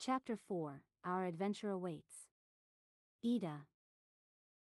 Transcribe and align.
Chapter 0.00 0.36
4 0.36 0.82
Our 1.04 1.24
Adventure 1.24 1.70
Awaits. 1.70 2.28
Ida. 3.26 3.62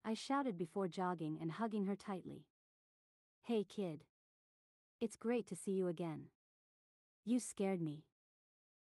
I 0.05 0.13
shouted 0.13 0.59
before 0.59 0.87
jogging 0.87 1.39
and 1.41 1.53
hugging 1.53 1.85
her 1.85 1.95
tightly. 1.95 2.45
Hey 3.41 3.63
kid. 3.63 4.03
It's 5.01 5.15
great 5.15 5.47
to 5.47 5.55
see 5.55 5.71
you 5.71 5.87
again. 5.87 6.25
You 7.25 7.39
scared 7.39 7.81
me. 7.81 8.03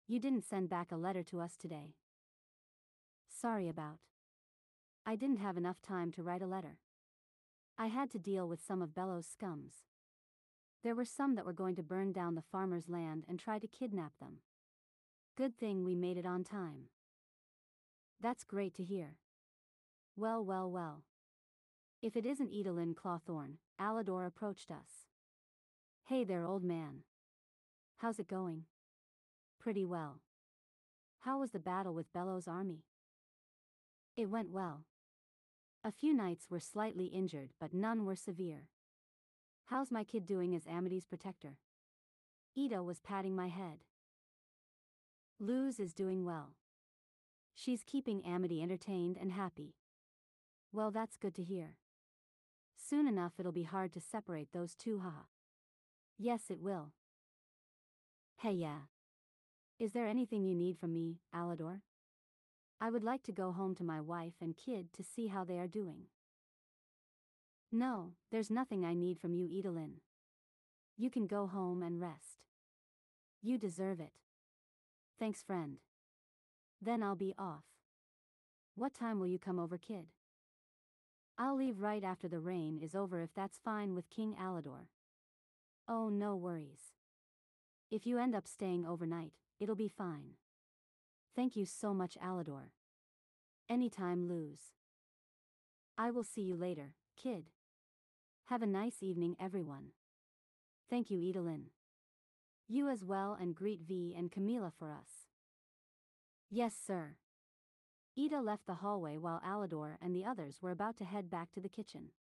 You 0.07 0.21
didn't 0.21 0.45
send 0.45 0.69
back 0.69 0.93
a 0.93 0.97
letter 0.97 1.25
to 1.25 1.41
us 1.41 1.57
today. 1.57 1.97
Sorry 3.29 3.69
about. 3.69 3.99
I 5.05 5.17
didn't 5.17 5.41
have 5.41 5.57
enough 5.57 5.83
time 5.83 6.13
to 6.13 6.23
write 6.23 6.43
a 6.43 6.47
letter. 6.47 6.79
I 7.77 7.89
had 7.89 8.13
to 8.13 8.19
deal 8.21 8.47
with 8.47 8.65
some 8.65 8.81
of 8.81 8.95
Belos' 8.95 9.27
scums. 9.27 9.83
There 10.85 10.95
were 10.95 11.05
some 11.05 11.35
that 11.35 11.45
were 11.45 11.53
going 11.53 11.75
to 11.75 11.83
burn 11.83 12.13
down 12.13 12.37
the 12.37 12.43
farmer's 12.53 12.89
land 12.89 13.25
and 13.29 13.41
try 13.41 13.59
to 13.59 13.67
kidnap 13.67 14.13
them. 14.21 14.39
Good 15.39 15.57
thing 15.57 15.85
we 15.85 15.95
made 15.95 16.17
it 16.17 16.27
on 16.27 16.43
time. 16.43 16.89
That's 18.21 18.43
great 18.43 18.75
to 18.75 18.83
hear. 18.83 19.19
Well, 20.17 20.45
well, 20.45 20.69
well. 20.69 21.05
If 22.03 22.17
it 22.17 22.27
isn't 22.27 22.51
Edalyn 22.51 22.97
Clawthorne, 22.97 23.59
Alador 23.81 24.27
approached 24.27 24.73
us. 24.73 25.07
Hey 26.09 26.25
there, 26.25 26.45
old 26.45 26.65
man. 26.65 27.05
How's 27.99 28.19
it 28.19 28.27
going? 28.27 28.65
Pretty 29.61 29.85
well. 29.85 30.23
How 31.21 31.39
was 31.39 31.53
the 31.53 31.61
battle 31.61 31.95
with 31.95 32.13
Belos' 32.13 32.49
army? 32.49 32.83
It 34.17 34.29
went 34.29 34.51
well. 34.51 34.87
A 35.85 35.93
few 35.93 36.15
knights 36.15 36.51
were 36.51 36.59
slightly 36.59 37.05
injured, 37.05 37.51
but 37.61 37.73
none 37.73 38.05
were 38.05 38.17
severe. 38.17 38.71
How's 39.67 39.93
my 39.93 40.03
kid 40.03 40.27
doing 40.27 40.57
as 40.57 40.67
Amity's 40.67 41.07
protector? 41.07 41.59
Ida 42.59 42.83
was 42.83 42.99
patting 42.99 43.37
my 43.37 43.47
head. 43.47 43.85
Luz 45.41 45.79
is 45.79 45.95
doing 45.95 46.25
well. 46.25 46.55
She's 47.55 47.85
keeping 47.85 48.25
Amity 48.25 48.61
entertained 48.61 49.17
and 49.21 49.33
happy. 49.33 49.77
Well, 50.73 50.91
that's 50.91 51.17
good 51.17 51.35
to 51.37 51.43
hear. 51.43 51.77
Soon 52.77 53.07
enough 53.07 53.35
it'll 53.39 53.53
be 53.53 53.63
hard 53.63 53.93
to 53.93 54.01
separate 54.01 54.53
those 54.53 54.75
two, 54.75 54.99
haha. 54.99 55.27
Yes, 56.19 56.51
it 56.51 56.61
will. 56.61 56.93
Hey, 58.39 58.53
yeah. 58.53 58.87
Is 59.79 59.93
there 59.93 60.07
anything 60.07 60.45
you 60.45 60.57
need 60.57 60.77
from 60.77 60.93
me, 60.93 61.21
Alador? 61.35 61.83
I 62.81 62.91
would 62.91 63.05
like 63.05 63.23
to 63.25 63.33
go 63.33 63.53
home 63.53 63.75
to 63.77 63.85
my 63.85 64.01
wife 64.01 64.35
and 64.41 64.57
kid 64.57 64.93
to 64.93 65.05
see 65.05 65.29
how 65.29 65.45
they 65.45 65.59
are 65.59 65.69
doing. 65.69 66.07
No, 67.71 68.13
there's 68.33 68.51
nothing 68.51 68.85
I 68.85 68.95
need 68.95 69.21
from 69.21 69.35
you, 69.35 69.47
Edalyn. 69.47 70.01
You 70.97 71.11
can 71.11 71.27
go 71.29 71.47
home 71.47 71.83
and 71.83 72.01
rest. 72.01 72.43
You 73.41 73.59
deserve 73.59 74.01
it. 74.01 74.13
Thanks, 75.19 75.43
friend. 75.43 75.79
Then 76.81 77.03
I'll 77.03 77.17
be 77.17 77.35
off. 77.39 77.65
What 78.77 78.95
time 78.95 79.19
will 79.19 79.27
you 79.27 79.39
come 79.39 79.59
over, 79.59 79.77
kid? 79.77 80.07
I'll 81.37 81.57
leave 81.57 81.81
right 81.81 82.05
after 82.05 82.29
the 82.29 82.39
rain 82.39 82.79
is 82.83 82.95
over 82.95 83.21
if 83.21 83.35
that's 83.35 83.59
fine 83.65 83.95
with 83.95 84.11
King 84.11 84.37
Alador. 84.41 84.87
Oh, 85.89 86.09
no 86.09 86.37
worries. 86.37 86.93
If 87.91 88.07
you 88.07 88.19
end 88.19 88.35
up 88.35 88.47
staying 88.47 88.87
overnight, 88.87 89.33
it'll 89.59 89.75
be 89.75 89.89
fine. 89.89 90.35
Thank 91.35 91.57
you 91.57 91.65
so 91.65 91.95
much, 91.95 92.17
Alador. 92.25 92.71
Anytime, 93.69 94.29
Luz. 94.29 94.73
I 95.97 96.11
will 96.11 96.25
see 96.25 96.43
you 96.43 96.55
later, 96.55 96.95
kid. 97.17 97.47
Have 98.47 98.63
a 98.63 98.67
nice 98.67 99.03
evening, 99.03 99.37
everyone. 99.41 99.93
Thank 100.89 101.11
you, 101.11 101.19
Edalyn. 101.19 101.67
You 102.69 102.91
as 102.91 103.03
well, 103.03 103.37
and 103.41 103.55
greet 103.55 103.81
V 103.81 104.15
and 104.17 104.31
Camila 104.31 104.73
for 104.79 104.93
us. 104.93 105.27
Yes, 106.51 106.75
sir. 106.87 107.17
Ida 108.19 108.41
left 108.41 108.67
the 108.67 108.75
hallway 108.75 109.17
while 109.17 109.41
Alador 109.41 109.97
and 110.03 110.15
the 110.15 110.25
others 110.25 110.59
were 110.61 110.71
about 110.71 110.97
to 110.99 111.05
head 111.05 111.31
back 111.31 111.51
to 111.53 111.61
the 111.61 111.69
kitchen. 111.69 112.11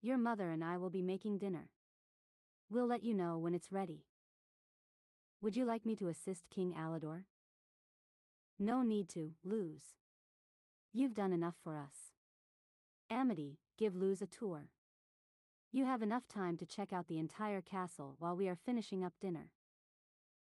Your 0.00 0.18
mother 0.18 0.50
and 0.50 0.64
I 0.64 0.78
will 0.78 0.90
be 0.90 1.02
making 1.02 1.38
dinner. 1.38 1.70
We'll 2.68 2.88
let 2.88 3.04
you 3.04 3.14
know 3.14 3.38
when 3.38 3.54
it's 3.54 3.70
ready. 3.70 4.06
Would 5.40 5.56
you 5.56 5.64
like 5.64 5.86
me 5.86 5.94
to 5.96 6.08
assist 6.08 6.50
King 6.50 6.74
Alador? 6.76 7.24
No 8.58 8.82
need 8.82 9.08
to, 9.10 9.32
Luz. 9.44 9.96
You've 10.92 11.14
done 11.14 11.32
enough 11.32 11.56
for 11.62 11.76
us. 11.76 12.12
Amity, 13.10 13.58
give 13.78 13.94
Luz 13.94 14.22
a 14.22 14.26
tour. 14.26 14.70
You 15.74 15.86
have 15.86 16.02
enough 16.02 16.28
time 16.28 16.58
to 16.58 16.66
check 16.66 16.92
out 16.92 17.08
the 17.08 17.18
entire 17.18 17.62
castle 17.62 18.16
while 18.18 18.36
we 18.36 18.46
are 18.46 18.58
finishing 18.66 19.02
up 19.02 19.14
dinner. 19.18 19.52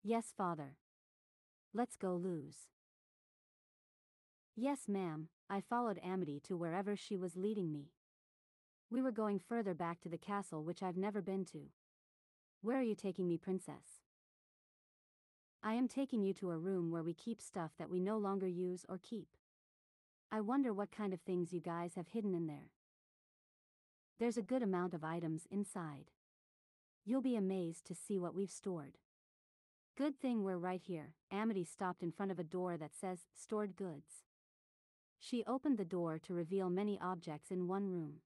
Yes, 0.05 0.33
father. 0.37 0.77
Let's 1.75 1.97
go 1.97 2.15
Luz. 2.15 2.69
Yes, 4.55 4.83
ma'am, 4.87 5.29
I 5.51 5.61
followed 5.61 5.99
Amity 6.01 6.41
to 6.45 6.57
wherever 6.57 6.95
she 6.95 7.17
was 7.17 7.35
leading 7.35 7.73
me. 7.73 7.91
We 8.89 9.03
were 9.03 9.11
going 9.11 9.41
further 9.41 9.75
back 9.75 10.01
to 10.03 10.09
the 10.09 10.17
castle 10.17 10.63
which 10.63 10.81
I've 10.81 10.97
never 10.97 11.21
been 11.21 11.45
to. 11.47 11.71
Where 12.63 12.79
are 12.79 12.83
you 12.83 12.95
taking 12.95 13.27
me, 13.27 13.37
princess? 13.37 14.05
I 15.61 15.75
am 15.75 15.89
taking 15.89 16.23
you 16.23 16.35
to 16.35 16.53
a 16.53 16.59
room 16.59 16.93
where 16.93 17.03
we 17.03 17.15
keep 17.15 17.41
stuff 17.43 17.73
that 17.81 17.91
we 17.91 17.99
no 17.99 18.17
longer 18.17 18.47
use 18.47 18.87
or 18.89 19.01
keep. 19.03 19.27
I 20.31 20.41
wonder 20.41 20.73
what 20.73 20.93
kind 20.93 21.13
of 21.13 21.21
things 21.23 21.53
you 21.53 21.61
guys 21.61 21.97
have 21.97 22.09
hidden 22.13 22.33
in 22.33 22.47
there. 22.47 22.71
There's 24.19 24.39
a 24.39 24.43
good 24.43 24.63
amount 24.63 24.95
of 24.95 25.05
items 25.05 25.47
inside. 25.51 26.11
You'll 27.05 27.21
be 27.21 27.37
amazed 27.37 27.85
to 27.87 27.95
see 27.95 28.19
what 28.19 28.35
we've 28.35 28.51
stored. 28.51 28.97
Good 29.95 30.19
thing 30.19 30.43
we're 30.43 30.57
right 30.57 30.81
here, 30.83 31.15
Amity 31.31 31.65
stopped 31.65 32.03
in 32.03 32.13
front 32.13 32.33
of 32.33 32.39
a 32.39 32.45
door 32.45 32.79
that 32.79 32.95
says, 32.95 33.27
Stored 33.35 33.77
Goods. 33.77 34.25
She 35.19 35.45
opened 35.47 35.77
the 35.77 35.85
door 35.85 36.19
to 36.21 36.35
reveal 36.35 36.71
many 36.71 36.99
objects 36.99 37.51
in 37.51 37.69
one 37.69 37.89
room. 37.89 38.21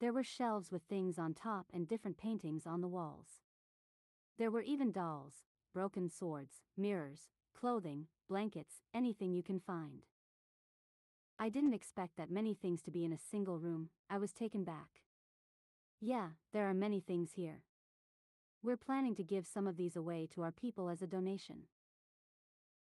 There 0.00 0.12
were 0.12 0.24
shelves 0.24 0.72
with 0.72 0.82
things 0.82 1.16
on 1.16 1.32
top 1.32 1.66
and 1.72 1.86
different 1.86 2.18
paintings 2.18 2.66
on 2.66 2.80
the 2.80 2.88
walls. 2.88 3.42
There 4.36 4.50
were 4.50 4.62
even 4.62 4.90
dolls, 4.90 5.44
broken 5.72 6.08
swords, 6.08 6.62
mirrors, 6.76 7.28
clothing, 7.54 8.06
blankets, 8.28 8.82
anything 8.92 9.32
you 9.32 9.44
can 9.44 9.60
find. 9.60 10.02
I 11.38 11.48
didn't 11.48 11.74
expect 11.74 12.16
that 12.16 12.30
many 12.30 12.54
things 12.54 12.82
to 12.82 12.90
be 12.90 13.04
in 13.04 13.12
a 13.12 13.18
single 13.18 13.58
room, 13.58 13.90
I 14.10 14.18
was 14.18 14.32
taken 14.32 14.64
back. 14.64 15.02
Yeah, 16.00 16.30
there 16.52 16.68
are 16.68 16.74
many 16.74 17.00
things 17.00 17.30
here. 17.36 17.62
We're 18.62 18.76
planning 18.76 19.14
to 19.16 19.22
give 19.22 19.46
some 19.46 19.68
of 19.68 19.76
these 19.76 19.94
away 19.94 20.28
to 20.34 20.42
our 20.42 20.50
people 20.50 20.88
as 20.88 21.00
a 21.00 21.06
donation. 21.06 21.64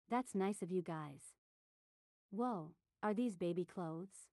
That's 0.08 0.36
nice 0.36 0.62
of 0.62 0.70
you 0.70 0.82
guys. 0.82 1.32
Whoa, 2.30 2.74
are 3.02 3.12
these 3.12 3.34
baby 3.36 3.64
clothes? 3.64 4.28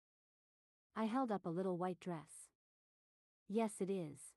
I 0.96 1.06
held 1.06 1.32
up 1.32 1.46
a 1.46 1.50
little 1.50 1.78
white 1.78 2.00
dress. 2.00 2.50
Yes, 3.50 3.74
it 3.80 3.90
is. 3.90 4.34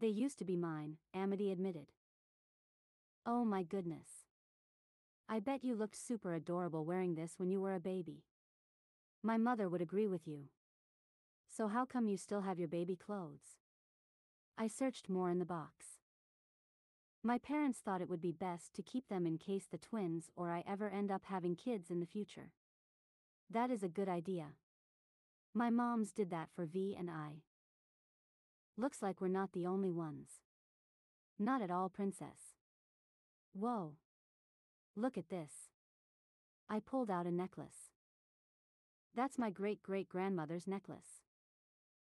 They 0.00 0.08
used 0.08 0.38
to 0.38 0.44
be 0.44 0.56
mine, 0.56 0.96
Amity 1.12 1.52
admitted. 1.52 1.88
Oh 3.26 3.44
my 3.44 3.64
goodness. 3.64 4.08
I 5.28 5.40
bet 5.40 5.62
you 5.62 5.74
looked 5.74 5.96
super 5.96 6.32
adorable 6.32 6.86
wearing 6.86 7.16
this 7.16 7.34
when 7.36 7.50
you 7.50 7.60
were 7.60 7.74
a 7.74 7.80
baby. 7.80 8.24
My 9.22 9.36
mother 9.36 9.68
would 9.68 9.82
agree 9.82 10.06
with 10.06 10.26
you. 10.26 10.48
So 11.48 11.68
how 11.68 11.84
come 11.84 12.08
you 12.08 12.16
still 12.16 12.42
have 12.42 12.58
your 12.58 12.68
baby 12.68 12.96
clothes? 12.96 13.56
I 14.56 14.68
searched 14.68 15.08
more 15.08 15.30
in 15.30 15.38
the 15.38 15.44
box. 15.44 15.98
My 17.22 17.38
parents 17.38 17.80
thought 17.80 18.00
it 18.00 18.08
would 18.08 18.20
be 18.20 18.32
best 18.32 18.74
to 18.74 18.82
keep 18.82 19.08
them 19.08 19.26
in 19.26 19.38
case 19.38 19.66
the 19.70 19.78
twins 19.78 20.30
or 20.36 20.50
I 20.50 20.62
ever 20.68 20.88
end 20.88 21.10
up 21.10 21.22
having 21.24 21.56
kids 21.56 21.90
in 21.90 21.98
the 22.00 22.06
future. 22.06 22.52
That 23.50 23.70
is 23.70 23.82
a 23.82 23.88
good 23.88 24.08
idea. 24.08 24.52
My 25.52 25.70
moms 25.70 26.12
did 26.12 26.30
that 26.30 26.48
for 26.54 26.64
V 26.64 26.94
and 26.96 27.10
I. 27.10 27.42
Looks 28.76 29.02
like 29.02 29.20
we're 29.20 29.28
not 29.28 29.52
the 29.52 29.66
only 29.66 29.90
ones. 29.90 30.28
Not 31.38 31.62
at 31.62 31.70
all, 31.70 31.88
princess. 31.88 32.54
Whoa. 33.52 33.94
Look 34.94 35.18
at 35.18 35.28
this. 35.28 35.50
I 36.68 36.78
pulled 36.80 37.10
out 37.10 37.26
a 37.26 37.32
necklace. 37.32 37.87
That's 39.18 39.36
my 39.36 39.50
great 39.50 39.82
great 39.82 40.08
grandmother's 40.08 40.68
necklace. 40.68 41.24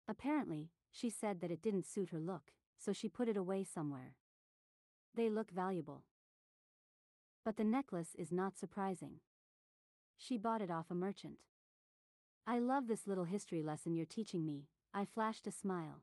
Apparently, 0.08 0.72
she 0.90 1.08
said 1.08 1.40
that 1.40 1.52
it 1.52 1.62
didn't 1.62 1.86
suit 1.86 2.10
her 2.10 2.18
look, 2.18 2.50
so 2.76 2.92
she 2.92 3.08
put 3.08 3.28
it 3.28 3.36
away 3.36 3.62
somewhere. 3.62 4.16
They 5.14 5.30
look 5.30 5.52
valuable. 5.52 6.02
But 7.44 7.58
the 7.58 7.62
necklace 7.62 8.16
is 8.18 8.32
not 8.32 8.58
surprising. 8.58 9.20
She 10.18 10.36
bought 10.36 10.60
it 10.60 10.68
off 10.68 10.90
a 10.90 10.96
merchant. 10.96 11.36
I 12.44 12.58
love 12.58 12.88
this 12.88 13.06
little 13.06 13.22
history 13.22 13.62
lesson 13.62 13.94
you're 13.94 14.04
teaching 14.04 14.44
me, 14.44 14.66
I 14.92 15.04
flashed 15.04 15.46
a 15.46 15.52
smile. 15.52 16.02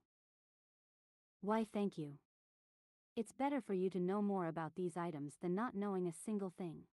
Why 1.41 1.65
thank 1.73 1.97
you. 1.97 2.13
It's 3.17 3.33
better 3.33 3.59
for 3.59 3.73
you 3.73 3.89
to 3.89 3.99
know 3.99 4.21
more 4.21 4.47
about 4.47 4.75
these 4.75 4.95
items 4.95 5.33
than 5.41 5.53
not 5.53 5.75
knowing 5.75 6.07
a 6.07 6.13
single 6.13 6.53
thing. 6.57 6.83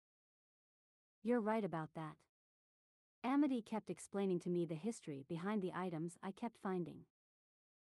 You're 1.22 1.40
right 1.40 1.64
about 1.64 1.90
that. 1.94 2.16
Amity 3.22 3.60
kept 3.60 3.90
explaining 3.90 4.40
to 4.40 4.48
me 4.48 4.64
the 4.64 4.74
history 4.74 5.24
behind 5.28 5.60
the 5.60 5.72
items 5.74 6.16
I 6.22 6.30
kept 6.30 6.56
finding. 6.56 7.00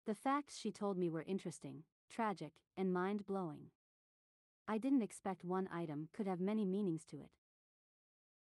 The 0.05 0.13
facts 0.13 0.57
she 0.57 0.71
told 0.71 0.97
me 0.97 1.09
were 1.09 1.23
interesting, 1.23 1.83
tragic, 2.09 2.51
and 2.77 2.93
mind 2.93 3.25
blowing. 3.25 3.71
I 4.67 4.77
didn't 4.77 5.01
expect 5.01 5.43
one 5.43 5.67
item 5.73 6.09
could 6.13 6.27
have 6.27 6.39
many 6.39 6.63
meanings 6.63 7.05
to 7.05 7.17
it. 7.17 7.31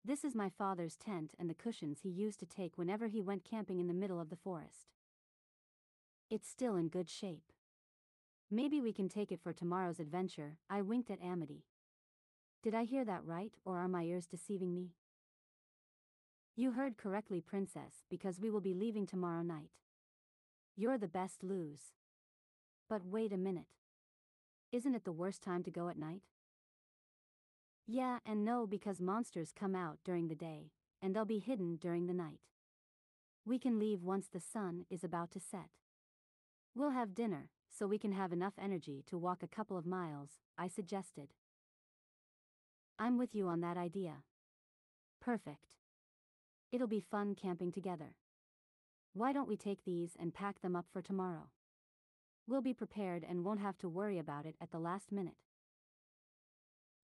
This 0.03 0.25
is 0.25 0.35
my 0.35 0.49
father's 0.49 0.97
tent 0.97 1.33
and 1.39 1.49
the 1.49 1.53
cushions 1.53 1.99
he 2.01 2.09
used 2.09 2.39
to 2.41 2.45
take 2.45 2.77
whenever 2.77 3.07
he 3.07 3.21
went 3.21 3.45
camping 3.45 3.79
in 3.79 3.87
the 3.87 3.93
middle 3.93 4.19
of 4.19 4.29
the 4.29 4.35
forest. 4.35 4.91
It's 6.29 6.49
still 6.49 6.75
in 6.75 6.89
good 6.89 7.09
shape. 7.09 7.51
Maybe 8.51 8.81
we 8.81 8.91
can 8.91 9.07
take 9.07 9.31
it 9.31 9.41
for 9.41 9.53
tomorrow's 9.53 9.99
adventure, 9.99 10.57
I 10.69 10.81
winked 10.81 11.11
at 11.11 11.21
Amity. 11.21 11.63
Did 12.61 12.75
I 12.75 12.83
hear 12.83 13.05
that 13.05 13.25
right, 13.25 13.53
or 13.63 13.77
are 13.77 13.87
my 13.87 14.03
ears 14.03 14.25
deceiving 14.25 14.73
me? 14.73 14.91
You 16.59 16.71
heard 16.71 16.97
correctly, 16.97 17.39
Princess, 17.39 18.03
because 18.09 18.39
we 18.39 18.49
will 18.49 18.61
be 18.61 18.73
leaving 18.73 19.05
tomorrow 19.05 19.43
night. 19.43 19.69
You're 20.75 20.97
the 20.97 21.07
best 21.07 21.43
Luz. 21.43 21.93
But 22.89 23.05
wait 23.05 23.31
a 23.31 23.37
minute. 23.37 23.67
Isn't 24.71 24.95
it 24.95 25.05
the 25.05 25.11
worst 25.11 25.43
time 25.43 25.61
to 25.65 25.71
go 25.71 25.87
at 25.87 25.99
night? 25.99 26.23
Yeah 27.85 28.17
and 28.25 28.43
no 28.43 28.65
because 28.65 28.99
monsters 28.99 29.51
come 29.55 29.75
out 29.75 29.99
during 30.03 30.29
the 30.29 30.35
day, 30.35 30.71
and 30.99 31.15
they'll 31.15 31.25
be 31.25 31.37
hidden 31.37 31.75
during 31.75 32.07
the 32.07 32.13
night. 32.13 32.39
We 33.45 33.59
can 33.59 33.77
leave 33.77 34.01
once 34.01 34.27
the 34.27 34.39
sun 34.39 34.85
is 34.89 35.03
about 35.03 35.29
to 35.33 35.39
set. 35.39 35.69
We'll 36.73 36.89
have 36.89 37.13
dinner, 37.13 37.51
so 37.69 37.85
we 37.85 37.99
can 37.99 38.13
have 38.13 38.33
enough 38.33 38.53
energy 38.59 39.03
to 39.09 39.17
walk 39.19 39.43
a 39.43 39.47
couple 39.47 39.77
of 39.77 39.85
miles, 39.85 40.39
I 40.57 40.69
suggested. 40.69 41.35
I'm 42.97 43.19
with 43.19 43.35
you 43.35 43.47
on 43.47 43.61
that 43.61 43.77
idea. 43.77 44.23
Perfect. 45.21 45.76
It'll 46.71 46.87
be 46.87 46.99
fun 46.99 47.35
camping 47.35 47.71
together. 47.71 48.15
Why 49.13 49.31
don't 49.33 49.47
we 49.47 49.57
take 49.57 49.85
these 49.85 50.11
and 50.19 50.33
pack 50.33 50.61
them 50.61 50.75
up 50.75 50.85
for 50.91 51.01
tomorrow? 51.01 51.49
We'll 52.47 52.61
be 52.61 52.73
prepared 52.73 53.25
and 53.27 53.43
won't 53.43 53.61
have 53.61 53.77
to 53.79 53.89
worry 53.89 54.19
about 54.19 54.45
it 54.45 54.55
at 54.61 54.71
the 54.71 54.79
last 54.79 55.11
minute. 55.11 55.37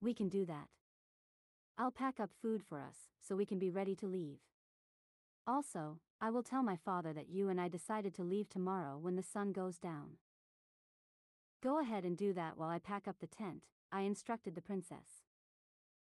We 0.00 0.14
can 0.14 0.28
do 0.28 0.44
that. 0.46 0.68
I'll 1.76 1.90
pack 1.90 2.20
up 2.20 2.30
food 2.40 2.62
for 2.62 2.80
us, 2.80 3.08
so 3.20 3.34
we 3.34 3.46
can 3.46 3.58
be 3.58 3.70
ready 3.70 3.94
to 3.96 4.06
leave. 4.06 4.38
Also, 5.46 5.98
I 6.20 6.30
will 6.30 6.42
tell 6.42 6.62
my 6.62 6.76
father 6.76 7.12
that 7.12 7.28
you 7.28 7.48
and 7.48 7.60
I 7.60 7.68
decided 7.68 8.14
to 8.14 8.22
leave 8.22 8.48
tomorrow 8.48 8.96
when 8.98 9.16
the 9.16 9.22
sun 9.22 9.52
goes 9.52 9.78
down. 9.78 10.18
Go 11.62 11.80
ahead 11.80 12.04
and 12.04 12.16
do 12.16 12.32
that 12.34 12.56
while 12.56 12.70
I 12.70 12.78
pack 12.78 13.08
up 13.08 13.16
the 13.20 13.26
tent, 13.26 13.64
I 13.90 14.02
instructed 14.02 14.54
the 14.54 14.62
princess. 14.62 15.24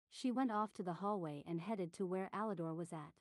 She 0.09 0.31
went 0.31 0.51
off 0.51 0.73
to 0.73 0.83
the 0.83 0.93
hallway 0.93 1.43
and 1.47 1.61
headed 1.61 1.93
to 1.93 2.05
where 2.05 2.29
Alador 2.35 2.75
was 2.75 2.91
at. 2.91 3.13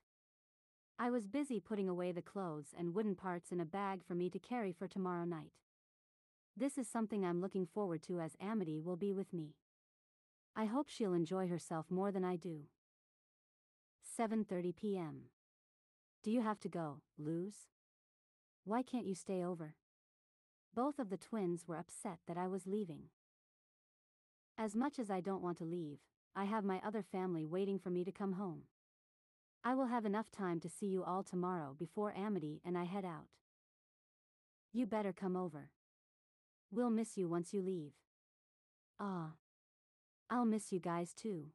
I 0.98 1.10
was 1.10 1.26
busy 1.26 1.58
putting 1.60 1.88
away 1.88 2.12
the 2.12 2.22
clothes 2.22 2.74
and 2.76 2.94
wooden 2.94 3.14
parts 3.14 3.50
in 3.50 3.60
a 3.60 3.64
bag 3.64 4.04
for 4.06 4.14
me 4.14 4.30
to 4.30 4.38
carry 4.38 4.72
for 4.72 4.86
tomorrow 4.86 5.24
night. 5.24 5.52
This 6.56 6.78
is 6.78 6.86
something 6.86 7.24
I'm 7.24 7.40
looking 7.40 7.66
forward 7.66 8.02
to 8.04 8.20
as 8.20 8.36
Amity 8.40 8.80
will 8.80 8.96
be 8.96 9.12
with 9.12 9.32
me. 9.32 9.56
I 10.54 10.66
hope 10.66 10.88
she'll 10.88 11.14
enjoy 11.14 11.48
herself 11.48 11.86
more 11.90 12.12
than 12.12 12.24
I 12.24 12.36
do. 12.36 12.64
7:30 14.18 14.76
p.m. 14.76 15.30
Do 16.22 16.30
you 16.30 16.42
have 16.42 16.60
to 16.60 16.68
go, 16.68 17.00
Luz? 17.18 17.68
Why 18.64 18.82
can't 18.82 19.06
you 19.06 19.14
stay 19.14 19.42
over? 19.42 19.74
Both 20.74 20.98
of 20.98 21.10
the 21.10 21.16
twins 21.16 21.66
were 21.66 21.76
upset 21.76 22.18
that 22.26 22.36
I 22.36 22.46
was 22.46 22.66
leaving. 22.66 23.08
As 24.56 24.76
much 24.76 24.98
as 24.98 25.10
I 25.10 25.20
don't 25.20 25.42
want 25.42 25.58
to 25.58 25.64
leave, 25.64 25.98
I 26.36 26.44
have 26.44 26.64
my 26.64 26.80
other 26.84 27.02
family 27.02 27.44
waiting 27.44 27.78
for 27.78 27.90
me 27.90 28.04
to 28.04 28.12
come 28.12 28.34
home. 28.34 28.62
I 29.64 29.74
will 29.74 29.86
have 29.86 30.04
enough 30.04 30.30
time 30.30 30.58
to 30.60 30.68
see 30.68 30.86
you 30.86 31.04
all 31.04 31.22
tomorrow 31.22 31.76
before 31.78 32.12
Amity 32.16 32.60
and 32.64 32.76
I 32.76 32.84
head 32.84 33.04
out. 33.04 33.26
You 34.72 34.86
better 34.86 35.12
come 35.12 35.36
over. 35.36 35.70
We'll 36.72 36.90
miss 36.90 37.16
you 37.16 37.28
once 37.28 37.52
you 37.52 37.62
leave. 37.62 37.92
Ah. 38.98 39.32
I'll 40.30 40.46
miss 40.46 40.72
you 40.72 40.80
guys 40.80 41.12
too. 41.12 41.48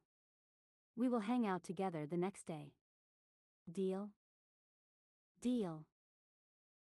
We 0.96 1.08
will 1.08 1.20
hang 1.20 1.46
out 1.46 1.64
together 1.64 2.06
the 2.06 2.16
next 2.16 2.46
day. 2.46 2.72
Deal? 3.70 4.10
Deal. 5.42 5.84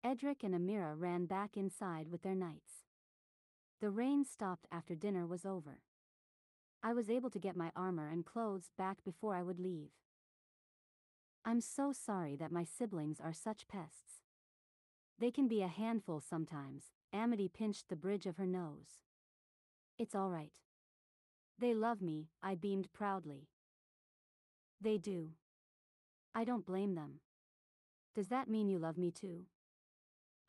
Edric 0.04 0.44
and 0.44 0.54
Emira 0.54 0.94
ran 0.96 1.26
back 1.26 1.58
inside 1.58 2.10
with 2.12 2.22
their 2.22 2.36
knights. 2.36 2.84
The 3.82 3.90
rain 3.90 4.24
stopped 4.24 4.68
after 4.72 4.94
dinner 4.94 5.26
was 5.26 5.46
over. 5.46 5.80
I 6.84 6.94
was 6.94 7.10
able 7.10 7.30
to 7.32 7.40
get 7.40 7.56
my 7.56 7.72
armor 7.76 8.10
and 8.10 8.26
clothes 8.26 8.70
back 8.78 9.04
before 9.04 9.36
I 9.36 9.42
would 9.42 9.60
leave. 9.60 9.90
I'm 11.48 11.62
so 11.62 11.92
sorry 11.94 12.36
that 12.38 12.52
my 12.52 12.64
siblings 12.64 13.20
are 13.24 13.32
such 13.32 13.68
pests. 13.68 14.24
They 15.20 15.30
can 15.30 15.48
be 15.48 15.62
a 15.62 15.68
handful 15.68 16.20
sometimes, 16.20 16.86
Amity 17.14 17.48
pinched 17.48 17.88
the 17.88 17.96
bridge 17.96 18.26
of 18.26 18.38
her 18.38 18.48
nose. 18.48 19.00
It's 20.00 20.16
all 20.16 20.32
right. 20.32 20.52
They 21.60 21.76
love 21.76 22.02
me, 22.02 22.30
I 22.42 22.56
beamed 22.56 22.92
proudly. 22.94 23.48
They 24.82 24.98
do. 24.98 25.30
I 26.34 26.46
don't 26.46 26.66
blame 26.66 26.96
them. 26.96 27.20
Does 28.16 28.30
that 28.30 28.50
mean 28.50 28.68
you 28.68 28.80
love 28.80 28.98
me 28.98 29.12
too? 29.12 29.46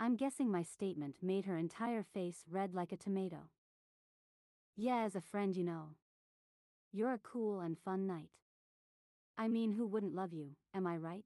I'm 0.00 0.16
guessing 0.16 0.50
my 0.50 0.62
statement 0.62 1.16
made 1.22 1.44
her 1.44 1.58
entire 1.58 2.02
face 2.02 2.44
red 2.50 2.75
like 2.75 2.90
a 2.90 2.96
tomato. 2.96 3.50
Yeah, 4.76 5.04
as 5.04 5.14
a 5.14 5.20
friend, 5.20 5.54
you 5.54 5.62
know. 5.62 5.96
You're 6.90 7.12
a 7.12 7.19
cool 7.19 7.60
and 7.60 7.78
fun 7.78 8.06
knight. 8.06 8.31
I 9.38 9.48
mean, 9.48 9.72
who 9.72 9.86
wouldn't 9.86 10.14
love 10.14 10.32
you, 10.32 10.56
am 10.74 10.86
I 10.86 10.96
right? 10.96 11.24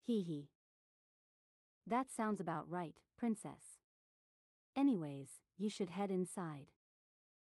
Hee 0.00 0.22
hee. 0.22 0.48
That 1.86 2.10
sounds 2.10 2.40
about 2.40 2.70
right, 2.70 2.94
princess. 3.18 3.78
Anyways, 4.76 5.40
you 5.58 5.68
should 5.68 5.90
head 5.90 6.10
inside. 6.10 6.66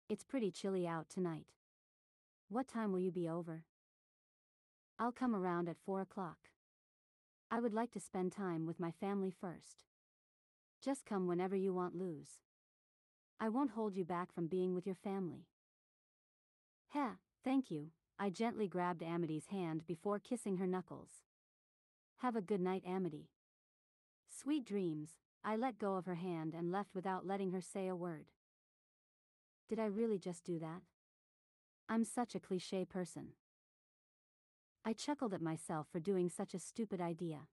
It's 0.08 0.25
pretty 0.25 0.50
chilly 0.50 0.87
out 0.87 1.08
tonight. 1.08 1.47
What 2.49 2.69
time 2.69 2.93
will 2.93 3.00
you 3.00 3.11
be 3.11 3.29
over? 3.29 3.64
I'll 4.99 5.12
come 5.12 5.35
around 5.35 5.69
at 5.69 5.79
four 5.85 6.00
o'clock. 6.00 6.50
I 7.50 7.58
would 7.58 7.75
like 7.75 7.91
to 7.93 8.00
spend 8.00 8.32
time 8.32 8.67
with 8.67 8.79
my 8.79 8.93
family 8.93 9.31
first. 9.31 9.85
Just 10.81 11.05
come 11.05 11.26
whenever 11.26 11.56
you 11.56 11.75
want 11.75 11.96
Luz. 11.96 12.38
I 13.41 13.49
won't 13.49 13.73
hold 13.73 13.96
you 13.96 14.05
back 14.05 14.32
from 14.32 14.46
being 14.46 14.75
with 14.75 14.87
your 14.87 14.94
family. 14.94 15.46
Heh, 16.88 17.14
thank 17.44 17.70
you, 17.70 17.88
I 18.22 18.28
gently 18.28 18.69
grabbed 18.69 19.02
Amity's 19.02 19.46
hand 19.46 19.87
before 19.87 20.19
kissing 20.19 20.58
her 20.58 20.67
knuckles. 20.67 21.25
Have 22.19 22.37
a 22.37 22.43
good 22.43 22.61
night, 22.61 22.82
Amity. 22.87 23.31
Sweet 24.28 24.67
dreams, 24.67 25.12
I 25.43 25.56
let 25.56 25.78
go 25.78 25.96
of 25.96 26.05
her 26.05 26.17
hand 26.17 26.52
and 26.55 26.70
left 26.70 26.94
without 26.94 27.26
letting 27.26 27.52
her 27.52 27.62
say 27.62 27.88
a 27.88 27.96
word. 27.96 28.26
Did 29.70 29.78
I 29.78 29.87
really 29.87 30.19
just 30.19 30.44
do 30.44 30.58
that? 30.58 30.82
I'm 31.88 32.05
such 32.05 32.34
a 32.34 32.40
cliche 32.40 32.84
person. 32.84 33.28
I 34.84 34.93
chuckled 34.93 35.32
at 35.32 35.41
myself 35.41 35.86
for 35.91 35.98
doing 35.98 36.29
such 36.29 36.53
a 36.53 36.58
stupid 36.58 37.00
idea. 37.00 37.48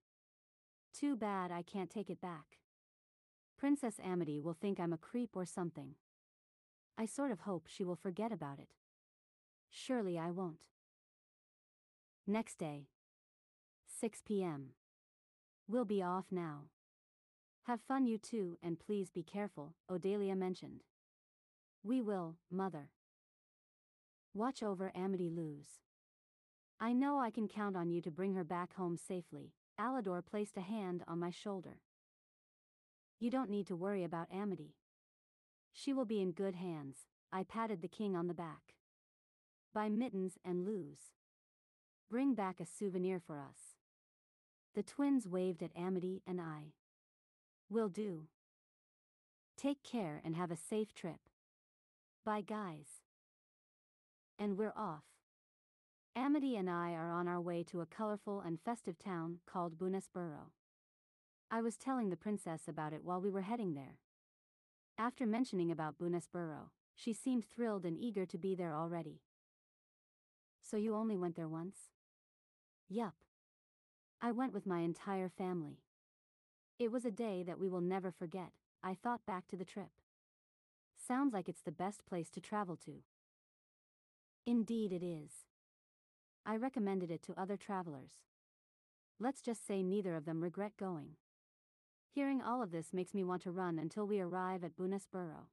Too 0.93 1.15
bad 1.15 1.49
I 1.49 1.61
can't 1.61 1.89
take 1.89 2.09
it 2.09 2.19
back. 2.19 2.57
Princess 3.57 4.01
Amity 4.03 4.41
will 4.41 4.53
think 4.53 4.81
I'm 4.81 4.91
a 4.91 4.97
creep 4.97 5.29
or 5.33 5.45
something. 5.45 5.95
I 6.97 7.05
sort 7.05 7.31
of 7.31 7.41
hope 7.41 7.67
she 7.67 7.85
will 7.85 7.95
forget 7.95 8.33
about 8.33 8.59
it. 8.59 8.67
Surely 9.69 10.17
I 10.17 10.31
won't. 10.31 10.57
Next 12.25 12.57
day. 12.57 12.87
6 13.99 14.21
p.m. 14.25 14.69
We'll 15.67 15.85
be 15.85 16.01
off 16.03 16.25
now. 16.31 16.65
Have 17.63 17.81
fun 17.81 18.05
you 18.05 18.17
too 18.17 18.57
and 18.63 18.79
please 18.79 19.09
be 19.09 19.23
careful, 19.23 19.75
Odalia 19.91 20.37
mentioned. 20.37 20.83
We 21.83 22.01
will, 22.01 22.37
mother. 22.51 22.91
Watch 24.33 24.61
over 24.61 24.91
Amity 24.95 25.29
Luz. 25.29 25.81
I 26.79 26.93
know 26.93 27.19
I 27.19 27.31
can 27.31 27.47
count 27.47 27.75
on 27.75 27.89
you 27.89 28.01
to 28.01 28.11
bring 28.11 28.35
her 28.35 28.43
back 28.43 28.75
home 28.75 28.97
safely. 28.97 29.53
Alador 29.79 30.25
placed 30.25 30.57
a 30.57 30.61
hand 30.61 31.03
on 31.07 31.19
my 31.19 31.29
shoulder. 31.31 31.81
You 33.19 33.31
don't 33.31 33.49
need 33.49 33.67
to 33.67 33.75
worry 33.75 34.03
about 34.03 34.27
Amity. 34.31 34.75
She 35.73 35.91
will 35.91 36.05
be 36.05 36.21
in 36.21 36.31
good 36.31 36.55
hands, 36.55 37.07
I 37.31 37.43
patted 37.43 37.81
the 37.81 37.87
king 37.87 38.15
on 38.15 38.27
the 38.27 38.33
back. 38.33 38.76
Bye 39.73 39.89
mittens 39.89 40.33
and 40.43 40.65
Luz. 40.65 41.11
Bring 42.09 42.33
back 42.33 42.59
a 42.59 42.65
souvenir 42.65 43.19
for 43.19 43.39
us. 43.39 43.75
The 44.75 44.83
twins 44.83 45.27
waved 45.27 45.61
at 45.63 45.75
Amity 45.75 46.21
and 46.25 46.39
I. 46.39 46.73
Will 47.69 47.89
do. 47.89 48.27
Take 49.57 49.83
care 49.83 50.21
and 50.23 50.35
have 50.35 50.51
a 50.51 50.57
safe 50.57 50.93
trip. 50.93 51.19
Bye, 52.23 52.41
guys. 52.41 53.01
And 54.37 54.57
we're 54.57 54.73
off. 54.75 55.03
Amity 56.15 56.55
and 56.55 56.69
I 56.69 56.93
are 56.93 57.11
on 57.11 57.27
our 57.27 57.41
way 57.41 57.63
to 57.63 57.81
a 57.81 57.85
colorful 57.85 58.41
and 58.41 58.59
festive 58.59 58.97
town 58.97 59.39
called 59.45 59.77
Bonesborough. 59.77 60.51
I 61.49 61.61
was 61.61 61.77
telling 61.77 62.09
the 62.09 62.17
princess 62.17 62.61
about 62.67 62.93
it 62.93 63.03
while 63.03 63.21
we 63.21 63.29
were 63.29 63.41
heading 63.41 63.73
there. 63.73 63.99
After 64.97 65.25
mentioning 65.25 65.71
about 65.71 65.97
Bonesborough, 65.97 66.69
she 66.95 67.13
seemed 67.13 67.45
thrilled 67.45 67.85
and 67.85 67.97
eager 67.97 68.25
to 68.25 68.37
be 68.37 68.55
there 68.55 68.75
already. 68.75 69.21
So 70.69 70.75
you 70.75 70.95
only 70.95 71.15
went 71.15 71.35
there 71.35 71.47
once? 71.47 71.77
Yup. 72.89 73.13
I 74.21 74.31
went 74.31 74.53
with 74.53 74.65
my 74.65 74.79
entire 74.79 75.29
family. 75.29 75.79
It 76.77 76.91
was 76.91 77.05
a 77.05 77.11
day 77.11 77.41
that 77.43 77.59
we 77.59 77.69
will 77.69 77.81
never 77.81 78.11
forget, 78.11 78.51
I 78.83 78.93
thought 78.93 79.25
back 79.25 79.47
to 79.47 79.55
the 79.55 79.63
trip. 79.65 79.91
Sounds 80.97 81.33
like 81.33 81.47
it's 81.47 81.61
the 81.61 81.71
best 81.71 82.05
place 82.05 82.29
to 82.31 82.41
travel 82.41 82.75
to. 82.85 83.03
Indeed 84.45 84.91
it 84.91 85.03
is. 85.03 85.45
I 86.45 86.57
recommended 86.57 87.11
it 87.11 87.23
to 87.23 87.39
other 87.39 87.55
travelers. 87.55 88.11
Let's 89.19 89.41
just 89.41 89.65
say 89.65 89.81
neither 89.83 90.15
of 90.15 90.25
them 90.25 90.43
regret 90.43 90.73
going. 90.77 91.15
Hearing 92.13 92.41
all 92.41 92.61
of 92.61 92.71
this 92.71 92.93
makes 92.93 93.13
me 93.13 93.23
want 93.23 93.41
to 93.43 93.51
run 93.51 93.79
until 93.79 94.05
we 94.05 94.19
arrive 94.19 94.63
at 94.63 94.75
Bonesborough. 94.75 95.47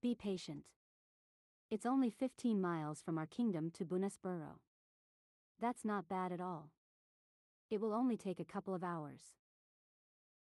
Be 0.00 0.14
patient. 0.14 0.64
It's 1.70 1.84
only 1.84 2.08
15 2.08 2.60
miles 2.60 3.02
from 3.02 3.18
our 3.18 3.26
kingdom 3.26 3.70
to 3.72 3.84
Bonesborough. 3.84 4.60
That's 5.60 5.84
not 5.84 6.08
bad 6.08 6.32
at 6.32 6.40
all. 6.40 6.70
It 7.70 7.78
will 7.78 7.92
only 7.92 8.16
take 8.16 8.40
a 8.40 8.44
couple 8.44 8.74
of 8.74 8.82
hours. 8.82 9.20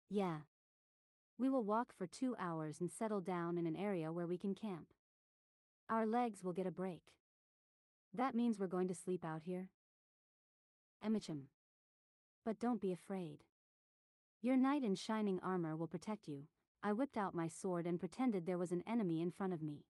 Yeah. 0.08 0.38
We 1.37 1.48
will 1.48 1.64
walk 1.64 1.92
for 1.96 2.06
two 2.06 2.37
hours 2.38 2.80
and 2.80 2.90
settle 2.90 3.20
down 3.20 3.58
in 3.58 3.66
an 3.66 3.75
area 3.75 4.12
where 4.12 4.28
we 4.28 4.38
can 4.38 4.54
camp. 4.54 4.92
Our 5.90 6.06
legs 6.06 6.44
will 6.44 6.52
get 6.52 6.68
a 6.68 6.70
break. 6.70 7.02
That 8.14 8.37
means 8.37 8.58
we're 8.58 8.68
going 8.68 8.88
to 8.88 8.94
sleep 8.94 9.25
out 9.25 9.42
here? 9.44 9.70
Emichim. 11.04 11.46
But 12.44 12.60
don't 12.60 12.80
be 12.80 12.92
afraid. 12.92 13.38
Your 14.40 14.56
knight 14.56 14.84
in 14.84 14.94
shining 14.94 15.40
armor 15.42 15.75
will 15.75 15.88
protect 15.88 16.28
you. 16.28 16.44
I 16.80 16.92
whipped 16.92 17.16
out 17.16 17.34
my 17.34 17.48
sword 17.48 17.87
and 17.87 17.98
pretended 17.98 18.46
there 18.46 18.56
was 18.56 18.70
an 18.70 18.84
enemy 18.87 19.20
in 19.20 19.32
front 19.32 19.52
of 19.52 19.62
me. 19.62 19.84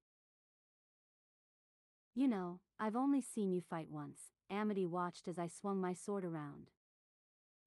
You 2.18 2.26
know, 2.26 2.58
I've 2.80 2.96
only 2.96 3.20
seen 3.20 3.52
you 3.52 3.60
fight 3.60 3.92
once, 3.92 4.32
Amity 4.50 4.84
watched 4.84 5.28
as 5.28 5.38
I 5.38 5.46
swung 5.46 5.80
my 5.80 5.92
sword 5.92 6.24
around. 6.24 6.72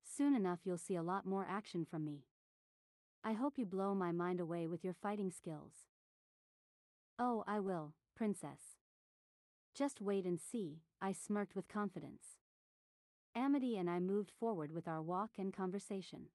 Soon 0.03 0.35
enough 0.35 0.59
you'll 0.65 0.77
see 0.77 0.97
a 0.97 1.01
lot 1.01 1.25
more 1.25 1.47
action 1.49 1.85
from 1.89 2.03
me. 2.03 2.25
I 3.23 3.31
hope 3.31 3.57
you 3.57 3.65
blow 3.65 3.95
my 3.95 4.11
mind 4.11 4.41
away 4.41 4.67
with 4.67 4.83
your 4.83 4.93
fighting 4.93 5.31
skills. 5.31 5.87
Oh, 7.17 7.45
I 7.47 7.61
will, 7.61 7.93
princess. 8.13 8.75
Just 9.73 10.01
wait 10.01 10.25
and 10.25 10.37
see, 10.37 10.81
I 11.01 11.13
smirked 11.13 11.55
with 11.55 11.69
confidence. 11.69 12.35
Amity 13.33 13.77
and 13.77 13.89
I 13.89 14.01
moved 14.01 14.33
forward 14.37 14.73
with 14.73 14.85
our 14.85 15.01
walk 15.01 15.29
and 15.37 15.53
conversation. 15.53 16.25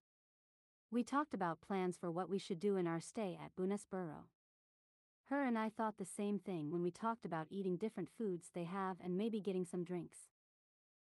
We 0.90 1.04
talked 1.04 1.34
about 1.34 1.60
plans 1.60 1.98
for 1.98 2.10
what 2.10 2.30
we 2.30 2.38
should 2.38 2.60
do 2.60 2.78
in 2.78 2.86
our 2.86 2.98
stay 2.98 3.38
at 3.38 3.54
Bonesborough. 3.56 4.24
Her 5.28 5.42
and 5.42 5.58
I 5.58 5.70
thought 5.70 5.98
the 5.98 6.04
same 6.04 6.38
thing 6.38 6.70
when 6.70 6.82
we 6.82 6.90
talked 6.92 7.24
about 7.24 7.48
eating 7.50 7.76
different 7.76 8.08
foods 8.16 8.50
they 8.54 8.64
have 8.64 8.98
and 9.02 9.18
maybe 9.18 9.40
getting 9.40 9.64
some 9.64 9.82
drinks. 9.82 10.18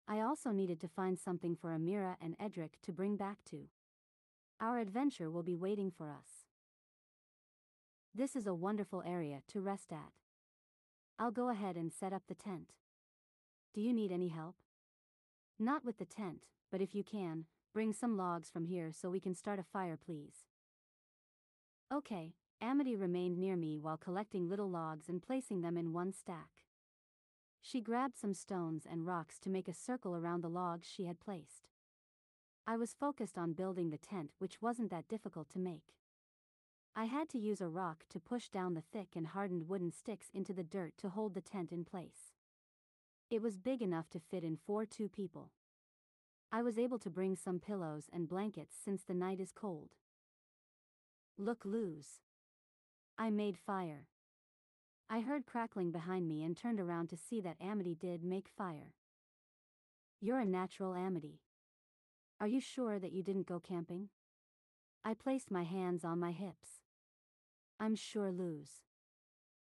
I 0.08 0.22
also 0.22 0.52
needed 0.52 0.80
to 0.82 0.88
find 0.88 1.20
something 1.20 1.58
for 1.58 1.72
Emira 1.72 2.16
and 2.22 2.36
Edric 2.40 2.78
to 2.84 2.94
bring 2.94 3.18
back 3.18 3.40
to. 3.50 3.68
Our 4.62 4.80
adventure 4.80 5.30
will 5.30 5.44
be 5.44 5.56
waiting 5.56 5.92
for 5.92 6.10
us. 6.10 6.48
This 8.16 8.34
is 8.34 8.48
a 8.48 8.54
wonderful 8.54 9.04
area 9.06 9.42
to 9.50 9.60
rest 9.60 9.92
at. 9.92 10.14
I'll 11.20 11.32
go 11.32 11.50
ahead 11.50 11.76
and 11.76 11.92
set 11.92 12.14
up 12.14 12.24
the 12.28 12.34
tent. 12.34 12.72
Do 13.74 13.82
you 13.82 13.94
need 13.94 14.12
any 14.14 14.30
help? 14.30 14.56
Not 15.60 15.84
with 15.84 15.98
the 15.98 16.06
tent, 16.06 16.46
but 16.72 16.82
if 16.82 16.96
you 16.96 17.04
can, 17.04 17.46
bring 17.74 17.92
some 17.92 18.16
logs 18.16 18.50
from 18.50 18.66
here 18.66 18.92
so 18.94 19.10
we 19.10 19.20
can 19.20 19.36
start 19.36 19.60
a 19.60 19.64
fire, 19.64 19.98
please. 20.04 20.46
Okay, 21.94 22.34
Amity 22.62 22.96
remained 22.96 23.38
near 23.38 23.56
me 23.56 23.78
while 23.78 23.98
collecting 23.98 24.50
little 24.50 24.70
logs 24.70 25.10
and 25.10 25.22
placing 25.22 25.62
them 25.62 25.78
in 25.78 25.94
one 25.94 26.12
stack. 26.12 26.50
She 27.62 27.82
grabbed 27.82 28.18
some 28.18 28.34
stones 28.34 28.88
and 28.90 29.06
rocks 29.06 29.38
to 29.40 29.50
make 29.50 29.68
a 29.68 29.74
circle 29.74 30.16
around 30.16 30.42
the 30.42 30.50
logs 30.50 30.88
she 30.88 31.06
had 31.06 31.20
placed. 31.20 31.70
I 32.66 32.76
was 32.76 32.96
focused 33.00 33.38
on 33.38 33.54
building 33.54 33.92
the 33.92 33.98
tent, 33.98 34.32
which 34.40 34.62
wasn't 34.62 34.90
that 34.90 35.08
difficult 35.08 35.50
to 35.52 35.60
make. 35.60 35.94
I 36.96 37.06
had 37.06 37.30
to 37.30 37.38
use 37.38 37.62
a 37.62 37.68
rock 37.68 38.06
to 38.10 38.20
push 38.20 38.50
down 38.50 38.74
the 38.74 38.82
thick 38.82 39.10
and 39.16 39.28
hardened 39.28 39.70
wooden 39.70 39.92
sticks 39.92 40.28
into 40.34 40.52
the 40.52 40.64
dirt 40.64 40.94
to 40.98 41.10
hold 41.10 41.36
the 41.36 41.42
tent 41.42 41.72
in 41.72 41.86
place. 41.86 42.34
It 43.30 43.42
was 43.42 43.58
big 43.58 43.82
enough 43.84 44.10
to 44.10 44.20
fit 44.20 44.44
in 44.44 44.58
four 44.58 44.86
two 44.86 45.08
people. 45.08 45.52
I 46.52 46.64
was 46.64 46.80
able 46.80 46.98
to 47.00 47.10
bring 47.10 47.36
some 47.36 47.60
pillows 47.60 48.06
and 48.12 48.28
blankets 48.28 48.76
since 48.84 49.04
the 49.04 49.14
night 49.14 49.40
is 49.40 49.52
cold. 49.52 49.90
Look 51.38 51.64
Luz. 51.64 52.22
I 53.20 53.32
made 53.32 53.58
fire. 53.58 54.08
I 55.10 55.22
heard 55.22 55.46
crackling 55.46 55.92
behind 55.92 56.28
me 56.28 56.44
and 56.44 56.56
turned 56.56 56.80
around 56.80 57.08
to 57.10 57.18
see 57.18 57.42
that 57.42 57.58
Amity 57.60 57.96
did 57.96 58.24
make 58.24 58.48
fire. 58.48 58.94
You're 60.22 60.40
a 60.40 60.46
natural 60.46 60.94
Amity. 60.94 61.42
Are 62.40 62.48
you 62.48 62.60
sure 62.60 63.00
that 63.00 63.14
you 63.14 63.24
didn't 63.24 63.48
go 63.48 63.60
camping? 63.60 64.10
I 65.04 65.14
placed 65.14 65.50
my 65.50 65.64
hands 65.64 66.04
on 66.04 66.20
my 66.20 66.32
hips. 66.32 66.82
I'm 67.80 67.96
sure 67.96 68.32
Luz. 68.32 68.82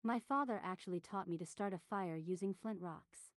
My 0.02 0.18
father 0.18 0.60
actually 0.62 1.00
taught 1.00 1.28
me 1.28 1.38
to 1.38 1.46
start 1.46 1.72
a 1.72 1.78
fire 1.78 2.16
using 2.16 2.52
flint 2.52 2.80
rocks. 2.80 3.30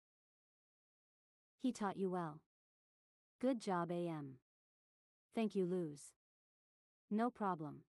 He 1.60 1.72
taught 1.72 1.98
you 1.98 2.10
well. 2.10 2.42
Good 3.40 3.60
job, 3.60 3.92
AM. 3.92 4.38
Thank 5.36 5.56
you, 5.56 5.66
Luz. 5.66 6.14
No 7.10 7.30
problem. 7.30 7.82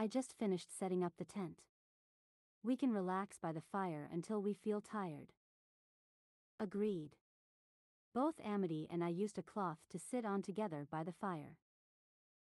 I 0.00 0.06
just 0.06 0.38
finished 0.38 0.68
setting 0.78 1.02
up 1.02 1.14
the 1.18 1.24
tent. 1.24 1.62
We 2.62 2.76
can 2.76 2.92
relax 2.92 3.36
by 3.36 3.50
the 3.50 3.60
fire 3.60 4.08
until 4.12 4.40
we 4.40 4.54
feel 4.54 4.80
tired. 4.80 5.32
Agreed. 6.60 7.16
Both 8.14 8.40
Amity 8.44 8.86
and 8.92 9.02
I 9.02 9.08
used 9.08 9.38
a 9.38 9.42
cloth 9.42 9.78
to 9.90 9.98
sit 9.98 10.24
on 10.24 10.42
together 10.42 10.86
by 10.88 11.02
the 11.02 11.12
fire. 11.12 11.58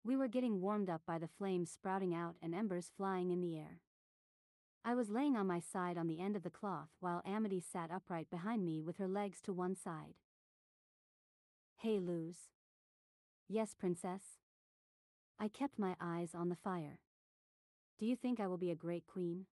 We 0.05 0.17
were 0.17 0.27
getting 0.27 0.61
warmed 0.61 0.91
up 0.91 1.03
by 1.07 1.19
the 1.19 1.29
flames 1.29 1.71
sprouting 1.71 2.13
out 2.13 2.35
and 2.43 2.53
embers 2.53 2.91
flying 2.97 3.31
in 3.31 3.41
the 3.41 3.57
air. 3.57 3.81
I 4.85 4.95
was 4.95 5.09
laying 5.09 5.37
on 5.37 5.47
my 5.47 5.61
side 5.61 5.97
on 5.97 6.09
the 6.09 6.21
end 6.21 6.35
of 6.35 6.43
the 6.43 6.51
cloth 6.51 6.91
while 6.99 7.23
Amity 7.25 7.61
sat 7.61 7.93
upright 7.93 8.29
behind 8.29 8.65
me 8.65 8.83
with 8.83 8.97
her 8.97 9.09
legs 9.09 9.41
to 9.43 9.53
one 9.53 9.77
side. 9.77 10.15
Hey 11.77 12.01
Luz. 12.01 12.51
Yes, 13.49 13.73
princess. 13.79 14.41
I 15.39 15.47
kept 15.47 15.79
my 15.79 15.95
eyes 16.01 16.31
on 16.35 16.49
the 16.49 16.57
fire. 16.57 16.99
Do 17.99 18.05
you 18.05 18.15
think 18.15 18.41
I 18.41 18.47
will 18.47 18.59
be 18.59 18.71
a 18.71 18.77
great 18.77 19.07
queen? 19.07 19.47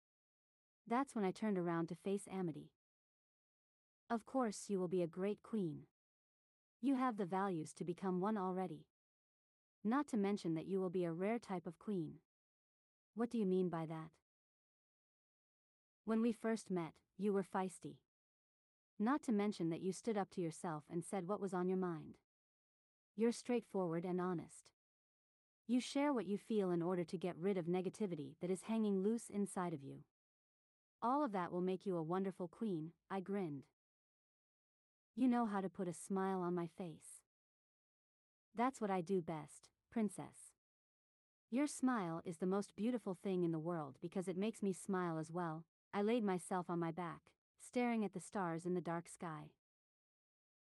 That's 0.87 1.15
when 1.15 1.25
I 1.25 1.31
turned 1.31 1.59
around 1.59 1.89
to 1.89 1.95
face 1.95 2.27
Amity. 2.31 2.73
Of 4.11 4.27
course, 4.27 4.65
you 4.67 4.81
will 4.81 4.89
be 4.89 5.03
a 5.03 5.07
great 5.07 5.43
queen. 5.45 5.83
You 6.81 6.97
have 6.97 7.19
the 7.19 7.25
values 7.25 7.73
to 7.75 7.85
become 7.85 8.21
one 8.21 8.37
already. 8.37 8.87
Not 9.85 10.09
to 10.09 10.17
mention 10.17 10.55
that 10.55 10.67
you 10.67 10.81
will 10.81 10.91
be 10.91 11.05
a 11.05 11.13
rare 11.13 11.39
type 11.39 11.69
of 11.69 11.79
queen. 11.79 12.15
What 13.15 13.31
do 13.31 13.39
you 13.39 13.47
mean 13.47 13.69
by 13.69 13.87
that? 13.87 14.11
When 16.05 16.21
we 16.21 16.33
first 16.33 16.69
met, 16.69 16.95
you 17.17 17.33
were 17.33 17.45
feisty. 17.45 17.99
Not 18.99 19.23
to 19.23 19.33
mention 19.33 19.71
that 19.71 19.83
you 19.83 19.93
stood 19.93 20.17
up 20.17 20.31
to 20.31 20.41
yourself 20.41 20.83
and 20.91 21.05
said 21.05 21.29
what 21.29 21.41
was 21.41 21.55
on 21.55 21.69
your 21.69 21.79
mind. 21.79 22.19
You're 23.15 23.31
straightforward 23.31 24.05
and 24.05 24.21
honest. 24.21 24.73
You 25.67 25.81
share 25.81 26.13
what 26.13 26.27
you 26.27 26.37
feel 26.37 26.71
in 26.71 26.83
order 26.83 27.05
to 27.05 27.17
get 27.17 27.37
rid 27.39 27.57
of 27.57 27.67
negativity 27.67 28.35
that 28.41 28.51
is 28.51 28.63
hanging 28.63 29.03
loose 29.03 29.31
inside 29.31 29.73
of 29.73 29.83
you. 29.83 30.01
All 31.01 31.25
of 31.25 31.33
that 31.33 31.53
will 31.53 31.61
make 31.61 31.87
you 31.87 31.97
a 31.97 32.03
wonderful 32.03 32.49
queen, 32.49 32.93
I 33.11 33.21
grinned. 33.21 33.65
You 35.15 35.29
know 35.29 35.47
how 35.47 35.61
to 35.61 35.69
put 35.69 35.89
a 35.89 35.95
smile 35.95 36.41
on 36.41 36.55
my 36.55 36.69
face. 36.79 37.23
That's 38.55 38.81
what 38.81 38.91
I 38.91 39.01
do 39.01 39.21
best, 39.21 39.69
princess. 39.91 40.53
Your 41.51 41.67
smile 41.67 42.23
is 42.25 42.39
the 42.39 42.47
most 42.47 42.75
beautiful 42.77 43.17
thing 43.23 43.43
in 43.43 43.53
the 43.53 43.59
world 43.59 43.97
because 44.01 44.27
it 44.27 44.39
makes 44.39 44.63
me 44.63 44.73
smile 44.73 45.19
as 45.19 45.31
well. 45.31 45.65
I 45.93 46.03
laid 46.03 46.25
myself 46.25 46.71
on 46.71 46.79
my 46.79 46.91
back, 46.91 47.21
staring 47.61 48.05
at 48.05 48.15
the 48.15 48.21
stars 48.21 48.65
in 48.65 48.75
the 48.75 48.81
dark 48.81 49.09
sky. 49.09 49.51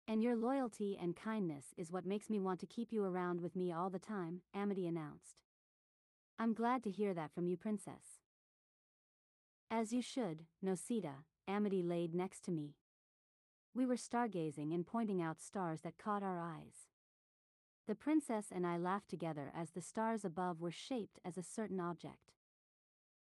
And 0.09 0.23
your 0.23 0.37
loyalty 0.37 0.97
and 1.01 1.17
kindness 1.17 1.73
is 1.75 1.91
what 1.91 2.05
makes 2.05 2.29
me 2.29 2.39
want 2.39 2.61
to 2.61 2.65
keep 2.65 2.93
you 2.93 3.03
around 3.03 3.41
with 3.41 3.57
me 3.57 3.73
all 3.73 3.89
the 3.89 3.99
time, 3.99 4.41
Amity 4.53 4.87
announced. 4.87 5.41
I'm 6.39 6.53
glad 6.53 6.81
to 6.83 6.91
hear 6.91 7.13
that 7.13 7.33
from 7.33 7.47
you, 7.47 7.57
Princess. 7.57 8.21
As 9.69 9.91
you 9.91 10.01
should, 10.01 10.45
Noceda, 10.63 11.25
Amity 11.45 11.83
laid 11.83 12.15
next 12.15 12.45
to 12.45 12.51
me. 12.51 12.75
We 13.75 13.85
were 13.85 13.95
stargazing 13.95 14.73
and 14.73 14.87
pointing 14.87 15.21
out 15.21 15.41
stars 15.41 15.81
that 15.81 15.97
caught 15.97 16.23
our 16.23 16.39
eyes. 16.39 16.87
The 17.85 17.95
princess 17.95 18.45
and 18.49 18.65
I 18.65 18.77
laughed 18.77 19.09
together 19.09 19.51
as 19.53 19.71
the 19.71 19.81
stars 19.81 20.23
above 20.23 20.61
were 20.61 20.71
shaped 20.71 21.19
as 21.25 21.37
a 21.37 21.43
certain 21.43 21.81
object. 21.81 22.31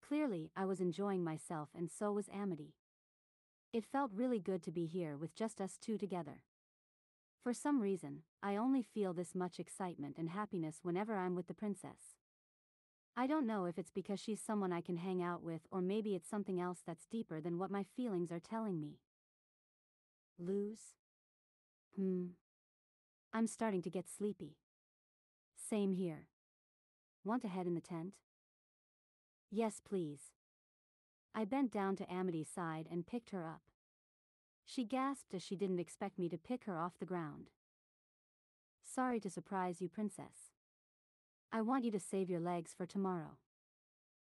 Clearly, 0.06 0.50
I 0.56 0.64
was 0.64 0.80
enjoying 0.80 1.22
myself 1.22 1.68
and 1.76 1.90
so 1.90 2.12
was 2.12 2.30
Amity. 2.34 2.74
It 3.72 3.84
felt 3.84 4.12
really 4.14 4.40
good 4.40 4.62
to 4.62 4.72
be 4.72 4.86
here 4.86 5.16
with 5.16 5.34
just 5.34 5.60
us 5.60 5.76
two 5.80 5.98
together. 5.98 6.42
For 7.42 7.54
some 7.54 7.80
reason, 7.80 8.22
I 8.42 8.56
only 8.56 8.82
feel 8.82 9.14
this 9.14 9.34
much 9.34 9.58
excitement 9.58 10.16
and 10.18 10.28
happiness 10.28 10.80
whenever 10.82 11.16
I'm 11.16 11.34
with 11.34 11.46
the 11.46 11.54
princess. 11.54 12.16
I 13.16 13.26
don't 13.26 13.46
know 13.46 13.64
if 13.64 13.78
it's 13.78 13.90
because 13.90 14.20
she's 14.20 14.40
someone 14.40 14.72
I 14.72 14.82
can 14.82 14.98
hang 14.98 15.22
out 15.22 15.42
with 15.42 15.62
or 15.70 15.80
maybe 15.80 16.14
it's 16.14 16.28
something 16.28 16.60
else 16.60 16.80
that's 16.86 17.06
deeper 17.10 17.40
than 17.40 17.58
what 17.58 17.70
my 17.70 17.84
feelings 17.96 18.30
are 18.30 18.40
telling 18.40 18.80
me. 18.80 18.98
Luz? 20.38 20.94
Hmm. 21.96 22.26
I'm 23.32 23.46
starting 23.46 23.82
to 23.82 23.90
get 23.90 24.08
sleepy. 24.08 24.56
Same 25.56 25.92
here. 25.92 26.26
Want 27.24 27.42
to 27.42 27.48
head 27.48 27.66
in 27.66 27.74
the 27.74 27.80
tent? 27.80 28.14
Yes, 29.50 29.80
please. 29.86 30.32
I 31.34 31.44
bent 31.44 31.72
down 31.72 31.96
to 31.96 32.12
Amity's 32.12 32.48
side 32.48 32.86
and 32.90 33.06
picked 33.06 33.30
her 33.30 33.46
up. 33.46 33.69
She 34.72 34.84
gasped 34.84 35.34
as 35.34 35.42
she 35.42 35.56
didn't 35.56 35.80
expect 35.80 36.16
me 36.16 36.28
to 36.28 36.38
pick 36.38 36.62
her 36.66 36.78
off 36.78 36.92
the 37.00 37.04
ground. 37.04 37.50
Sorry 38.84 39.18
to 39.18 39.28
surprise 39.28 39.80
you, 39.80 39.88
Princess. 39.88 40.52
I 41.52 41.60
want 41.60 41.84
you 41.84 41.90
to 41.90 41.98
save 41.98 42.30
your 42.30 42.38
legs 42.38 42.72
for 42.72 42.86
tomorrow. 42.86 43.38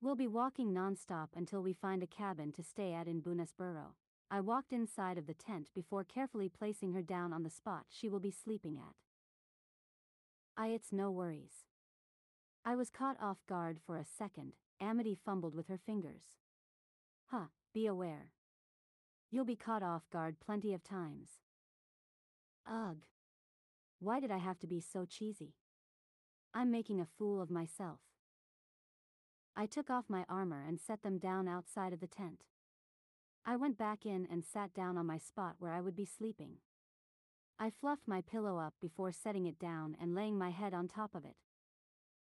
We'll 0.03 0.17
be 0.17 0.26
walking 0.26 0.73
non-stop 0.73 1.31
until 1.37 1.62
we 1.62 1.73
find 1.73 2.03
a 2.03 2.09
cabin 2.09 2.50
to 2.55 2.64
stay 2.64 2.93
at 2.93 3.07
in 3.07 3.23
Bonesborough. 3.23 3.95
I 4.29 4.41
walked 4.41 4.73
inside 4.73 5.19
of 5.19 5.29
the 5.29 5.35
tent 5.35 5.71
before 5.73 6.03
carefully 6.03 6.49
placing 6.49 6.95
her 6.95 7.03
down 7.03 7.33
on 7.33 7.45
the 7.45 7.49
spot 7.49 7.85
she 7.88 8.09
will 8.09 8.19
be 8.19 8.33
sleeping 8.33 8.76
at. 8.76 8.97
I 10.57 10.69
it's 10.69 10.93
no 10.93 11.12
worries. 11.12 11.67
I 12.64 12.75
was 12.75 12.91
caught 12.91 13.23
off 13.23 13.47
guard 13.49 13.79
for 13.87 13.97
a 13.97 14.05
second, 14.05 14.55
Amity 14.81 15.17
fumbled 15.25 15.55
with 15.55 15.69
her 15.69 15.79
fingers. 15.79 16.25
Huh, 17.26 17.47
be 17.73 17.87
aware. 17.87 18.33
You'll 19.35 19.45
be 19.45 19.57
caught 19.57 19.83
off 19.83 20.09
guard 20.12 20.37
plenty 20.38 20.73
of 20.73 20.85
times. 20.85 21.41
Ugh. 22.71 22.99
Why 23.99 24.21
did 24.21 24.31
I 24.31 24.38
have 24.38 24.61
to 24.61 24.69
be 24.69 24.79
so 24.79 25.07
cheesy? 25.07 25.55
I'm 26.55 26.71
making 26.71 27.00
a 27.00 27.09
fool 27.19 27.43
of 27.43 27.50
myself. 27.50 27.99
I 29.57 29.67
took 29.67 29.91
off 29.91 30.05
my 30.09 30.25
armor 30.29 30.62
and 30.64 30.79
set 30.79 31.03
them 31.03 31.19
down 31.19 31.49
outside 31.49 31.93
of 31.93 31.99
the 31.99 32.07
tent. 32.07 32.45
I 33.45 33.57
went 33.57 33.76
back 33.76 34.07
in 34.07 34.29
and 34.31 34.45
sat 34.45 34.73
down 34.73 34.97
on 34.97 35.07
my 35.07 35.19
spot 35.19 35.57
where 35.59 35.73
I 35.73 35.81
would 35.81 35.97
be 35.97 36.07
sleeping. 36.07 36.59
I 37.59 37.71
fluffed 37.71 38.07
my 38.07 38.21
pillow 38.21 38.61
up 38.61 38.75
before 38.81 39.11
setting 39.11 39.47
it 39.47 39.59
down 39.59 39.97
and 40.00 40.14
laying 40.14 40.38
my 40.38 40.50
head 40.50 40.73
on 40.73 40.87
top 40.87 41.12
of 41.12 41.25
it. 41.25 41.35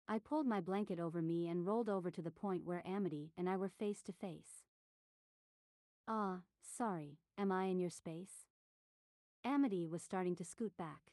I 0.07 0.19
pulled 0.19 0.47
my 0.47 0.61
blanket 0.61 1.01
over 1.01 1.21
me 1.21 1.49
and 1.49 1.67
rolled 1.67 1.89
over 1.89 2.09
to 2.09 2.21
the 2.21 2.31
point 2.31 2.63
where 2.63 2.87
Amity 2.87 3.33
and 3.37 3.49
I 3.49 3.57
were 3.57 3.67
face 3.67 4.01
to 4.03 4.13
face. 4.13 4.63
Ah, 6.07 6.43
sorry, 6.63 7.19
am 7.37 7.51
I 7.51 7.65
in 7.65 7.79
your 7.79 7.89
space? 7.89 8.47
Amity 9.45 9.87
was 9.87 10.01
starting 10.01 10.35
to 10.37 10.45
scoot 10.45 10.77
back. 10.77 11.11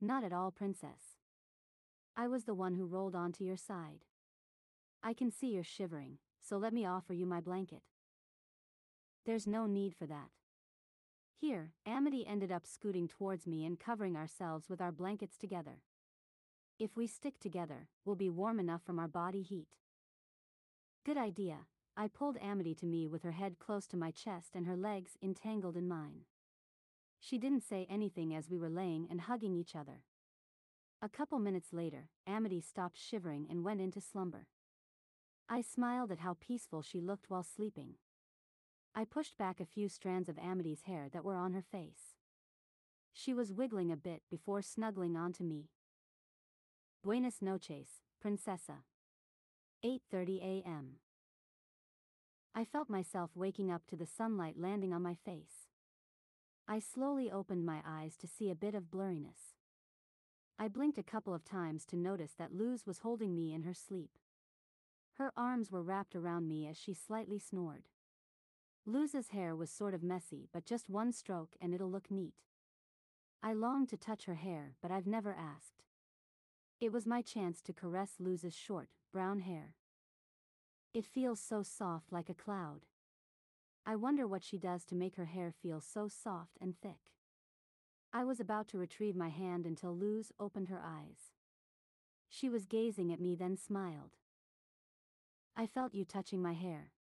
Not 0.00 0.24
at 0.24 0.32
all, 0.32 0.50
Princess. 0.50 1.18
I 2.16 2.28
was 2.28 2.44
the 2.44 2.54
one 2.54 2.74
who 2.74 2.84
rolled 2.86 3.14
onto 3.14 3.44
your 3.44 3.56
side. 3.56 4.04
I 5.02 5.14
can 5.14 5.30
see 5.30 5.48
you're 5.48 5.64
shivering, 5.64 6.18
so 6.40 6.58
let 6.58 6.72
me 6.72 6.84
offer 6.84 7.14
you 7.14 7.24
my 7.24 7.40
blanket. 7.40 7.82
There's 9.24 9.46
no 9.46 9.66
need 9.66 9.94
for 9.94 10.06
that. 10.06 10.30
Here, 11.40 11.72
Amity 11.86 12.26
ended 12.26 12.52
up 12.52 12.66
scooting 12.66 13.08
towards 13.08 13.46
me 13.46 13.64
and 13.64 13.78
covering 13.80 14.16
ourselves 14.16 14.68
with 14.68 14.80
our 14.80 14.92
blankets 14.92 15.36
together. 15.36 15.82
If 16.78 16.96
we 16.96 17.06
stick 17.06 17.38
together, 17.40 17.88
we'll 18.04 18.16
be 18.16 18.28
warm 18.28 18.60
enough 18.60 18.82
from 18.84 18.98
our 18.98 19.08
body 19.08 19.42
heat. 19.42 19.68
Good 21.04 21.16
idea. 21.16 21.66
I 21.96 22.08
pulled 22.08 22.38
Amity 22.40 22.74
to 22.76 22.86
me 22.86 23.06
with 23.06 23.22
her 23.22 23.32
head 23.32 23.58
close 23.58 23.86
to 23.88 23.96
my 23.96 24.10
chest 24.10 24.54
and 24.54 24.66
her 24.66 24.76
legs 24.76 25.18
entangled 25.22 25.76
in 25.76 25.86
mine. 25.86 26.22
She 27.20 27.38
didn't 27.38 27.62
say 27.62 27.86
anything 27.88 28.34
as 28.34 28.48
we 28.48 28.58
were 28.58 28.70
laying 28.70 29.06
and 29.10 29.20
hugging 29.22 29.54
each 29.54 29.76
other. 29.76 30.04
A 31.02 31.08
couple 31.08 31.38
minutes 31.38 31.72
later, 31.72 32.08
Amity 32.26 32.60
stopped 32.60 32.96
shivering 32.96 33.46
and 33.50 33.64
went 33.64 33.80
into 33.80 34.00
slumber. 34.00 34.46
I 35.48 35.60
smiled 35.60 36.10
at 36.10 36.20
how 36.20 36.36
peaceful 36.40 36.80
she 36.80 37.00
looked 37.00 37.28
while 37.28 37.42
sleeping. 37.42 37.96
I 38.94 39.04
pushed 39.04 39.36
back 39.36 39.60
a 39.60 39.66
few 39.66 39.88
strands 39.88 40.28
of 40.28 40.38
Amity's 40.38 40.82
hair 40.82 41.08
that 41.12 41.24
were 41.24 41.36
on 41.36 41.52
her 41.52 41.62
face. 41.62 42.16
She 43.12 43.34
was 43.34 43.52
wiggling 43.52 43.92
a 43.92 43.96
bit 43.96 44.22
before 44.30 44.62
snuggling 44.62 45.16
onto 45.16 45.44
me. 45.44 45.68
Buenas 47.02 47.42
noches, 47.42 48.00
princesa. 48.20 48.84
8:30 49.84 50.40
a.m. 50.40 51.01
I 52.54 52.64
felt 52.64 52.90
myself 52.90 53.30
waking 53.34 53.70
up 53.70 53.86
to 53.86 53.96
the 53.96 54.06
sunlight 54.06 54.58
landing 54.58 54.92
on 54.92 55.02
my 55.02 55.14
face. 55.14 55.68
I 56.68 56.80
slowly 56.80 57.30
opened 57.30 57.64
my 57.64 57.80
eyes 57.86 58.16
to 58.18 58.26
see 58.26 58.50
a 58.50 58.54
bit 58.54 58.74
of 58.74 58.90
blurriness. 58.90 59.54
I 60.58 60.68
blinked 60.68 60.98
a 60.98 61.02
couple 61.02 61.32
of 61.34 61.44
times 61.44 61.86
to 61.86 61.96
notice 61.96 62.32
that 62.38 62.54
Luz 62.54 62.86
was 62.86 62.98
holding 62.98 63.34
me 63.34 63.54
in 63.54 63.62
her 63.62 63.72
sleep. 63.72 64.18
Her 65.14 65.32
arms 65.36 65.72
were 65.72 65.82
wrapped 65.82 66.14
around 66.14 66.46
me 66.46 66.66
as 66.66 66.76
she 66.76 66.92
slightly 66.92 67.38
snored. 67.38 67.84
Luz's 68.84 69.28
hair 69.28 69.56
was 69.56 69.70
sort 69.70 69.94
of 69.94 70.02
messy 70.02 70.48
but 70.52 70.66
just 70.66 70.90
one 70.90 71.12
stroke 71.12 71.56
and 71.60 71.72
it'll 71.72 71.90
look 71.90 72.10
neat. 72.10 72.34
I 73.42 73.54
longed 73.54 73.88
to 73.90 73.96
touch 73.96 74.26
her 74.26 74.34
hair 74.34 74.74
but 74.82 74.90
I've 74.90 75.06
never 75.06 75.34
asked. 75.34 75.84
It 76.80 76.92
was 76.92 77.06
my 77.06 77.22
chance 77.22 77.62
to 77.62 77.72
caress 77.72 78.16
Luz's 78.18 78.54
short, 78.54 78.88
brown 79.10 79.40
hair. 79.40 79.74
It 80.94 81.06
feels 81.06 81.40
so 81.40 81.62
soft 81.62 82.12
like 82.12 82.28
a 82.28 82.34
cloud. 82.34 82.80
I 83.86 83.96
wonder 83.96 84.26
what 84.26 84.44
she 84.44 84.58
does 84.58 84.84
to 84.86 84.94
make 84.94 85.16
her 85.16 85.24
hair 85.24 85.50
feel 85.50 85.80
so 85.80 86.06
soft 86.06 86.58
and 86.60 86.74
thick. 86.80 87.00
I 88.12 88.24
was 88.24 88.38
about 88.38 88.68
to 88.68 88.78
retrieve 88.78 89.16
my 89.16 89.30
hand 89.30 89.64
until 89.64 89.96
Luz 89.96 90.32
opened 90.38 90.68
her 90.68 90.82
eyes. 90.84 91.32
She 92.28 92.50
was 92.50 92.66
gazing 92.66 93.10
at 93.10 93.20
me 93.20 93.34
then 93.34 93.56
smiled. 93.56 94.12
I 95.56 95.66
felt 95.66 95.94
you 95.94 96.04
touching 96.04 96.42
my 96.42 96.52
hair. 96.52 96.92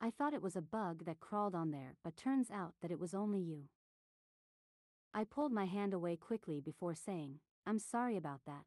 I 0.00 0.10
thought 0.10 0.34
it 0.34 0.42
was 0.42 0.56
a 0.56 0.60
bug 0.60 1.04
that 1.04 1.20
crawled 1.20 1.54
on 1.54 1.70
there 1.70 1.94
but 2.02 2.16
turns 2.16 2.50
out 2.50 2.74
that 2.82 2.90
it 2.90 2.98
was 2.98 3.14
only 3.14 3.40
you. 3.40 3.68
I 5.14 5.22
pulled 5.22 5.52
my 5.52 5.66
hand 5.66 5.94
away 5.94 6.16
quickly 6.16 6.60
before 6.60 6.96
saying, 6.96 7.38
I'm 7.64 7.78
sorry 7.78 8.16
about 8.16 8.40
that. 8.46 8.64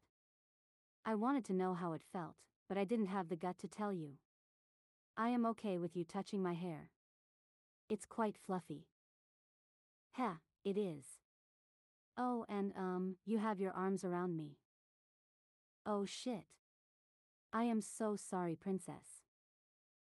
I 1.04 1.16
wanted 1.16 1.44
to 1.46 1.52
know 1.52 1.74
how 1.74 1.92
it 1.92 2.02
felt, 2.12 2.36
but 2.68 2.78
I 2.78 2.84
didn't 2.84 3.06
have 3.06 3.28
the 3.28 3.36
gut 3.36 3.58
to 3.58 3.68
tell 3.68 3.92
you. 3.92 4.18
I 5.16 5.28
am 5.28 5.44
okay 5.46 5.76
with 5.76 5.94
you 5.94 6.04
touching 6.04 6.42
my 6.42 6.54
hair. 6.54 6.90
It's 7.88 8.06
quite 8.06 8.36
fluffy. 8.46 8.86
Ha, 10.12 10.38
it 10.64 10.78
is. 10.78 11.04
Oh, 12.16 12.46
and 12.48 12.72
um, 12.76 13.16
you 13.26 13.38
have 13.38 13.60
your 13.60 13.72
arms 13.72 14.04
around 14.04 14.36
me. 14.36 14.56
Oh 15.84 16.04
shit. 16.06 16.44
I 17.52 17.64
am 17.64 17.82
so 17.82 18.16
sorry, 18.16 18.56
princess. 18.56 19.22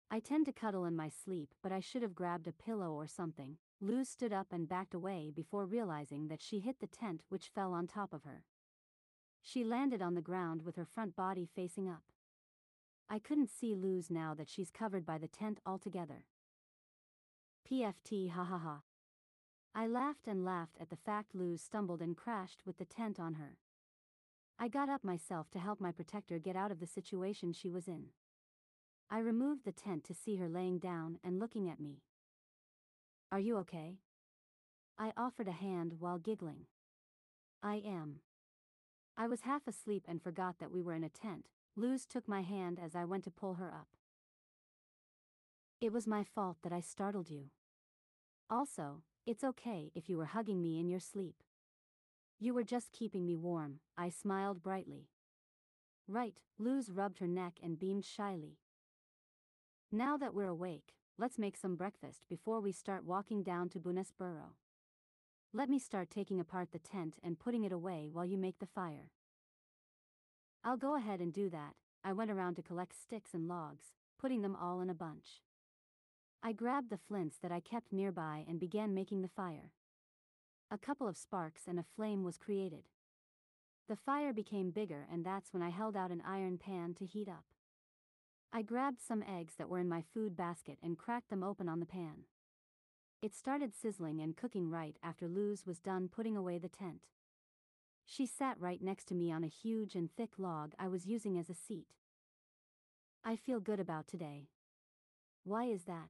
I 0.09 0.19
tend 0.19 0.45
to 0.45 0.51
cuddle 0.51 0.85
in 0.85 0.95
my 0.95 1.09
sleep, 1.09 1.53
but 1.61 1.71
I 1.71 1.79
should 1.79 2.01
have 2.01 2.15
grabbed 2.15 2.47
a 2.47 2.51
pillow 2.51 2.91
or 2.91 3.05
something. 3.07 3.57
Luz 3.79 4.09
stood 4.09 4.33
up 4.33 4.47
and 4.51 4.67
backed 4.67 4.95
away 4.95 5.31
before 5.35 5.65
realizing 5.65 6.29
that 6.29 6.41
she 6.41 6.59
hit 6.59 6.79
the 6.79 6.87
tent 6.87 7.21
which 7.29 7.51
fell 7.53 7.73
on 7.73 7.85
top 7.85 8.13
of 8.13 8.23
her. 8.23 8.45
She 9.43 9.63
landed 9.63 10.01
on 10.01 10.15
the 10.15 10.21
ground 10.21 10.63
with 10.63 10.75
her 10.75 10.85
front 10.85 11.15
body 11.15 11.47
facing 11.53 11.87
up. 11.87 12.03
I 13.09 13.19
couldn't 13.19 13.49
see 13.49 13.73
Luz 13.73 14.09
now 14.09 14.33
that 14.33 14.49
she's 14.49 14.69
covered 14.69 15.05
by 15.05 15.17
the 15.17 15.27
tent 15.29 15.59
altogether. 15.65 16.25
PFT 17.69 18.31
ha 18.31 18.43
ha 18.43 18.57
ha. 18.57 18.81
I 19.73 19.87
laughed 19.87 20.27
and 20.27 20.43
laughed 20.43 20.77
at 20.79 20.89
the 20.89 20.97
fact 20.97 21.35
Luz 21.35 21.61
stumbled 21.61 22.01
and 22.01 22.17
crashed 22.17 22.63
with 22.65 22.77
the 22.77 22.85
tent 22.85 23.19
on 23.19 23.35
her. 23.35 23.57
I 24.59 24.67
got 24.67 24.89
up 24.89 25.03
myself 25.03 25.49
to 25.51 25.59
help 25.59 25.79
my 25.79 25.91
protector 25.91 26.39
get 26.39 26.55
out 26.55 26.71
of 26.71 26.79
the 26.79 26.87
situation 26.87 27.53
she 27.53 27.69
was 27.69 27.87
in. 27.87 28.07
I 29.09 29.19
removed 29.19 29.63
the 29.63 29.71
tent 29.71 30.03
to 30.05 30.13
see 30.13 30.35
her 30.37 30.49
laying 30.49 30.79
down 30.79 31.19
and 31.23 31.39
looking 31.39 31.69
at 31.69 31.79
me. 31.79 32.01
Are 33.31 33.39
you 33.39 33.57
okay? 33.57 33.99
I 34.97 35.13
offered 35.15 35.47
a 35.47 35.51
hand 35.51 35.93
while 35.99 36.17
giggling. 36.17 36.65
I 37.61 37.75
am. 37.85 38.19
I 39.15 39.27
was 39.27 39.41
half 39.41 39.67
asleep 39.67 40.05
and 40.07 40.21
forgot 40.21 40.55
that 40.59 40.71
we 40.71 40.81
were 40.81 40.93
in 40.93 41.03
a 41.03 41.09
tent. 41.09 41.45
Luz 41.79 42.07
took 42.07 42.27
my 42.27 42.41
hand 42.41 42.79
as 42.83 42.95
I 42.95 43.05
went 43.05 43.23
to 43.25 43.31
pull 43.31 43.53
her 43.55 43.71
up. 43.71 43.89
It 45.79 45.93
was 45.93 46.07
my 46.07 46.23
fault 46.23 46.57
that 46.63 46.73
I 46.73 46.79
startled 46.79 47.29
you. 47.29 47.51
Also, 48.49 49.03
it's 49.27 49.43
okay 49.43 49.91
if 49.93 50.09
you 50.09 50.17
were 50.17 50.25
hugging 50.25 50.59
me 50.59 50.79
in 50.79 50.89
your 50.89 50.99
sleep. 50.99 51.43
You 52.39 52.55
were 52.55 52.63
just 52.63 52.91
keeping 52.91 53.27
me 53.27 53.35
warm, 53.35 53.79
I 53.95 54.09
smiled 54.09 54.63
brightly. 54.63 55.09
Right, 56.07 56.39
Luz 56.57 56.89
rubbed 56.89 57.19
her 57.19 57.27
neck 57.27 57.59
and 57.61 57.77
beamed 57.77 58.05
shyly. 58.05 58.57
Now 59.91 60.17
that 60.17 60.33
we're 60.33 60.45
awake, 60.45 60.95
let's 61.19 61.37
make 61.37 61.55
some 61.55 61.75
breakfast 61.75 62.25
before 62.27 62.59
we 62.59 62.71
start 62.71 63.05
walking 63.05 63.43
down 63.43 63.69
to 63.69 63.79
Bonesborough. 63.79 64.55
Let 65.53 65.69
me 65.69 65.77
start 65.77 66.09
taking 66.09 66.39
apart 66.39 66.69
the 66.71 66.79
tent 66.79 67.17
and 67.23 67.39
putting 67.39 67.63
it 67.63 67.71
away 67.71 68.09
while 68.11 68.25
you 68.25 68.37
make 68.39 68.57
the 68.57 68.65
fire. 68.65 69.11
I'll 70.63 70.77
go 70.77 70.95
ahead 70.95 71.19
and 71.19 71.31
do 71.31 71.49
that. 71.49 71.73
I 72.03 72.13
went 72.13 72.31
around 72.31 72.55
to 72.55 72.61
collect 72.61 72.93
sticks 72.99 73.33
and 73.33 73.47
logs, 73.47 73.93
putting 74.19 74.41
them 74.41 74.55
all 74.55 74.81
in 74.81 74.89
a 74.89 74.93
bunch. 74.93 75.41
I 76.43 76.53
grabbed 76.53 76.89
the 76.89 76.97
flints 76.97 77.37
that 77.41 77.51
I 77.51 77.59
kept 77.59 77.91
nearby 77.91 78.45
and 78.47 78.59
began 78.59 78.93
making 78.93 79.21
the 79.21 79.27
fire. 79.27 79.71
A 80.69 80.77
couple 80.77 81.07
of 81.07 81.17
sparks 81.17 81.63
and 81.67 81.79
a 81.79 81.85
flame 81.95 82.23
was 82.23 82.37
created. 82.37 82.83
The 83.87 83.95
fire 83.95 84.33
became 84.33 84.71
bigger 84.71 85.07
and 85.11 85.25
that's 85.25 85.53
when 85.53 85.63
I 85.63 85.69
held 85.69 85.95
out 85.95 86.11
an 86.11 86.21
iron 86.25 86.57
pan 86.57 86.93
to 86.95 87.05
heat 87.05 87.29
up. 87.29 87.45
I 88.51 88.61
grabbed 88.61 89.01
some 89.01 89.23
eggs 89.23 89.55
that 89.57 89.69
were 89.69 89.79
in 89.79 89.89
my 89.89 90.01
food 90.13 90.35
basket 90.35 90.77
and 90.81 90.97
cracked 90.97 91.29
them 91.29 91.43
open 91.43 91.67
on 91.69 91.79
the 91.79 91.85
pan. 91.85 92.25
It 93.21 93.33
started 93.33 93.73
sizzling 93.73 94.21
and 94.21 94.37
cooking 94.37 94.69
right 94.69 94.95
after 95.01 95.27
Luz 95.27 95.65
was 95.65 95.79
done 95.79 96.07
putting 96.07 96.37
away 96.37 96.57
the 96.57 96.69
tent. 96.69 97.01
She 98.09 98.25
sat 98.25 98.59
right 98.59 98.81
next 98.81 99.03
to 99.09 99.15
me 99.15 99.33
on 99.33 99.43
a 99.43 99.47
huge 99.47 99.93
and 99.93 100.09
thick 100.09 100.31
log 100.37 100.71
I 100.79 100.87
was 100.87 101.05
using 101.05 101.37
as 101.37 101.49
a 101.49 101.53
seat. 101.53 101.87
I 103.23 103.35
feel 103.35 103.59
good 103.59 103.81
about 103.81 104.07
today. 104.07 104.47
Why 105.43 105.65
is 105.65 105.83
that? 105.83 106.07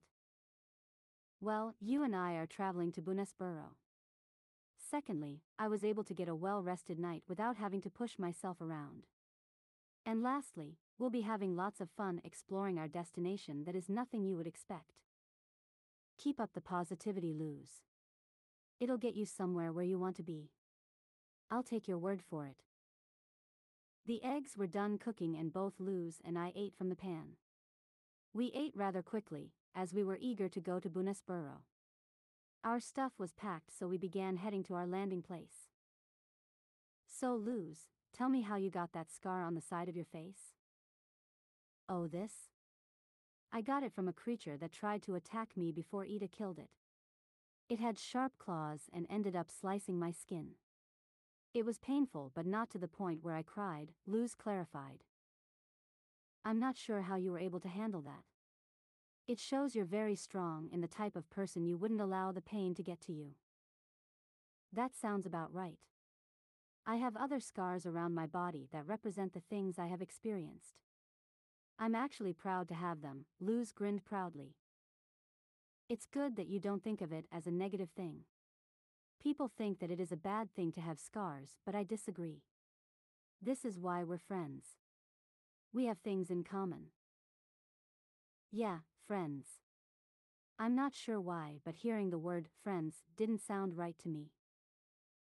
Well, 1.42 1.74
you 1.82 2.04
and 2.04 2.16
I 2.16 2.34
are 2.34 2.46
traveling 2.46 2.92
to 2.94 3.02
Bonesborough. 3.02 3.74
Secondly, 4.78 5.42
I 5.58 5.68
was 5.68 5.84
able 5.84 6.04
to 6.04 6.14
get 6.14 6.30
a 6.30 6.36
well 6.36 6.62
rested 6.62 7.00
night 7.00 7.24
without 7.28 7.58
having 7.58 7.82
to 7.82 7.90
push 7.90 8.20
myself 8.20 8.62
around. 8.62 9.08
And 10.06 10.22
lastly, 10.22 10.78
we'll 11.00 11.10
be 11.10 11.22
having 11.22 11.56
lots 11.56 11.82
of 11.82 11.90
fun 11.90 12.22
exploring 12.24 12.78
our 12.78 12.88
destination 12.88 13.64
that 13.66 13.76
is 13.76 13.90
nothing 13.90 14.24
you 14.24 14.38
would 14.38 14.48
expect. 14.48 14.94
Keep 16.16 16.40
up 16.40 16.52
the 16.54 16.62
positivity, 16.62 17.34
Luz. 17.34 17.82
It'll 18.80 18.98
get 18.98 19.16
you 19.16 19.26
somewhere 19.26 19.72
where 19.72 19.84
you 19.84 19.98
want 19.98 20.16
to 20.18 20.24
be. 20.24 20.52
I'll 21.50 21.64
take 21.64 21.88
your 21.88 21.98
word 21.98 22.22
for 22.30 22.46
it. 22.46 22.64
The 24.06 24.24
eggs 24.24 24.58
were 24.58 24.68
done 24.68 24.98
cooking 24.98 25.36
and 25.38 25.54
both 25.54 25.80
Luz 25.80 26.22
and 26.24 26.38
I 26.38 26.52
ate 26.56 26.76
from 26.78 26.90
the 26.90 26.96
pan. 26.96 27.38
We 28.34 28.52
ate 28.54 28.74
rather 28.76 29.02
quickly, 29.02 29.54
as 29.74 29.94
we 29.94 30.04
were 30.04 30.18
eager 30.20 30.50
to 30.50 30.60
go 30.60 30.80
to 30.80 30.90
Bonesborough. 30.90 31.62
Our 32.64 32.80
stuff 32.80 33.14
was 33.18 33.34
packed 33.34 33.72
so 33.78 33.88
we 33.88 33.98
began 33.98 34.38
heading 34.38 34.64
to 34.66 34.74
our 34.76 34.86
landing 34.86 35.22
place. 35.22 35.70
So 37.08 37.36
Luz, 37.36 37.88
tell 38.14 38.28
me 38.28 38.42
how 38.42 38.58
you 38.58 38.70
got 38.70 38.92
that 38.92 39.12
scar 39.12 39.44
on 39.44 39.56
the 39.56 39.62
side 39.62 39.88
of 39.88 39.96
your 39.96 40.06
face? 40.06 40.54
Oh 41.88 42.08
this? 42.08 42.50
I 43.54 43.62
got 43.62 43.84
it 43.84 43.94
from 43.94 44.10
a 44.10 44.14
creature 44.14 44.58
that 44.58 44.74
tried 44.74 45.02
to 45.04 45.16
attack 45.16 45.56
me 45.56 45.72
before 45.72 46.04
Ida 46.06 46.28
killed 46.28 46.60
it. 46.60 46.70
It 47.70 47.80
had 47.80 47.98
sharp 47.98 48.34
claws 48.38 48.82
and 48.92 49.08
ended 49.10 49.36
up 49.36 49.50
slicing 49.50 49.98
my 49.98 50.12
skin. 50.12 50.56
It 51.58 51.66
was 51.66 51.80
painful 51.80 52.32
but 52.36 52.46
not 52.46 52.70
to 52.70 52.78
the 52.78 52.88
point 52.88 53.24
where 53.24 53.34
I 53.34 53.42
cried, 53.42 53.92
Luz 54.06 54.36
clarified. 54.36 55.04
I'm 56.46 56.60
not 56.60 56.78
sure 56.78 57.02
how 57.02 57.16
you 57.16 57.32
were 57.32 57.40
able 57.40 57.60
to 57.62 57.68
handle 57.68 58.02
that. 58.02 58.22
It 59.28 59.40
shows 59.40 59.74
you're 59.74 59.84
very 59.84 60.16
strong 60.16 60.70
and 60.72 60.84
the 60.84 60.88
type 60.88 61.16
of 61.16 61.32
person 61.32 61.66
you 61.66 61.76
wouldn't 61.76 62.00
allow 62.00 62.32
the 62.32 62.44
pain 62.44 62.76
to 62.76 62.84
get 62.84 63.02
to 63.08 63.12
you. 63.12 63.32
That 64.72 64.96
sounds 64.96 65.26
about 65.26 65.52
right. 65.52 65.80
I 66.86 66.98
have 66.98 67.18
other 67.18 67.40
scars 67.40 67.88
around 67.88 68.14
my 68.14 68.28
body 68.28 68.68
that 68.72 68.86
represent 68.86 69.34
the 69.34 69.42
things 69.50 69.80
I 69.80 69.88
have 69.88 70.02
experienced. 70.04 70.76
I'm 71.80 71.96
actually 71.96 72.34
proud 72.34 72.68
to 72.68 72.76
have 72.76 73.02
them, 73.02 73.26
Luz 73.40 73.72
grinned 73.72 74.06
proudly. 74.06 74.54
It's 75.90 76.06
good 76.06 76.36
that 76.36 76.50
you 76.50 76.60
don't 76.60 76.84
think 76.84 77.02
of 77.02 77.12
it 77.12 77.26
as 77.32 77.48
a 77.48 77.52
negative 77.52 77.90
thing. 77.98 78.26
People 79.22 79.50
think 79.58 79.80
that 79.80 79.92
it 79.92 80.00
is 80.00 80.12
a 80.12 80.18
bad 80.18 80.54
thing 80.54 80.72
to 80.74 80.82
have 80.82 81.00
scars, 81.00 81.56
but 81.66 81.76
I 81.76 81.84
disagree. 81.84 82.44
This 83.42 83.66
is 83.66 83.80
why 83.80 84.04
we're 84.04 84.18
friends. 84.18 84.78
We 85.74 85.86
have 85.86 86.00
things 86.00 86.30
in 86.30 86.44
common. 86.44 86.88
Yeah, 88.52 88.80
friends. 89.08 89.48
I'm 90.60 90.76
not 90.76 90.96
sure 90.96 91.20
why, 91.20 91.58
but 91.64 91.76
hearing 91.76 92.10
the 92.10 92.18
word 92.18 92.48
friends 92.64 93.04
didn't 93.16 93.46
sound 93.46 93.78
right 93.78 93.98
to 94.00 94.10
me. 94.10 94.32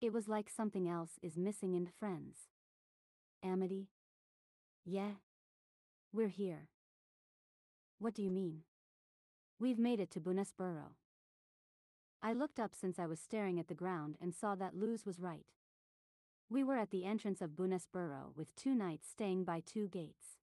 It 0.00 0.12
was 0.12 0.28
like 0.28 0.48
something 0.48 0.88
else 0.88 1.18
is 1.22 1.36
missing 1.36 1.74
in 1.74 1.88
friends. 1.98 2.48
Amity? 3.44 3.88
Yeah? 4.84 5.16
We're 6.12 6.28
here. 6.28 6.68
What 7.98 8.14
do 8.14 8.22
you 8.22 8.30
mean? 8.30 8.62
We've 9.58 9.78
made 9.78 10.00
it 10.00 10.10
to 10.12 10.20
Bonesborough. 10.20 10.94
I 12.22 12.32
looked 12.32 12.58
up 12.58 12.74
since 12.74 12.98
I 12.98 13.06
was 13.06 13.20
staring 13.20 13.60
at 13.60 13.68
the 13.68 13.74
ground 13.74 14.16
and 14.20 14.34
saw 14.34 14.54
that 14.56 14.76
Luz 14.76 15.06
was 15.06 15.20
right. 15.20 15.46
We 16.50 16.64
were 16.64 16.76
at 16.76 16.90
the 16.90 17.04
entrance 17.04 17.40
of 17.40 17.56
Bonesborough 17.56 18.34
with 18.34 18.54
two 18.56 18.74
knights 18.74 19.08
staying 19.08 19.44
by 19.44 19.60
two 19.60 19.86
gates. 19.86 20.38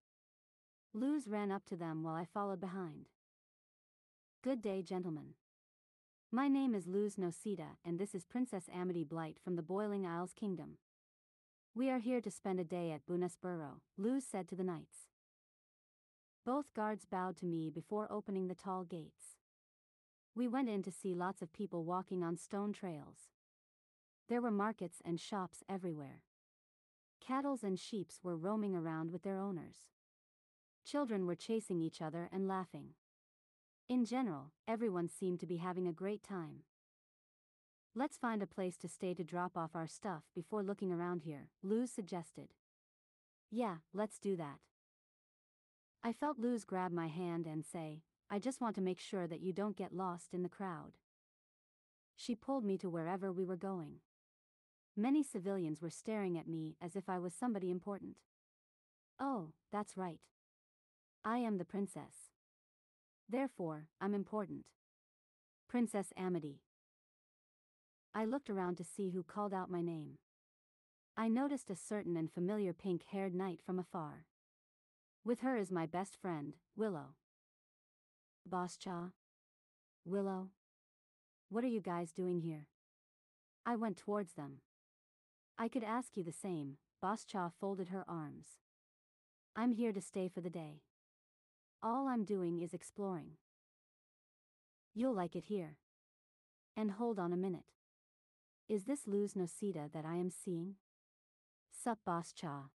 Luz 0.94 1.28
ran 1.28 1.52
up 1.52 1.66
to 1.66 1.76
them 1.76 2.04
while 2.04 2.16
I 2.16 2.26
followed 2.26 2.62
behind. 2.62 3.10
Good 4.42 4.62
day, 4.62 4.82
gentlemen. 4.82 5.34
My 6.32 6.48
name 6.48 6.74
is 6.74 6.88
Luz 6.88 7.16
Noceda, 7.16 7.78
and 7.84 8.00
this 8.00 8.16
is 8.16 8.24
Princess 8.24 8.70
Amity 8.74 9.04
Blight 9.04 9.38
from 9.44 9.56
the 9.56 9.62
Boiling 9.62 10.06
Isles 10.06 10.32
Kingdom. 10.34 10.78
We 11.74 11.90
are 11.90 12.00
here 12.00 12.22
to 12.22 12.32
spend 12.32 12.60
a 12.60 12.64
day 12.64 12.92
at 12.92 13.06
Bonesborough, 13.06 13.82
Luz 13.98 14.24
said 14.24 14.48
to 14.48 14.56
the 14.56 14.64
knights. 14.64 15.10
Both 16.46 16.74
guards 16.74 17.06
bowed 17.06 17.36
to 17.38 17.46
me 17.46 17.70
before 17.70 18.08
opening 18.10 18.48
the 18.48 18.56
tall 18.56 18.84
gates. 18.84 19.36
We 20.36 20.48
went 20.50 20.68
in 20.68 20.84
to 20.84 20.92
see 20.92 21.14
lots 21.14 21.42
of 21.42 21.54
people 21.54 21.86
walking 21.86 22.22
on 22.22 22.36
stone 22.36 22.74
trails. 22.74 23.30
There 24.28 24.42
were 24.42 24.52
markets 24.52 25.02
and 25.06 25.20
shops 25.20 25.64
everywhere. 25.70 26.24
Cattles 27.22 27.64
and 27.64 27.80
sheep 27.80 28.10
were 28.22 28.36
roaming 28.36 28.76
around 28.76 29.12
with 29.12 29.24
their 29.24 29.40
owners. 29.40 29.78
Children 30.86 31.26
were 31.26 31.36
chasing 31.36 31.82
each 31.82 32.02
other 32.02 32.30
and 32.34 32.48
laughing. 32.48 32.96
In 33.88 34.04
general, 34.04 34.52
everyone 34.68 35.08
seemed 35.08 35.40
to 35.40 35.48
be 35.48 35.58
having 35.58 35.88
a 35.88 35.94
great 35.94 36.22
time. 36.22 36.64
Let's 37.96 38.18
find 38.18 38.44
a 38.44 38.48
place 38.48 38.76
to 38.78 38.90
stay 38.90 39.14
to 39.14 39.24
drop 39.24 39.56
off 39.56 39.72
our 39.74 39.88
stuff 39.88 40.24
before 40.36 40.64
looking 40.64 40.92
around 40.92 41.22
here, 41.22 41.50
Luz 41.64 41.92
suggested. 41.92 42.50
Yeah, 43.50 43.78
let's 43.94 44.20
do 44.20 44.36
that. 44.36 44.60
I 46.04 46.12
felt 46.12 46.38
Luz 46.38 46.66
grab 46.66 46.92
my 46.92 47.08
hand 47.08 47.48
and 47.48 47.64
say, 47.66 48.02
I 48.30 48.40
just 48.40 48.60
want 48.60 48.76
to 48.76 48.82
make 48.82 49.00
sure 49.00 49.28
that 49.28 49.42
you 49.42 49.54
don't 49.54 49.78
get 49.78 49.96
lost 49.96 50.34
in 50.34 50.44
the 50.44 50.50
crowd. 50.50 50.94
She 52.16 52.36
pulled 52.36 52.64
me 52.64 52.78
to 52.80 52.90
wherever 52.90 53.32
we 53.32 53.46
were 53.46 53.56
going. 53.56 53.98
Many 54.98 55.24
civilians 55.24 55.82
were 55.82 55.90
staring 55.90 56.38
at 56.38 56.48
me 56.48 56.76
as 56.82 56.96
if 56.96 57.10
I 57.10 57.20
was 57.20 57.34
somebody 57.34 57.70
important. 57.70 58.16
Oh, 59.20 59.52
that's 59.72 59.98
right. 59.98 60.20
I 61.24 61.38
am 61.40 61.58
the 61.58 61.66
princess. 61.66 62.32
Therefore, 63.28 63.88
I'm 64.00 64.14
important. 64.14 64.66
Princess 65.68 66.14
Amity. 66.18 66.62
I 68.14 68.24
looked 68.24 68.50
around 68.50 68.78
to 68.78 68.84
see 68.84 69.10
who 69.10 69.24
called 69.24 69.54
out 69.54 69.70
my 69.70 69.82
name. 69.82 70.18
I 71.18 71.28
noticed 71.28 71.70
a 71.70 71.76
certain 71.76 72.16
and 72.16 72.32
familiar 72.32 72.74
pink 72.74 73.04
haired 73.12 73.36
knight 73.36 73.60
from 73.66 73.80
afar. 73.80 74.26
With 75.26 75.42
her 75.42 75.58
is 75.58 75.72
my 75.72 75.86
best 75.86 76.16
friend, 76.22 76.56
Willow. 76.76 77.16
Boscha? 78.48 79.12
Willow? 80.06 80.50
What 81.50 81.64
are 81.64 81.68
you 81.68 81.82
guys 81.82 82.12
doing 82.12 82.42
here? 82.42 82.68
I 83.66 83.76
went 83.76 83.98
towards 83.98 84.34
them. 84.34 84.62
I 85.58 85.68
could 85.68 85.84
ask 85.84 86.16
you 86.16 86.24
the 86.24 86.32
same, 86.32 86.78
Boscha 87.04 87.52
folded 87.60 87.88
her 87.88 88.06
arms. 88.08 88.60
I'm 89.56 89.72
here 89.72 89.92
to 89.92 90.02
stay 90.02 90.28
for 90.28 90.42
the 90.42 90.50
day. 90.50 90.82
All 91.82 92.08
I'm 92.08 92.24
doing 92.24 92.62
is 92.62 92.74
exploring. 92.74 93.38
You'll 94.94 95.16
like 95.16 95.36
it 95.36 95.46
here. 95.46 95.78
And 96.78 96.92
hold 96.92 97.18
on 97.18 97.34
a 97.34 97.38
minute. 97.38 97.72
Is 98.70 98.84
this 98.84 99.08
Luz 99.08 99.34
Noceda 99.34 99.92
that 99.92 100.06
I 100.06 100.16
am 100.16 100.30
seeing? 100.30 100.76
Sup 101.72 102.00
Boscha. 102.08 102.70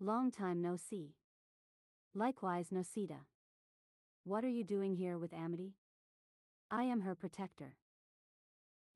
Long 0.00 0.30
time 0.30 0.60
no 0.60 0.76
see. 0.76 1.14
Likewise 2.14 2.68
Noceda. 2.72 3.26
What 4.24 4.44
are 4.44 4.48
you 4.48 4.62
doing 4.62 4.94
here 4.94 5.18
with 5.18 5.32
Amity? 5.32 5.74
I 6.70 6.84
am 6.84 7.00
her 7.00 7.16
protector. 7.16 7.74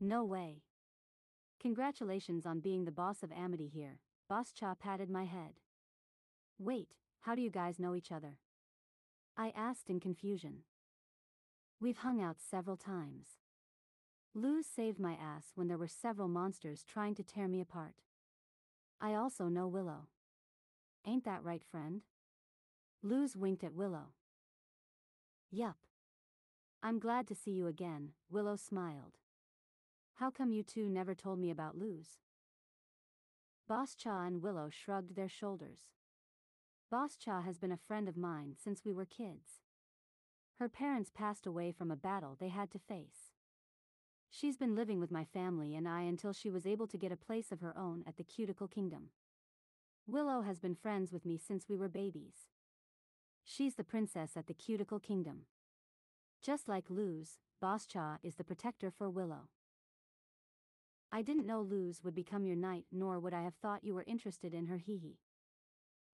No 0.00 0.24
way. 0.24 0.62
Congratulations 1.60 2.46
on 2.46 2.60
being 2.60 2.84
the 2.84 2.92
boss 2.92 3.24
of 3.24 3.32
Amity 3.32 3.66
here, 3.66 3.98
Boss 4.28 4.52
Boscha 4.52 4.78
patted 4.78 5.10
my 5.10 5.24
head. 5.24 5.54
Wait, 6.60 6.94
how 7.22 7.34
do 7.34 7.42
you 7.42 7.50
guys 7.50 7.80
know 7.80 7.96
each 7.96 8.12
other? 8.12 8.38
I 9.36 9.52
asked 9.56 9.90
in 9.90 9.98
confusion. 9.98 10.58
We've 11.80 11.98
hung 11.98 12.22
out 12.22 12.36
several 12.38 12.76
times. 12.76 13.40
Luz 14.32 14.64
saved 14.64 15.00
my 15.00 15.14
ass 15.14 15.50
when 15.56 15.66
there 15.66 15.76
were 15.76 15.88
several 15.88 16.28
monsters 16.28 16.84
trying 16.84 17.16
to 17.16 17.24
tear 17.24 17.48
me 17.48 17.60
apart. 17.60 17.96
I 19.00 19.14
also 19.14 19.48
know 19.48 19.66
Willow. 19.66 20.06
Ain't 21.04 21.24
that 21.24 21.42
right, 21.42 21.64
friend? 21.68 22.02
Luz 23.02 23.36
winked 23.36 23.64
at 23.64 23.74
Willow. 23.74 24.12
Yup. 25.50 25.76
I'm 26.82 26.98
glad 26.98 27.26
to 27.28 27.34
see 27.34 27.52
you 27.52 27.66
again, 27.66 28.10
Willow 28.30 28.56
smiled. 28.56 29.18
How 30.14 30.30
come 30.30 30.52
you 30.52 30.62
two 30.62 30.88
never 30.88 31.14
told 31.14 31.38
me 31.38 31.50
about 31.50 31.76
Luz? 31.78 32.18
Boscha 33.68 34.26
and 34.26 34.42
Willow 34.42 34.70
shrugged 34.70 35.14
their 35.14 35.28
shoulders. 35.28 35.90
Boscha 36.92 37.44
has 37.44 37.58
been 37.58 37.72
a 37.72 37.76
friend 37.76 38.08
of 38.08 38.16
mine 38.16 38.54
since 38.62 38.84
we 38.84 38.92
were 38.92 39.04
kids. 39.04 39.60
Her 40.58 40.68
parents 40.68 41.10
passed 41.14 41.46
away 41.46 41.72
from 41.72 41.90
a 41.90 41.96
battle 41.96 42.36
they 42.38 42.48
had 42.48 42.70
to 42.70 42.78
face. 42.78 43.32
She's 44.30 44.56
been 44.56 44.74
living 44.74 45.00
with 45.00 45.10
my 45.10 45.24
family 45.24 45.74
and 45.74 45.88
I 45.88 46.02
until 46.02 46.32
she 46.32 46.50
was 46.50 46.66
able 46.66 46.86
to 46.88 46.98
get 46.98 47.12
a 47.12 47.16
place 47.16 47.52
of 47.52 47.60
her 47.60 47.76
own 47.76 48.04
at 48.06 48.16
the 48.16 48.24
Cuticle 48.24 48.68
Kingdom. 48.68 49.10
Willow 50.06 50.42
has 50.42 50.60
been 50.60 50.74
friends 50.74 51.12
with 51.12 51.24
me 51.24 51.36
since 51.36 51.68
we 51.68 51.76
were 51.76 51.88
babies. 51.88 52.48
She's 53.48 53.76
the 53.76 53.84
princess 53.84 54.32
at 54.36 54.48
the 54.48 54.54
Cuticle 54.54 54.98
Kingdom. 54.98 55.42
Just 56.42 56.68
like 56.68 56.90
Luz, 56.90 57.38
Boscha 57.62 58.18
is 58.24 58.34
the 58.34 58.44
protector 58.44 58.90
for 58.90 59.08
Willow. 59.08 59.48
I 61.12 61.22
didn't 61.22 61.46
know 61.46 61.60
Luz 61.60 62.02
would 62.02 62.14
become 62.14 62.44
your 62.44 62.56
knight 62.56 62.86
nor 62.90 63.20
would 63.20 63.32
I 63.32 63.44
have 63.44 63.54
thought 63.54 63.84
you 63.84 63.94
were 63.94 64.04
interested 64.04 64.52
in 64.52 64.66
her 64.66 64.78
hee 64.78 64.98
hee. 64.98 65.20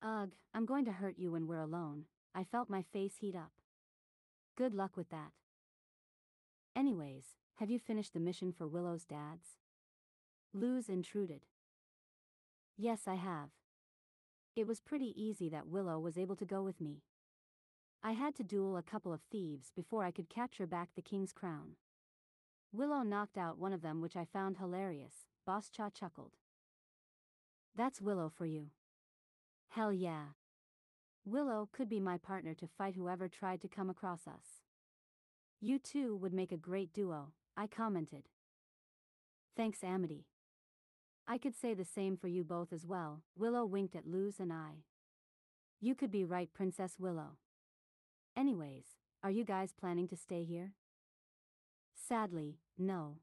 Ugh, 0.02 0.32
I'm 0.52 0.66
going 0.66 0.84
to 0.84 0.92
hurt 0.92 1.18
you 1.18 1.32
when 1.32 1.46
we're 1.46 1.58
alone, 1.58 2.04
I 2.34 2.44
felt 2.44 2.68
my 2.68 2.82
face 2.82 3.14
heat 3.20 3.34
up. 3.34 3.52
Good 4.54 4.74
luck 4.74 4.94
with 4.94 5.08
that. 5.08 5.32
Anyways, 6.76 7.24
have 7.54 7.70
you 7.70 7.78
finished 7.78 8.12
the 8.12 8.20
mission 8.20 8.52
for 8.52 8.68
Willow's 8.68 9.06
dads? 9.06 9.56
Luz 10.52 10.86
intruded. 10.86 11.46
Yes, 12.76 13.02
I 13.06 13.14
have. 13.14 13.48
It 14.54 14.66
was 14.66 14.80
pretty 14.80 15.14
easy 15.16 15.48
that 15.48 15.66
Willow 15.66 15.98
was 15.98 16.18
able 16.18 16.36
to 16.36 16.44
go 16.44 16.62
with 16.62 16.78
me. 16.78 17.00
I 18.04 18.12
had 18.12 18.34
to 18.36 18.42
duel 18.42 18.76
a 18.76 18.82
couple 18.82 19.12
of 19.12 19.20
thieves 19.30 19.70
before 19.76 20.02
I 20.04 20.10
could 20.10 20.28
capture 20.28 20.66
back 20.66 20.88
the 20.94 21.02
king's 21.02 21.32
crown. 21.32 21.76
Willow 22.72 23.02
knocked 23.02 23.38
out 23.38 23.58
one 23.58 23.72
of 23.72 23.82
them, 23.82 24.00
which 24.00 24.16
I 24.16 24.24
found 24.24 24.56
hilarious. 24.56 25.26
Boscha 25.46 25.92
chuckled. 25.94 26.32
That's 27.76 28.00
Willow 28.00 28.28
for 28.28 28.44
you. 28.44 28.70
Hell 29.68 29.92
yeah. 29.92 30.24
Willow 31.24 31.68
could 31.72 31.88
be 31.88 32.00
my 32.00 32.18
partner 32.18 32.54
to 32.54 32.66
fight 32.66 32.96
whoever 32.96 33.28
tried 33.28 33.60
to 33.60 33.68
come 33.68 33.88
across 33.88 34.26
us. 34.26 34.62
You 35.60 35.78
two 35.78 36.16
would 36.16 36.32
make 36.32 36.50
a 36.50 36.56
great 36.56 36.92
duo, 36.92 37.32
I 37.56 37.68
commented. 37.68 38.24
Thanks, 39.56 39.84
Amity. 39.84 40.26
I 41.28 41.38
could 41.38 41.54
say 41.54 41.72
the 41.72 41.84
same 41.84 42.16
for 42.16 42.26
you 42.26 42.42
both 42.42 42.72
as 42.72 42.84
well, 42.84 43.22
Willow 43.36 43.64
winked 43.64 43.94
at 43.94 44.08
Luz 44.08 44.40
and 44.40 44.52
I. 44.52 44.82
You 45.80 45.94
could 45.94 46.10
be 46.10 46.24
right, 46.24 46.52
Princess 46.52 46.96
Willow. 46.98 47.36
Anyways, 48.36 48.84
are 49.22 49.30
you 49.30 49.44
guys 49.44 49.74
planning 49.78 50.08
to 50.08 50.16
stay 50.16 50.44
here? 50.44 50.72
Sadly, 51.94 52.58
no. 52.78 53.18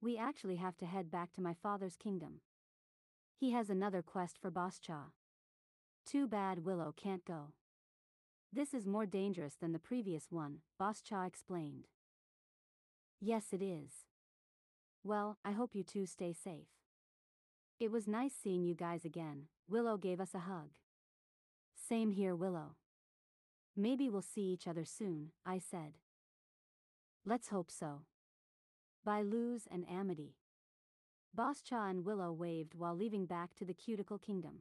We 0.00 0.18
actually 0.18 0.56
have 0.56 0.76
to 0.78 0.86
head 0.86 1.10
back 1.10 1.32
to 1.32 1.40
my 1.40 1.54
father's 1.54 1.96
kingdom. 1.96 2.40
He 3.38 3.52
has 3.52 3.70
another 3.70 4.02
quest 4.02 4.38
for 4.40 4.50
Boscha. 4.50 5.12
Too 6.04 6.26
bad 6.26 6.64
Willow 6.64 6.92
can't 6.96 7.24
go. 7.24 7.52
This 8.52 8.74
is 8.74 8.86
more 8.86 9.06
dangerous 9.06 9.54
than 9.54 9.72
the 9.72 9.78
previous 9.78 10.26
one, 10.30 10.58
Boscha 10.80 11.26
explained. 11.26 11.86
Yes, 13.20 13.46
it 13.52 13.62
is. 13.62 14.04
Well, 15.02 15.38
I 15.44 15.52
hope 15.52 15.74
you 15.74 15.82
two 15.82 16.06
stay 16.06 16.32
safe. 16.32 16.68
It 17.80 17.90
was 17.90 18.06
nice 18.06 18.34
seeing 18.34 18.62
you 18.62 18.74
guys 18.74 19.04
again, 19.04 19.46
Willow 19.68 19.96
gave 19.96 20.20
us 20.20 20.34
a 20.34 20.40
hug. 20.40 20.70
Same 21.74 22.10
here, 22.10 22.36
Willow. 22.36 22.76
Maybe 23.76 24.10
we'll 24.10 24.22
see 24.22 24.52
each 24.52 24.68
other 24.68 24.84
soon, 24.84 25.30
I 25.46 25.58
said. 25.58 25.94
Let's 27.24 27.48
hope 27.48 27.70
so. 27.70 28.02
Bye 29.04 29.22
Luz 29.22 29.66
and 29.70 29.84
Amity. 29.88 30.36
Boscha 31.36 31.88
and 31.90 32.04
Willow 32.04 32.32
waved 32.32 32.74
while 32.74 32.94
leaving 32.94 33.24
back 33.24 33.54
to 33.54 33.64
the 33.64 33.72
Cuticle 33.72 34.18
Kingdom. 34.18 34.60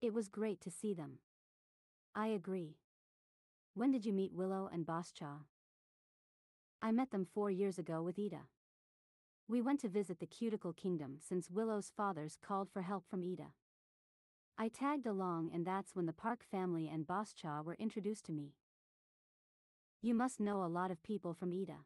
It 0.00 0.14
was 0.14 0.28
great 0.28 0.60
to 0.60 0.70
see 0.70 0.94
them. 0.94 1.18
I 2.14 2.28
agree. 2.28 2.76
When 3.74 3.90
did 3.90 4.06
you 4.06 4.12
meet 4.12 4.32
Willow 4.32 4.70
and 4.72 4.86
Boscha? 4.86 5.46
I 6.80 6.92
met 6.92 7.10
them 7.10 7.26
four 7.34 7.50
years 7.50 7.78
ago 7.78 8.02
with 8.02 8.18
Ida. 8.18 8.42
We 9.48 9.60
went 9.60 9.80
to 9.80 9.88
visit 9.88 10.20
the 10.20 10.26
Cuticle 10.26 10.72
Kingdom 10.72 11.16
since 11.18 11.50
Willow's 11.50 11.90
fathers 11.96 12.38
called 12.40 12.68
for 12.70 12.82
help 12.82 13.04
from 13.10 13.22
Ida. 13.22 13.48
I 14.56 14.68
tagged 14.68 15.06
along 15.06 15.50
and 15.52 15.66
that's 15.66 15.96
when 15.96 16.06
the 16.06 16.12
Park 16.12 16.44
family 16.48 16.88
and 16.88 17.06
Boscha 17.06 17.64
were 17.64 17.76
introduced 17.78 18.24
to 18.26 18.32
me. 18.32 18.54
You 20.00 20.14
must 20.14 20.38
know 20.38 20.62
a 20.62 20.66
lot 20.66 20.90
of 20.90 21.02
people 21.02 21.34
from 21.34 21.52
Ida. 21.52 21.78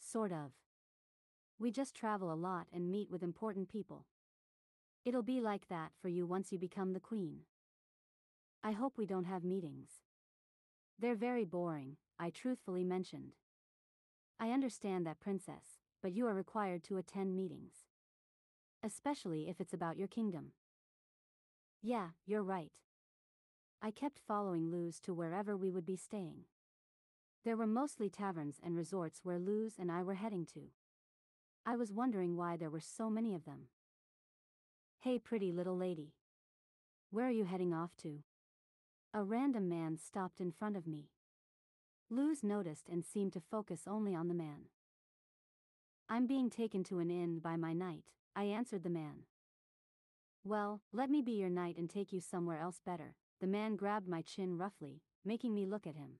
Sort 0.00 0.32
of. 0.32 0.52
We 1.58 1.70
just 1.70 1.94
travel 1.94 2.32
a 2.32 2.34
lot 2.34 2.68
and 2.72 2.90
meet 2.90 3.10
with 3.10 3.22
important 3.22 3.68
people. 3.68 4.06
It'll 5.04 5.22
be 5.22 5.40
like 5.40 5.68
that 5.68 5.92
for 6.00 6.08
you 6.08 6.26
once 6.26 6.52
you 6.52 6.58
become 6.58 6.92
the 6.92 7.00
queen. 7.00 7.40
I 8.62 8.72
hope 8.72 8.94
we 8.96 9.06
don't 9.06 9.24
have 9.24 9.44
meetings. 9.44 9.90
They're 10.98 11.14
very 11.14 11.44
boring, 11.44 11.96
I 12.18 12.30
truthfully 12.30 12.84
mentioned. 12.84 13.32
I 14.40 14.50
understand 14.50 15.06
that, 15.06 15.20
princess, 15.20 15.80
but 16.02 16.12
you 16.12 16.26
are 16.26 16.34
required 16.34 16.82
to 16.84 16.96
attend 16.96 17.36
meetings. 17.36 17.74
Especially 18.82 19.48
if 19.48 19.60
it's 19.60 19.72
about 19.74 19.96
your 19.96 20.08
kingdom. 20.08 20.52
Yeah, 21.82 22.08
you're 22.26 22.42
right. 22.42 22.72
I 23.80 23.92
kept 23.92 24.18
following 24.26 24.70
Luz 24.70 24.98
to 25.00 25.14
wherever 25.14 25.56
we 25.56 25.70
would 25.70 25.86
be 25.86 25.96
staying. 25.96 26.44
There 27.44 27.56
were 27.56 27.68
mostly 27.68 28.10
taverns 28.10 28.56
and 28.62 28.76
resorts 28.76 29.20
where 29.22 29.38
Luz 29.38 29.74
and 29.78 29.90
I 29.90 30.02
were 30.02 30.14
heading 30.14 30.44
to. 30.54 30.72
I 31.64 31.76
was 31.76 31.92
wondering 31.92 32.36
why 32.36 32.56
there 32.56 32.70
were 32.70 32.80
so 32.80 33.08
many 33.08 33.34
of 33.34 33.44
them. 33.44 33.68
Hey, 35.00 35.18
pretty 35.20 35.52
little 35.52 35.76
lady. 35.76 36.14
Where 37.10 37.26
are 37.26 37.30
you 37.30 37.44
heading 37.44 37.72
off 37.72 37.96
to? 37.98 38.24
A 39.14 39.22
random 39.22 39.68
man 39.68 39.96
stopped 39.96 40.40
in 40.40 40.50
front 40.50 40.76
of 40.76 40.86
me. 40.86 41.10
Luz 42.10 42.42
noticed 42.42 42.88
and 42.88 43.04
seemed 43.04 43.32
to 43.34 43.40
focus 43.40 43.82
only 43.86 44.14
on 44.14 44.26
the 44.26 44.34
man. 44.34 44.66
I'm 46.08 46.26
being 46.26 46.50
taken 46.50 46.82
to 46.84 46.98
an 46.98 47.10
inn 47.10 47.38
by 47.38 47.56
my 47.56 47.72
knight, 47.72 48.04
I 48.34 48.44
answered 48.44 48.82
the 48.82 48.90
man. 48.90 49.24
Well, 50.44 50.80
let 50.92 51.10
me 51.10 51.22
be 51.22 51.32
your 51.32 51.50
knight 51.50 51.76
and 51.76 51.90
take 51.90 52.12
you 52.12 52.20
somewhere 52.20 52.60
else 52.60 52.80
better. 52.84 53.16
The 53.40 53.46
man 53.46 53.76
grabbed 53.76 54.08
my 54.08 54.22
chin 54.22 54.56
roughly, 54.58 55.02
making 55.24 55.54
me 55.54 55.66
look 55.66 55.86
at 55.86 55.96
him. 55.96 56.18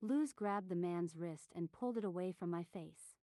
Luz 0.00 0.32
grabbed 0.32 0.68
the 0.68 0.74
man's 0.74 1.16
wrist 1.16 1.52
and 1.54 1.72
pulled 1.72 1.96
it 1.96 2.04
away 2.04 2.32
from 2.32 2.50
my 2.50 2.62
face. 2.62 3.16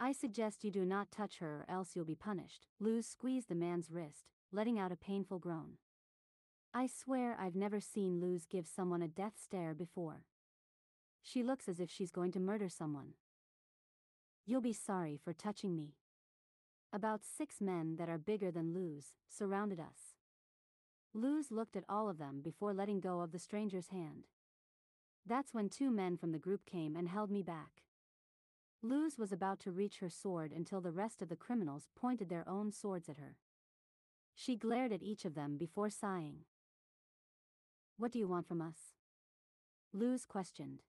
I 0.00 0.12
suggest 0.12 0.64
you 0.64 0.70
do 0.70 0.84
not 0.84 1.10
touch 1.10 1.38
her 1.38 1.64
or 1.68 1.72
else 1.72 1.90
you'll 1.94 2.04
be 2.04 2.14
punished. 2.14 2.66
Luz 2.80 3.06
squeezed 3.06 3.48
the 3.48 3.54
man's 3.54 3.90
wrist, 3.90 4.30
letting 4.52 4.78
out 4.78 4.92
a 4.92 4.96
painful 4.96 5.38
groan. 5.38 5.78
I 6.72 6.88
swear 6.88 7.36
I've 7.38 7.54
never 7.54 7.80
seen 7.80 8.20
Luz 8.20 8.46
give 8.46 8.66
someone 8.66 9.02
a 9.02 9.08
death 9.08 9.34
stare 9.42 9.74
before. 9.74 10.24
She 11.22 11.42
looks 11.42 11.68
as 11.68 11.78
if 11.78 11.90
she's 11.90 12.10
going 12.10 12.32
to 12.32 12.40
murder 12.40 12.68
someone. 12.68 13.14
You'll 14.44 14.60
be 14.60 14.72
sorry 14.72 15.18
for 15.22 15.32
touching 15.32 15.76
me. 15.76 15.94
About 16.94 17.22
six 17.24 17.60
men 17.60 17.96
that 17.96 18.08
are 18.08 18.18
bigger 18.18 18.52
than 18.52 18.72
Luz 18.72 19.14
surrounded 19.28 19.80
us. 19.80 20.14
Luz 21.12 21.50
looked 21.50 21.74
at 21.74 21.82
all 21.88 22.08
of 22.08 22.18
them 22.18 22.40
before 22.40 22.72
letting 22.72 23.00
go 23.00 23.20
of 23.20 23.32
the 23.32 23.38
stranger's 23.40 23.88
hand. 23.88 24.28
That's 25.26 25.52
when 25.52 25.68
two 25.68 25.90
men 25.90 26.16
from 26.16 26.30
the 26.30 26.38
group 26.38 26.64
came 26.64 26.94
and 26.94 27.08
held 27.08 27.32
me 27.32 27.42
back. 27.42 27.82
Luz 28.80 29.18
was 29.18 29.32
about 29.32 29.58
to 29.60 29.72
reach 29.72 29.98
her 29.98 30.08
sword 30.08 30.52
until 30.52 30.80
the 30.80 30.92
rest 30.92 31.20
of 31.20 31.28
the 31.28 31.34
criminals 31.34 31.88
pointed 31.96 32.28
their 32.28 32.48
own 32.48 32.70
swords 32.70 33.08
at 33.08 33.18
her. 33.18 33.38
She 34.36 34.54
glared 34.54 34.92
at 34.92 35.02
each 35.02 35.24
of 35.24 35.34
them 35.34 35.56
before 35.56 35.90
sighing. 35.90 36.44
What 37.96 38.12
do 38.12 38.20
you 38.20 38.28
want 38.28 38.46
from 38.46 38.62
us? 38.62 38.94
Luz 39.92 40.26
questioned. 40.26 40.84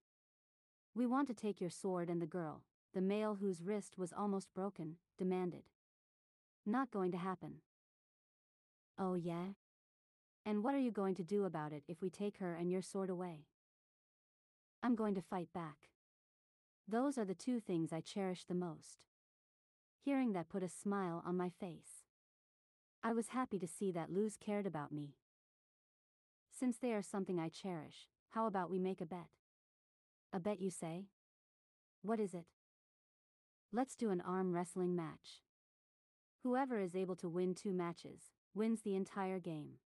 We 0.94 1.04
want 1.04 1.26
to 1.26 1.34
take 1.34 1.60
your 1.60 1.70
sword 1.70 2.08
and 2.08 2.22
the 2.22 2.26
girl, 2.26 2.62
the 2.94 3.00
male 3.00 3.38
whose 3.40 3.60
wrist 3.60 3.98
was 3.98 4.12
almost 4.12 4.54
broken, 4.54 4.98
demanded. 5.18 5.64
Not 6.68 6.90
going 6.90 7.12
to 7.12 7.16
happen. 7.16 7.60
Oh 8.98 9.14
yeah? 9.14 9.52
And 10.44 10.64
what 10.64 10.74
are 10.74 10.80
you 10.80 10.90
going 10.90 11.14
to 11.14 11.22
do 11.22 11.44
about 11.44 11.72
it 11.72 11.84
if 11.86 12.02
we 12.02 12.10
take 12.10 12.38
her 12.38 12.54
and 12.54 12.70
your 12.70 12.82
sword 12.82 13.08
away? 13.08 13.46
I'm 14.82 14.96
going 14.96 15.14
to 15.14 15.22
fight 15.22 15.48
back. 15.54 15.90
Those 16.88 17.18
are 17.18 17.24
the 17.24 17.34
two 17.34 17.60
things 17.60 17.92
I 17.92 18.00
cherish 18.00 18.44
the 18.44 18.54
most. 18.54 19.04
Hearing 20.04 20.32
that 20.32 20.48
put 20.48 20.64
a 20.64 20.68
smile 20.68 21.22
on 21.24 21.36
my 21.36 21.50
face. 21.50 22.04
I 23.02 23.12
was 23.12 23.28
happy 23.28 23.58
to 23.60 23.68
see 23.68 23.92
that 23.92 24.12
Luz 24.12 24.36
cared 24.36 24.66
about 24.66 24.92
me. 24.92 25.14
Since 26.50 26.78
they 26.78 26.92
are 26.92 27.02
something 27.02 27.38
I 27.38 27.48
cherish, 27.48 28.08
how 28.30 28.46
about 28.46 28.70
we 28.70 28.78
make 28.80 29.00
a 29.00 29.06
bet? 29.06 29.30
A 30.32 30.40
bet 30.40 30.60
you 30.60 30.70
say? 30.70 31.06
What 32.02 32.18
is 32.18 32.34
it? 32.34 32.46
Let's 33.72 33.94
do 33.94 34.10
an 34.10 34.20
arm 34.20 34.52
wrestling 34.52 34.96
match. 34.96 35.42
Whoever 36.46 36.78
is 36.78 36.94
able 36.94 37.16
to 37.16 37.28
win 37.28 37.56
two 37.56 37.72
matches, 37.72 38.30
wins 38.54 38.82
the 38.82 38.94
entire 38.94 39.40
game. 39.40 39.80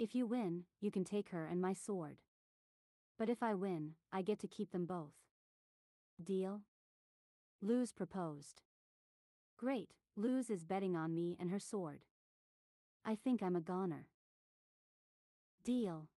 If 0.00 0.16
you 0.16 0.26
win, 0.26 0.64
you 0.80 0.90
can 0.90 1.04
take 1.04 1.28
her 1.28 1.46
and 1.46 1.62
my 1.62 1.74
sword. 1.74 2.16
But 3.16 3.28
if 3.28 3.40
I 3.40 3.54
win, 3.54 3.92
I 4.12 4.22
get 4.22 4.40
to 4.40 4.48
keep 4.48 4.72
them 4.72 4.84
both. 4.84 5.14
Deal? 6.20 6.62
Luz 7.62 7.92
proposed. 7.92 8.62
Great, 9.56 9.90
Luz 10.16 10.50
is 10.50 10.64
betting 10.64 10.96
on 10.96 11.14
me 11.14 11.36
and 11.38 11.52
her 11.52 11.60
sword. 11.60 12.00
I 13.04 13.14
think 13.14 13.40
I'm 13.40 13.54
a 13.54 13.60
goner. 13.60 14.08
Deal. 15.62 16.08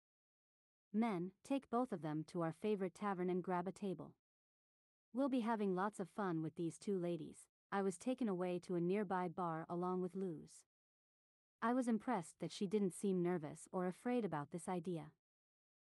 Men, 0.92 1.30
take 1.48 1.70
both 1.70 1.92
of 1.92 2.02
them 2.02 2.26
to 2.32 2.42
our 2.42 2.56
favorite 2.60 2.96
tavern 2.96 3.30
and 3.30 3.44
grab 3.44 3.68
a 3.68 3.72
table. 3.72 4.16
We'll 5.14 5.30
be 5.30 5.42
having 5.42 5.76
lots 5.76 6.00
of 6.00 6.10
fun 6.10 6.42
with 6.42 6.56
these 6.56 6.80
two 6.80 6.98
ladies. 6.98 7.53
I 7.76 7.82
was 7.82 7.98
taken 7.98 8.30
away 8.30 8.60
to 8.68 8.76
a 8.76 8.80
nearby 8.80 9.28
bar 9.28 9.66
along 9.68 10.04
with 10.04 10.16
Luz. 10.16 10.62
I 11.60 11.74
was 11.74 11.88
impressed 11.88 12.36
that 12.40 12.52
she 12.52 12.68
didn't 12.68 12.94
seem 12.94 13.24
nervous 13.24 13.68
or 13.72 13.88
afraid 13.88 14.24
about 14.24 14.52
this 14.52 14.70
idea. 14.70 15.06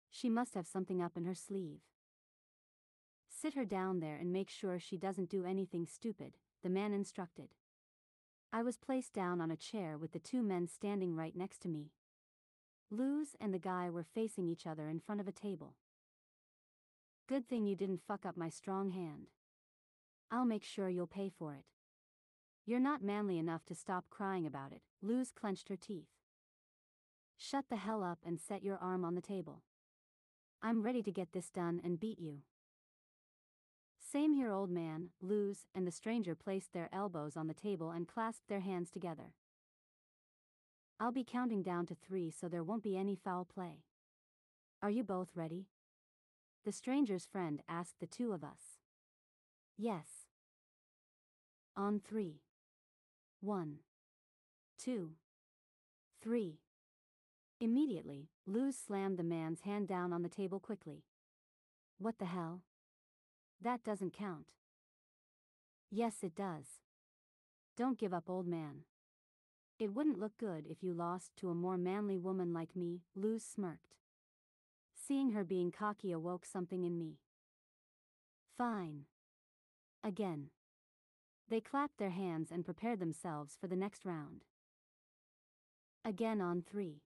She 0.08 0.28
must 0.28 0.54
have 0.54 0.68
something 0.68 1.02
up 1.02 1.16
in 1.16 1.24
her 1.24 1.34
sleeve. 1.34 1.80
Sit 3.28 3.54
her 3.54 3.64
down 3.64 3.98
there 3.98 4.14
and 4.14 4.32
make 4.32 4.50
sure 4.50 4.78
she 4.78 4.96
doesn't 4.96 5.28
do 5.28 5.44
anything 5.44 5.84
stupid, 5.84 6.34
the 6.62 6.70
man 6.70 6.92
instructed. 6.92 7.48
I 8.52 8.62
was 8.62 8.76
placed 8.76 9.12
down 9.12 9.40
on 9.40 9.50
a 9.50 9.56
chair 9.56 9.98
with 9.98 10.12
the 10.12 10.20
two 10.20 10.44
men 10.44 10.68
standing 10.68 11.16
right 11.16 11.34
next 11.34 11.60
to 11.62 11.68
me. 11.68 11.90
Luz 12.88 13.34
and 13.40 13.52
the 13.52 13.58
guy 13.58 13.90
were 13.90 14.04
facing 14.04 14.46
each 14.46 14.64
other 14.64 14.88
in 14.88 15.00
front 15.00 15.20
of 15.20 15.26
a 15.26 15.32
table. 15.32 15.74
Good 17.28 17.48
thing 17.48 17.66
you 17.66 17.74
didn't 17.74 18.06
fuck 18.06 18.24
up 18.24 18.36
my 18.36 18.48
strong 18.48 18.90
hand. 18.90 19.30
I'll 20.34 20.44
make 20.44 20.64
sure 20.64 20.88
you'll 20.88 21.06
pay 21.06 21.28
for 21.28 21.54
it. 21.54 21.62
You're 22.66 22.80
not 22.80 23.04
manly 23.04 23.38
enough 23.38 23.64
to 23.66 23.74
stop 23.76 24.06
crying 24.10 24.44
about 24.44 24.72
it, 24.72 24.82
Luz 25.00 25.30
clenched 25.30 25.68
her 25.68 25.76
teeth. 25.76 26.08
Shut 27.36 27.66
the 27.70 27.76
hell 27.76 28.02
up 28.02 28.18
and 28.26 28.40
set 28.40 28.64
your 28.64 28.76
arm 28.78 29.04
on 29.04 29.14
the 29.14 29.20
table. 29.20 29.62
I'm 30.60 30.82
ready 30.82 31.04
to 31.04 31.12
get 31.12 31.30
this 31.30 31.50
done 31.50 31.80
and 31.84 32.00
beat 32.00 32.18
you. 32.18 32.38
Same 34.00 34.32
here, 34.32 34.50
old 34.50 34.70
man, 34.70 35.10
Luz, 35.22 35.66
and 35.72 35.86
the 35.86 35.92
stranger 35.92 36.34
placed 36.34 36.72
their 36.72 36.88
elbows 36.92 37.36
on 37.36 37.46
the 37.46 37.54
table 37.54 37.92
and 37.92 38.08
clasped 38.08 38.48
their 38.48 38.58
hands 38.58 38.90
together. 38.90 39.34
I'll 40.98 41.12
be 41.12 41.22
counting 41.22 41.62
down 41.62 41.86
to 41.86 41.94
three 41.94 42.32
so 42.32 42.48
there 42.48 42.64
won't 42.64 42.82
be 42.82 42.96
any 42.96 43.14
foul 43.14 43.44
play. 43.44 43.84
Are 44.82 44.90
you 44.90 45.04
both 45.04 45.28
ready? 45.36 45.68
The 46.64 46.72
stranger's 46.72 47.24
friend 47.24 47.62
asked 47.68 48.00
the 48.00 48.08
two 48.08 48.32
of 48.32 48.42
us. 48.42 48.80
Yes. 49.78 50.23
On 51.76 52.00
three. 52.00 52.40
One. 53.40 53.78
Two. 54.78 55.12
Three. 56.22 56.60
Immediately, 57.60 58.28
Luz 58.46 58.76
slammed 58.76 59.18
the 59.18 59.24
man's 59.24 59.62
hand 59.62 59.88
down 59.88 60.12
on 60.12 60.22
the 60.22 60.28
table 60.28 60.60
quickly. 60.60 61.02
What 61.98 62.18
the 62.18 62.26
hell? 62.26 62.62
That 63.60 63.82
doesn't 63.82 64.12
count. 64.12 64.52
Yes, 65.90 66.16
it 66.22 66.36
does. 66.36 66.80
Don't 67.76 67.98
give 67.98 68.14
up, 68.14 68.30
old 68.30 68.46
man. 68.46 68.84
It 69.80 69.92
wouldn't 69.92 70.20
look 70.20 70.36
good 70.38 70.66
if 70.68 70.82
you 70.82 70.94
lost 70.94 71.32
to 71.38 71.50
a 71.50 71.54
more 71.54 71.76
manly 71.76 72.18
woman 72.18 72.52
like 72.52 72.76
me, 72.76 73.00
Luz 73.16 73.42
smirked. 73.42 73.96
Seeing 74.94 75.32
her 75.32 75.42
being 75.42 75.72
cocky 75.72 76.12
awoke 76.12 76.46
something 76.46 76.84
in 76.84 76.96
me. 76.96 77.18
Fine. 78.56 79.06
Again. 80.04 80.50
They 81.48 81.60
clapped 81.60 81.98
their 81.98 82.10
hands 82.10 82.50
and 82.50 82.64
prepared 82.64 83.00
themselves 83.00 83.56
for 83.60 83.66
the 83.66 83.76
next 83.76 84.04
round. 84.04 84.44
Again 86.04 86.40
on 86.40 86.62
three. 86.62 87.02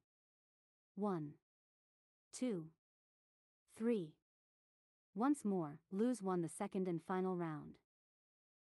One. 0.94 1.34
Two. 2.32 2.66
Three. 3.76 4.14
Once 5.14 5.44
more, 5.44 5.78
Luz 5.90 6.22
won 6.22 6.42
the 6.42 6.48
second 6.48 6.86
and 6.86 7.02
final 7.02 7.36
round. 7.36 7.78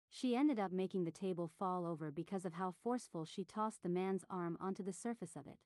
She 0.09 0.35
ended 0.35 0.59
up 0.59 0.73
making 0.73 1.05
the 1.05 1.11
table 1.11 1.49
fall 1.57 1.85
over 1.85 2.11
because 2.11 2.43
of 2.43 2.53
how 2.53 2.73
forceful 2.83 3.23
she 3.23 3.45
tossed 3.45 3.81
the 3.81 3.89
man's 3.89 4.25
arm 4.29 4.57
onto 4.59 4.83
the 4.83 4.91
surface 4.91 5.37
of 5.37 5.47
it. 5.47 5.59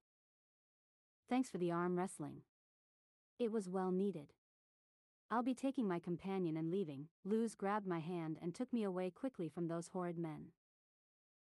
Thanks 1.27 1.49
for 1.49 1.57
the 1.57 1.71
arm 1.71 1.97
wrestling. 1.97 2.41
It 3.39 3.51
was 3.51 3.67
well 3.67 3.91
needed. 3.91 4.33
I'll 5.35 5.43
be 5.43 5.53
taking 5.53 5.85
my 5.85 5.99
companion 5.99 6.55
and 6.55 6.71
leaving. 6.71 7.09
Luz 7.25 7.55
grabbed 7.55 7.85
my 7.85 7.99
hand 7.99 8.37
and 8.41 8.55
took 8.55 8.71
me 8.71 8.85
away 8.85 9.09
quickly 9.09 9.49
from 9.49 9.67
those 9.67 9.89
horrid 9.89 10.17
men. 10.17 10.53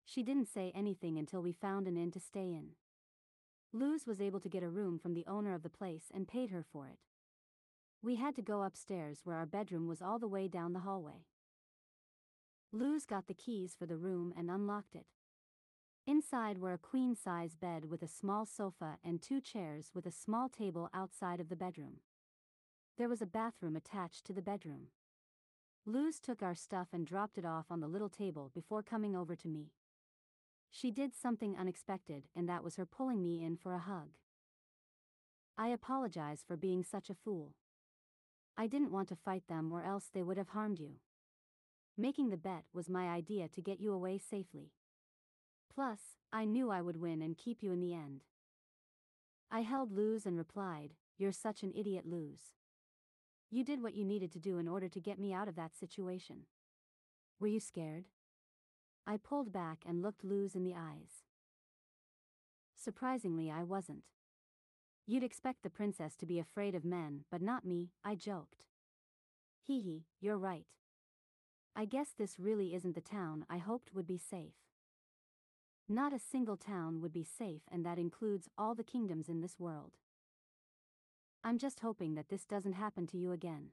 She 0.06 0.22
didn't 0.22 0.48
say 0.48 0.72
anything 0.74 1.18
until 1.18 1.42
we 1.42 1.52
found 1.52 1.86
an 1.86 1.98
inn 1.98 2.10
to 2.12 2.18
stay 2.18 2.54
in. 2.54 2.70
Luz 3.70 4.06
was 4.06 4.18
able 4.18 4.40
to 4.40 4.48
get 4.48 4.62
a 4.62 4.70
room 4.70 4.98
from 4.98 5.12
the 5.12 5.26
owner 5.26 5.52
of 5.52 5.62
the 5.62 5.68
place 5.68 6.04
and 6.14 6.26
paid 6.26 6.48
her 6.48 6.64
for 6.72 6.86
it. 6.86 7.00
We 8.02 8.16
had 8.16 8.34
to 8.36 8.40
go 8.40 8.62
upstairs 8.62 9.20
where 9.24 9.36
our 9.36 9.44
bedroom 9.44 9.86
was 9.86 10.00
all 10.00 10.18
the 10.18 10.26
way 10.26 10.48
down 10.48 10.72
the 10.72 10.80
hallway. 10.80 11.26
Luz 12.72 13.04
got 13.04 13.26
the 13.26 13.34
keys 13.34 13.76
for 13.78 13.84
the 13.84 13.98
room 13.98 14.32
and 14.34 14.50
unlocked 14.50 14.94
it. 14.94 15.04
Inside 16.06 16.56
were 16.56 16.72
a 16.72 16.78
queen 16.78 17.14
size 17.14 17.56
bed 17.56 17.84
with 17.84 18.02
a 18.02 18.08
small 18.08 18.46
sofa 18.46 18.96
and 19.04 19.20
two 19.20 19.42
chairs 19.42 19.90
with 19.92 20.06
a 20.06 20.10
small 20.10 20.48
table 20.48 20.88
outside 20.94 21.40
of 21.40 21.50
the 21.50 21.56
bedroom. 21.56 21.98
There 22.98 23.08
was 23.08 23.22
a 23.22 23.26
bathroom 23.26 23.74
attached 23.74 24.24
to 24.26 24.32
the 24.32 24.42
bedroom. 24.42 24.88
Luz 25.86 26.20
took 26.20 26.42
our 26.42 26.54
stuff 26.54 26.88
and 26.92 27.06
dropped 27.06 27.38
it 27.38 27.44
off 27.44 27.66
on 27.70 27.80
the 27.80 27.88
little 27.88 28.10
table 28.10 28.50
before 28.54 28.82
coming 28.82 29.16
over 29.16 29.34
to 29.34 29.48
me. 29.48 29.72
She 30.70 30.90
did 30.90 31.14
something 31.14 31.56
unexpected, 31.56 32.24
and 32.36 32.48
that 32.48 32.62
was 32.62 32.76
her 32.76 32.86
pulling 32.86 33.22
me 33.22 33.42
in 33.42 33.56
for 33.56 33.74
a 33.74 33.78
hug. 33.78 34.10
I 35.58 35.68
apologize 35.68 36.44
for 36.46 36.56
being 36.56 36.82
such 36.82 37.10
a 37.10 37.14
fool. 37.14 37.54
I 38.56 38.66
didn't 38.66 38.92
want 38.92 39.08
to 39.08 39.16
fight 39.16 39.48
them 39.48 39.72
or 39.72 39.82
else 39.82 40.08
they 40.12 40.22
would 40.22 40.36
have 40.36 40.50
harmed 40.50 40.78
you. 40.78 40.96
Making 41.96 42.30
the 42.30 42.36
bet 42.36 42.64
was 42.72 42.88
my 42.88 43.08
idea 43.08 43.48
to 43.48 43.60
get 43.60 43.80
you 43.80 43.92
away 43.92 44.18
safely. 44.18 44.72
Plus, 45.74 46.00
I 46.32 46.44
knew 46.44 46.70
I 46.70 46.82
would 46.82 46.96
win 47.00 47.22
and 47.22 47.36
keep 47.36 47.62
you 47.62 47.72
in 47.72 47.80
the 47.80 47.94
end. 47.94 48.24
I 49.50 49.60
held 49.62 49.92
Luz 49.92 50.24
and 50.24 50.36
replied, 50.36 50.94
You're 51.18 51.32
such 51.32 51.62
an 51.62 51.72
idiot, 51.74 52.04
Luz. 52.06 52.54
You 53.54 53.64
did 53.64 53.82
what 53.82 53.94
you 53.94 54.06
needed 54.06 54.32
to 54.32 54.38
do 54.38 54.56
in 54.56 54.66
order 54.66 54.88
to 54.88 54.98
get 54.98 55.18
me 55.18 55.34
out 55.34 55.46
of 55.46 55.56
that 55.56 55.76
situation. 55.78 56.46
Were 57.38 57.48
you 57.48 57.60
scared? 57.60 58.06
I 59.06 59.18
pulled 59.18 59.52
back 59.52 59.80
and 59.86 60.00
looked 60.00 60.24
Luz 60.24 60.54
in 60.54 60.64
the 60.64 60.74
eyes. 60.74 61.24
Surprisingly, 62.74 63.50
I 63.50 63.62
wasn't. 63.62 64.04
You'd 65.06 65.22
expect 65.22 65.62
the 65.62 65.68
princess 65.68 66.16
to 66.16 66.24
be 66.24 66.38
afraid 66.38 66.74
of 66.74 66.82
men, 66.82 67.24
but 67.30 67.42
not 67.42 67.66
me, 67.66 67.90
I 68.02 68.14
joked. 68.14 68.64
Hee 69.60 69.80
hee, 69.80 70.06
you're 70.18 70.38
right. 70.38 70.64
I 71.76 71.84
guess 71.84 72.08
this 72.16 72.38
really 72.38 72.74
isn't 72.74 72.94
the 72.94 73.02
town 73.02 73.44
I 73.50 73.58
hoped 73.58 73.92
would 73.92 74.06
be 74.06 74.18
safe. 74.18 74.54
Not 75.90 76.14
a 76.14 76.18
single 76.18 76.56
town 76.56 77.02
would 77.02 77.12
be 77.12 77.24
safe, 77.24 77.62
and 77.70 77.84
that 77.84 77.98
includes 77.98 78.48
all 78.56 78.74
the 78.74 78.82
kingdoms 78.82 79.28
in 79.28 79.42
this 79.42 79.60
world. 79.60 79.92
I'm 81.44 81.58
just 81.58 81.80
hoping 81.80 82.14
that 82.14 82.28
this 82.28 82.44
doesn't 82.44 82.74
happen 82.74 83.06
to 83.08 83.16
you 83.16 83.32
again. 83.32 83.70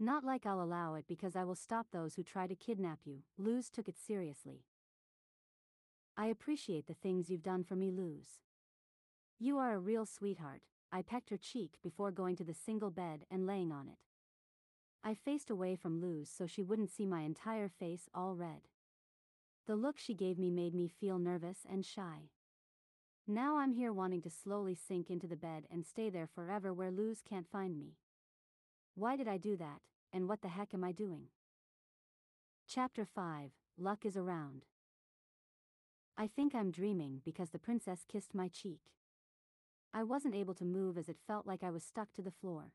Not 0.00 0.24
like 0.24 0.46
I'll 0.46 0.62
allow 0.62 0.94
it 0.94 1.04
because 1.06 1.36
I 1.36 1.44
will 1.44 1.54
stop 1.54 1.88
those 1.92 2.14
who 2.14 2.22
try 2.22 2.46
to 2.46 2.54
kidnap 2.54 3.00
you. 3.04 3.22
Luz 3.36 3.68
took 3.68 3.88
it 3.88 3.98
seriously. 3.98 4.64
I 6.16 6.26
appreciate 6.26 6.86
the 6.86 6.94
things 6.94 7.30
you've 7.30 7.42
done 7.42 7.62
for 7.62 7.76
me, 7.76 7.90
Luz. 7.90 8.40
You 9.38 9.58
are 9.58 9.74
a 9.74 9.78
real 9.78 10.06
sweetheart. 10.06 10.62
I 10.90 11.02
pecked 11.02 11.30
her 11.30 11.36
cheek 11.36 11.78
before 11.82 12.10
going 12.10 12.36
to 12.36 12.44
the 12.44 12.54
single 12.54 12.90
bed 12.90 13.24
and 13.30 13.46
laying 13.46 13.70
on 13.70 13.88
it. 13.88 13.98
I 15.04 15.14
faced 15.14 15.50
away 15.50 15.76
from 15.76 16.00
Luz 16.00 16.30
so 16.30 16.46
she 16.46 16.62
wouldn't 16.62 16.90
see 16.90 17.06
my 17.06 17.20
entire 17.20 17.68
face 17.68 18.08
all 18.14 18.34
red. 18.34 18.62
The 19.66 19.76
look 19.76 19.98
she 19.98 20.14
gave 20.14 20.38
me 20.38 20.50
made 20.50 20.74
me 20.74 20.88
feel 20.88 21.18
nervous 21.18 21.66
and 21.70 21.84
shy. 21.84 22.30
Now 23.28 23.58
I'm 23.58 23.72
here 23.72 23.92
wanting 23.92 24.20
to 24.22 24.30
slowly 24.30 24.74
sink 24.74 25.08
into 25.08 25.28
the 25.28 25.36
bed 25.36 25.64
and 25.70 25.86
stay 25.86 26.10
there 26.10 26.26
forever 26.26 26.72
where 26.72 26.90
Luz 26.90 27.22
can't 27.26 27.48
find 27.48 27.78
me. 27.78 27.94
Why 28.96 29.16
did 29.16 29.28
I 29.28 29.36
do 29.36 29.56
that, 29.58 29.80
and 30.12 30.28
what 30.28 30.42
the 30.42 30.48
heck 30.48 30.74
am 30.74 30.82
I 30.82 30.90
doing? 30.90 31.26
Chapter 32.66 33.04
5 33.04 33.52
Luck 33.78 34.04
is 34.04 34.16
Around. 34.16 34.64
I 36.18 36.26
think 36.26 36.52
I'm 36.54 36.72
dreaming 36.72 37.22
because 37.24 37.50
the 37.50 37.60
princess 37.60 38.04
kissed 38.10 38.34
my 38.34 38.48
cheek. 38.48 38.80
I 39.94 40.02
wasn't 40.02 40.34
able 40.34 40.54
to 40.54 40.64
move 40.64 40.98
as 40.98 41.08
it 41.08 41.16
felt 41.26 41.46
like 41.46 41.62
I 41.62 41.70
was 41.70 41.84
stuck 41.84 42.12
to 42.14 42.22
the 42.22 42.30
floor. 42.30 42.72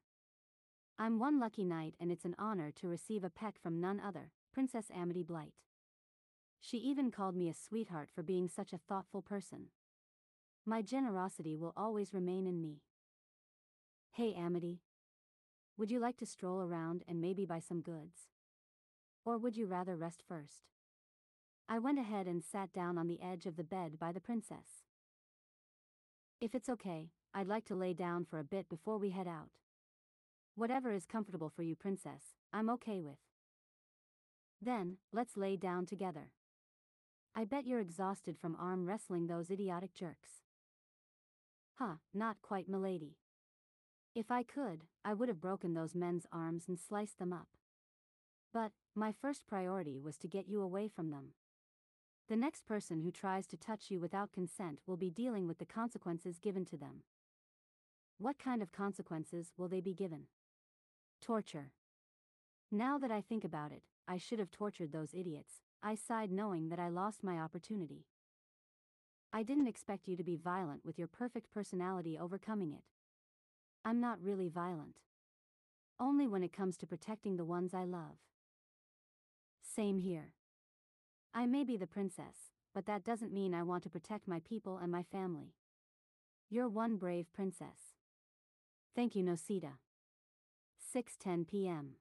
I'm 0.97 1.19
one 1.19 1.39
lucky 1.39 1.65
knight 1.65 1.95
and 1.99 2.09
it's 2.11 2.25
an 2.25 2.35
honor 2.39 2.71
to 2.71 2.87
receive 2.87 3.23
a 3.23 3.29
peck 3.29 3.59
from 3.61 3.81
none 3.81 3.99
other, 3.99 4.31
Princess 4.53 4.85
Amity 4.95 5.23
Blight. 5.23 5.53
She 6.59 6.77
even 6.77 7.11
called 7.11 7.35
me 7.35 7.49
a 7.49 7.53
sweetheart 7.53 8.09
for 8.13 8.23
being 8.23 8.47
such 8.47 8.71
a 8.71 8.79
thoughtful 8.79 9.21
person. 9.21 9.67
My 10.69 10.81
generosity 10.81 11.55
will 11.55 11.71
always 11.77 12.13
remain 12.13 12.45
in 12.45 12.61
me. 12.61 12.81
Hey 14.11 14.33
Amity, 14.37 14.81
would 15.77 15.89
you 15.89 15.97
like 15.97 16.17
to 16.17 16.25
stroll 16.25 16.59
around 16.59 17.05
and 17.07 17.21
maybe 17.21 17.45
buy 17.45 17.61
some 17.61 17.79
goods? 17.79 18.27
Or 19.23 19.37
would 19.37 19.55
you 19.55 19.65
rather 19.65 19.95
rest 19.95 20.23
first? 20.27 20.67
I 21.69 21.79
went 21.79 21.99
ahead 21.99 22.27
and 22.27 22.43
sat 22.43 22.73
down 22.73 22.97
on 22.97 23.07
the 23.07 23.21
edge 23.21 23.45
of 23.45 23.55
the 23.55 23.63
bed 23.63 23.97
by 23.97 24.11
the 24.11 24.19
princess. 24.19 24.83
If 26.41 26.53
it's 26.53 26.67
okay, 26.67 27.11
I'd 27.33 27.47
like 27.47 27.63
to 27.67 27.75
lay 27.75 27.93
down 27.93 28.25
for 28.25 28.37
a 28.37 28.43
bit 28.43 28.67
before 28.67 28.97
we 28.97 29.11
head 29.11 29.27
out. 29.27 29.51
Whatever 30.55 30.91
is 30.91 31.05
comfortable 31.05 31.49
for 31.49 31.63
you, 31.63 31.77
princess, 31.77 32.35
I'm 32.51 32.69
okay 32.71 32.99
with. 32.99 33.19
Then, 34.61 34.97
let's 35.13 35.37
lay 35.37 35.55
down 35.55 35.85
together. 35.85 36.31
I 37.33 37.45
bet 37.45 37.65
you're 37.65 37.79
exhausted 37.79 38.37
from 38.37 38.57
arm 38.59 38.85
wrestling 38.85 39.27
those 39.27 39.49
idiotic 39.49 39.93
jerks. 39.93 40.41
Huh, 41.79 41.95
not 42.11 42.37
quite, 42.41 42.67
milady. 42.67 43.17
If 44.15 44.31
I 44.31 44.41
could, 44.41 44.85
I 45.05 45.13
would 45.13 45.29
have 45.29 45.39
broken 45.39 45.75
those 45.75 45.93
men's 45.93 46.25
arms 46.31 46.63
and 46.67 46.79
sliced 46.79 47.19
them 47.19 47.31
up. 47.31 47.49
But, 48.51 48.71
my 48.95 49.11
first 49.11 49.45
priority 49.45 49.99
was 49.99 50.17
to 50.17 50.27
get 50.27 50.47
you 50.47 50.61
away 50.61 50.87
from 50.87 51.11
them. 51.11 51.33
The 52.29 52.35
next 52.35 52.65
person 52.65 53.01
who 53.01 53.11
tries 53.11 53.45
to 53.47 53.57
touch 53.57 53.91
you 53.91 53.99
without 53.99 54.31
consent 54.31 54.79
will 54.87 54.97
be 54.97 55.11
dealing 55.11 55.47
with 55.47 55.59
the 55.59 55.65
consequences 55.65 56.39
given 56.39 56.65
to 56.65 56.77
them. 56.77 57.03
What 58.17 58.39
kind 58.39 58.63
of 58.63 58.71
consequences 58.71 59.53
will 59.55 59.67
they 59.67 59.81
be 59.81 59.93
given? 59.93 60.23
Torture. 61.21 61.73
Now 62.71 62.97
that 62.97 63.11
I 63.11 63.21
think 63.21 63.43
about 63.43 63.71
it, 63.71 63.83
I 64.07 64.17
should 64.17 64.39
have 64.39 64.49
tortured 64.49 64.91
those 64.91 65.13
idiots, 65.13 65.61
I 65.83 65.93
sighed 65.93 66.31
knowing 66.31 66.69
that 66.69 66.79
I 66.79 66.89
lost 66.89 67.23
my 67.23 67.37
opportunity. 67.37 68.07
I 69.33 69.43
didn't 69.43 69.67
expect 69.67 70.07
you 70.07 70.15
to 70.15 70.23
be 70.23 70.35
violent 70.35 70.85
with 70.85 70.97
your 70.97 71.07
perfect 71.07 71.51
personality 71.51 72.17
overcoming 72.17 72.71
it. 72.71 72.83
I'm 73.83 73.99
not 73.99 74.21
really 74.21 74.47
violent. 74.47 74.97
Only 75.99 76.27
when 76.27 76.43
it 76.43 76.53
comes 76.53 76.77
to 76.77 76.87
protecting 76.87 77.37
the 77.37 77.45
ones 77.45 77.73
I 77.73 77.83
love. 77.83 78.17
Same 79.61 79.97
here. 79.99 80.33
I 81.33 81.45
may 81.45 81.63
be 81.63 81.77
the 81.77 81.87
princess, 81.87 82.51
but 82.73 82.85
that 82.85 83.03
doesn't 83.03 83.33
mean 83.33 83.53
I 83.53 83.63
want 83.63 83.83
to 83.83 83.89
protect 83.89 84.27
my 84.27 84.39
people 84.39 84.77
and 84.77 84.91
my 84.91 85.03
family. 85.03 85.55
You're 86.49 86.69
one 86.69 86.95
brave 86.95 87.31
princess. 87.33 87.95
Thank 88.95 89.15
you, 89.15 89.23
Noceda. 89.23 89.73
6:10 90.95 91.47
p.m. 91.47 91.95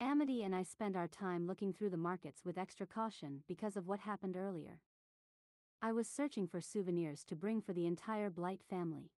Amity 0.00 0.42
and 0.42 0.54
I 0.54 0.62
spend 0.62 0.96
our 0.96 1.08
time 1.08 1.46
looking 1.46 1.72
through 1.72 1.90
the 1.90 1.96
markets 1.96 2.44
with 2.44 2.56
extra 2.56 2.86
caution 2.86 3.42
because 3.46 3.76
of 3.76 3.86
what 3.86 4.00
happened 4.00 4.36
earlier. 4.36 4.80
I 5.80 5.92
was 5.92 6.08
searching 6.08 6.48
for 6.48 6.60
souvenirs 6.60 7.22
to 7.24 7.36
bring 7.36 7.62
for 7.62 7.72
the 7.72 7.86
entire 7.86 8.30
Blight 8.30 8.60
family. 8.68 9.12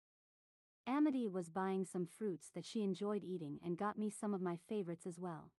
Amity 0.89 1.29
was 1.29 1.51
buying 1.51 1.85
some 1.85 2.05
fruits 2.05 2.51
that 2.53 2.65
she 2.65 2.83
enjoyed 2.83 3.23
eating 3.23 3.61
and 3.65 3.79
got 3.79 3.97
me 3.97 4.11
some 4.11 4.35
of 4.35 4.43
my 4.43 4.59
favorites 4.69 5.07
as 5.07 5.21
well. 5.21 5.53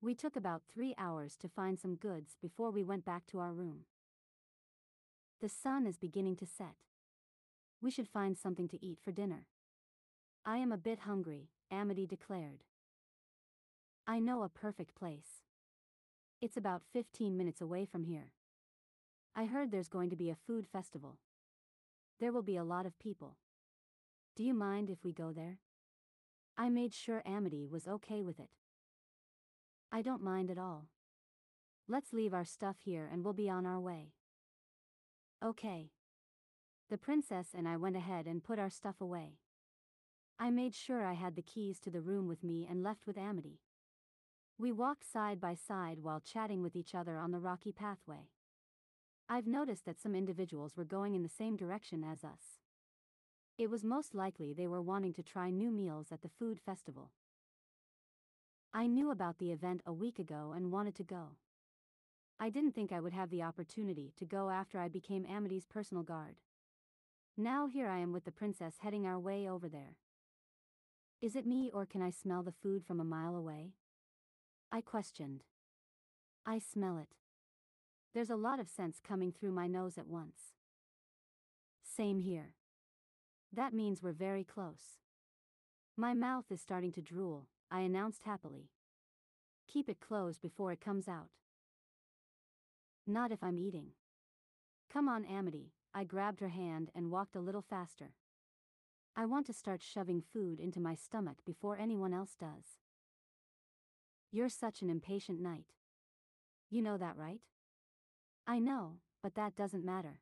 We 0.00 0.14
took 0.14 0.34
about 0.34 0.62
three 0.72 0.94
hours 0.96 1.36
to 1.40 1.48
find 1.48 1.78
some 1.78 1.94
goods 1.94 2.36
before 2.40 2.70
we 2.70 2.82
went 2.82 3.04
back 3.04 3.26
to 3.26 3.38
our 3.38 3.52
room. 3.52 3.80
The 5.42 5.48
sun 5.50 5.86
is 5.86 5.98
beginning 5.98 6.36
to 6.36 6.46
set. 6.46 6.76
We 7.82 7.90
should 7.90 8.08
find 8.08 8.38
something 8.38 8.68
to 8.68 8.84
eat 8.84 8.98
for 9.04 9.12
dinner. 9.12 9.46
I 10.44 10.56
am 10.56 10.72
a 10.72 10.78
bit 10.78 11.00
hungry, 11.00 11.50
Amity 11.70 12.06
declared. 12.06 12.64
I 14.06 14.20
know 14.20 14.42
a 14.42 14.48
perfect 14.48 14.94
place. 14.94 15.42
It's 16.40 16.56
about 16.56 16.82
15 16.94 17.36
minutes 17.36 17.60
away 17.60 17.84
from 17.84 18.04
here. 18.04 18.32
I 19.38 19.44
heard 19.44 19.70
there's 19.70 19.88
going 19.88 20.10
to 20.10 20.16
be 20.16 20.30
a 20.30 20.34
food 20.48 20.66
festival. 20.66 21.20
There 22.18 22.32
will 22.32 22.42
be 22.42 22.56
a 22.56 22.64
lot 22.64 22.86
of 22.86 22.98
people. 22.98 23.36
Do 24.34 24.42
you 24.42 24.52
mind 24.52 24.90
if 24.90 25.04
we 25.04 25.12
go 25.12 25.30
there? 25.32 25.60
I 26.56 26.70
made 26.70 26.92
sure 26.92 27.22
Amity 27.24 27.64
was 27.64 27.86
okay 27.86 28.24
with 28.24 28.40
it. 28.40 28.48
I 29.92 30.02
don't 30.02 30.24
mind 30.24 30.50
at 30.50 30.58
all. 30.58 30.88
Let's 31.86 32.12
leave 32.12 32.34
our 32.34 32.44
stuff 32.44 32.78
here 32.84 33.08
and 33.12 33.22
we'll 33.22 33.32
be 33.32 33.48
on 33.48 33.64
our 33.64 33.78
way. 33.78 34.14
Okay. 35.44 35.92
The 36.90 36.98
princess 36.98 37.50
and 37.56 37.68
I 37.68 37.76
went 37.76 37.94
ahead 37.94 38.26
and 38.26 38.42
put 38.42 38.58
our 38.58 38.70
stuff 38.70 39.00
away. 39.00 39.38
I 40.36 40.50
made 40.50 40.74
sure 40.74 41.06
I 41.06 41.12
had 41.12 41.36
the 41.36 41.42
keys 41.42 41.78
to 41.84 41.90
the 41.90 42.00
room 42.00 42.26
with 42.26 42.42
me 42.42 42.66
and 42.68 42.82
left 42.82 43.06
with 43.06 43.16
Amity. 43.16 43.60
We 44.58 44.72
walked 44.72 45.08
side 45.08 45.40
by 45.40 45.54
side 45.54 46.00
while 46.02 46.18
chatting 46.18 46.60
with 46.60 46.74
each 46.74 46.92
other 46.92 47.18
on 47.18 47.30
the 47.30 47.38
rocky 47.38 47.70
pathway. 47.70 48.30
I've 49.30 49.46
noticed 49.46 49.84
that 49.84 50.00
some 50.00 50.14
individuals 50.14 50.74
were 50.74 50.84
going 50.84 51.14
in 51.14 51.22
the 51.22 51.28
same 51.28 51.54
direction 51.54 52.02
as 52.02 52.24
us. 52.24 52.60
It 53.58 53.68
was 53.68 53.84
most 53.84 54.14
likely 54.14 54.54
they 54.54 54.66
were 54.66 54.80
wanting 54.80 55.12
to 55.14 55.22
try 55.22 55.50
new 55.50 55.70
meals 55.70 56.06
at 56.10 56.22
the 56.22 56.30
food 56.30 56.58
festival. 56.58 57.10
I 58.72 58.86
knew 58.86 59.10
about 59.10 59.38
the 59.38 59.52
event 59.52 59.82
a 59.84 59.92
week 59.92 60.18
ago 60.18 60.54
and 60.56 60.72
wanted 60.72 60.94
to 60.96 61.04
go. 61.04 61.36
I 62.40 62.48
didn't 62.48 62.72
think 62.72 62.90
I 62.90 63.00
would 63.00 63.12
have 63.12 63.30
the 63.30 63.42
opportunity 63.42 64.12
to 64.16 64.24
go 64.24 64.48
after 64.48 64.78
I 64.78 64.88
became 64.88 65.26
Amity's 65.26 65.66
personal 65.66 66.04
guard. 66.04 66.36
Now 67.36 67.66
here 67.66 67.88
I 67.88 67.98
am 67.98 68.12
with 68.12 68.24
the 68.24 68.32
princess 68.32 68.76
heading 68.78 69.06
our 69.06 69.18
way 69.18 69.48
over 69.48 69.68
there. 69.68 69.96
Is 71.20 71.36
it 71.36 71.46
me 71.46 71.70
or 71.74 71.84
can 71.84 72.00
I 72.00 72.10
smell 72.10 72.42
the 72.42 72.52
food 72.52 72.84
from 72.84 73.00
a 73.00 73.04
mile 73.04 73.36
away? 73.36 73.72
I 74.70 74.80
questioned. 74.80 75.42
I 76.46 76.60
smell 76.60 76.96
it. 76.96 77.16
There's 78.14 78.30
a 78.30 78.36
lot 78.36 78.58
of 78.58 78.68
scents 78.68 79.00
coming 79.06 79.32
through 79.32 79.52
my 79.52 79.66
nose 79.66 79.98
at 79.98 80.06
once. 80.06 80.54
Same 81.82 82.20
here. 82.20 82.54
That 83.52 83.74
means 83.74 84.02
we're 84.02 84.12
very 84.12 84.44
close. 84.44 84.98
My 85.96 86.14
mouth 86.14 86.44
is 86.50 86.60
starting 86.60 86.92
to 86.92 87.02
drool, 87.02 87.48
I 87.70 87.80
announced 87.80 88.22
happily. 88.24 88.70
Keep 89.66 89.88
it 89.88 90.00
closed 90.00 90.40
before 90.40 90.72
it 90.72 90.80
comes 90.80 91.08
out. 91.08 91.28
Not 93.06 93.32
if 93.32 93.42
I'm 93.42 93.58
eating. 93.58 93.88
Come 94.92 95.08
on, 95.08 95.24
Amity, 95.24 95.72
I 95.94 96.04
grabbed 96.04 96.40
her 96.40 96.48
hand 96.48 96.90
and 96.94 97.10
walked 97.10 97.36
a 97.36 97.40
little 97.40 97.62
faster. 97.62 98.12
I 99.16 99.26
want 99.26 99.46
to 99.46 99.52
start 99.52 99.82
shoving 99.82 100.22
food 100.22 100.60
into 100.60 100.80
my 100.80 100.94
stomach 100.94 101.38
before 101.44 101.76
anyone 101.76 102.14
else 102.14 102.36
does. 102.38 102.78
You're 104.30 104.48
such 104.48 104.80
an 104.82 104.90
impatient 104.90 105.40
knight. 105.40 105.72
You 106.70 106.82
know 106.82 106.96
that, 106.96 107.16
right? 107.16 107.40
I 108.50 108.60
know, 108.60 108.94
but 109.22 109.34
that 109.34 109.56
doesn't 109.56 109.84
matter. 109.84 110.20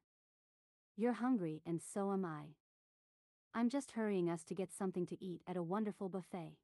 You're 0.96 1.12
hungry 1.12 1.62
and 1.64 1.80
so 1.80 2.10
am 2.12 2.24
I. 2.24 2.56
I'm 3.54 3.68
just 3.70 3.92
hurrying 3.92 4.28
us 4.28 4.42
to 4.46 4.54
get 4.54 4.72
something 4.72 5.06
to 5.06 5.24
eat 5.24 5.42
at 5.46 5.56
a 5.56 5.62
wonderful 5.62 6.08
buffet. 6.08 6.56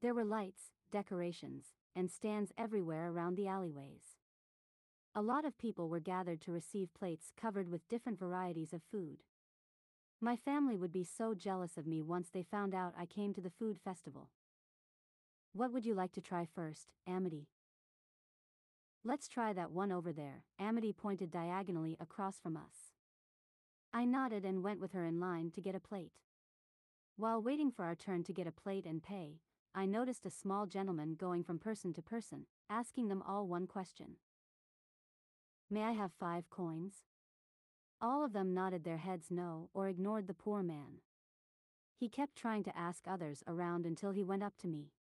There 0.00 0.14
were 0.14 0.24
lights, 0.24 0.70
decorations, 0.92 1.74
and 1.96 2.08
stands 2.08 2.52
everywhere 2.56 3.10
around 3.10 3.34
the 3.34 3.48
alleyways. 3.48 4.16
A 5.12 5.22
lot 5.22 5.44
of 5.44 5.58
people 5.58 5.88
were 5.88 5.98
gathered 5.98 6.40
to 6.42 6.52
receive 6.52 6.94
plates 6.94 7.32
covered 7.36 7.68
with 7.68 7.88
different 7.88 8.20
varieties 8.20 8.72
of 8.72 8.82
food. 8.92 9.24
My 10.20 10.36
family 10.36 10.76
would 10.76 10.92
be 10.92 11.02
so 11.02 11.34
jealous 11.34 11.76
of 11.76 11.84
me 11.84 12.00
once 12.00 12.28
they 12.32 12.44
found 12.44 12.76
out 12.76 12.94
I 12.96 13.06
came 13.06 13.34
to 13.34 13.40
the 13.40 13.50
food 13.50 13.78
festival. 13.82 14.30
What 15.52 15.72
would 15.72 15.84
you 15.84 15.94
like 15.94 16.12
to 16.12 16.20
try 16.20 16.46
first, 16.46 16.92
Amity? 17.08 17.48
Let's 19.04 19.26
try 19.26 19.52
that 19.52 19.72
one 19.72 19.90
over 19.90 20.12
there, 20.12 20.44
Amity 20.60 20.92
pointed 20.92 21.32
diagonally 21.32 21.96
across 21.98 22.38
from 22.38 22.56
us. 22.56 22.94
I 23.92 24.04
nodded 24.04 24.44
and 24.44 24.62
went 24.62 24.80
with 24.80 24.92
her 24.92 25.04
in 25.04 25.18
line 25.18 25.50
to 25.52 25.60
get 25.60 25.74
a 25.74 25.80
plate. 25.80 26.12
While 27.16 27.42
waiting 27.42 27.72
for 27.72 27.84
our 27.84 27.96
turn 27.96 28.22
to 28.24 28.32
get 28.32 28.46
a 28.46 28.52
plate 28.52 28.86
and 28.86 29.02
pay, 29.02 29.40
I 29.74 29.86
noticed 29.86 30.24
a 30.24 30.30
small 30.30 30.66
gentleman 30.66 31.16
going 31.16 31.42
from 31.42 31.58
person 31.58 31.92
to 31.94 32.02
person, 32.02 32.46
asking 32.70 33.08
them 33.08 33.24
all 33.26 33.48
one 33.48 33.66
question. 33.66 34.18
May 35.68 35.82
I 35.82 35.92
have 35.92 36.12
five 36.20 36.48
coins? 36.48 36.94
All 38.00 38.24
of 38.24 38.32
them 38.32 38.54
nodded 38.54 38.84
their 38.84 38.98
heads 38.98 39.26
no 39.30 39.68
or 39.74 39.88
ignored 39.88 40.28
the 40.28 40.34
poor 40.34 40.62
man. 40.62 41.00
He 41.96 42.08
kept 42.08 42.36
trying 42.36 42.62
to 42.64 42.78
ask 42.78 43.08
others 43.08 43.42
around 43.48 43.84
until 43.84 44.12
he 44.12 44.22
went 44.22 44.44
up 44.44 44.56
to 44.58 44.68
me. 44.68 44.92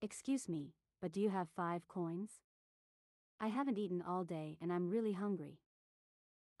Excuse 0.00 0.48
me, 0.48 0.72
but 1.02 1.12
do 1.12 1.20
you 1.20 1.28
have 1.28 1.48
five 1.54 1.86
coins? 1.88 2.40
I 3.40 3.48
haven't 3.48 3.78
eaten 3.78 4.02
all 4.06 4.24
day 4.24 4.56
and 4.60 4.72
I'm 4.72 4.90
really 4.90 5.12
hungry. 5.12 5.60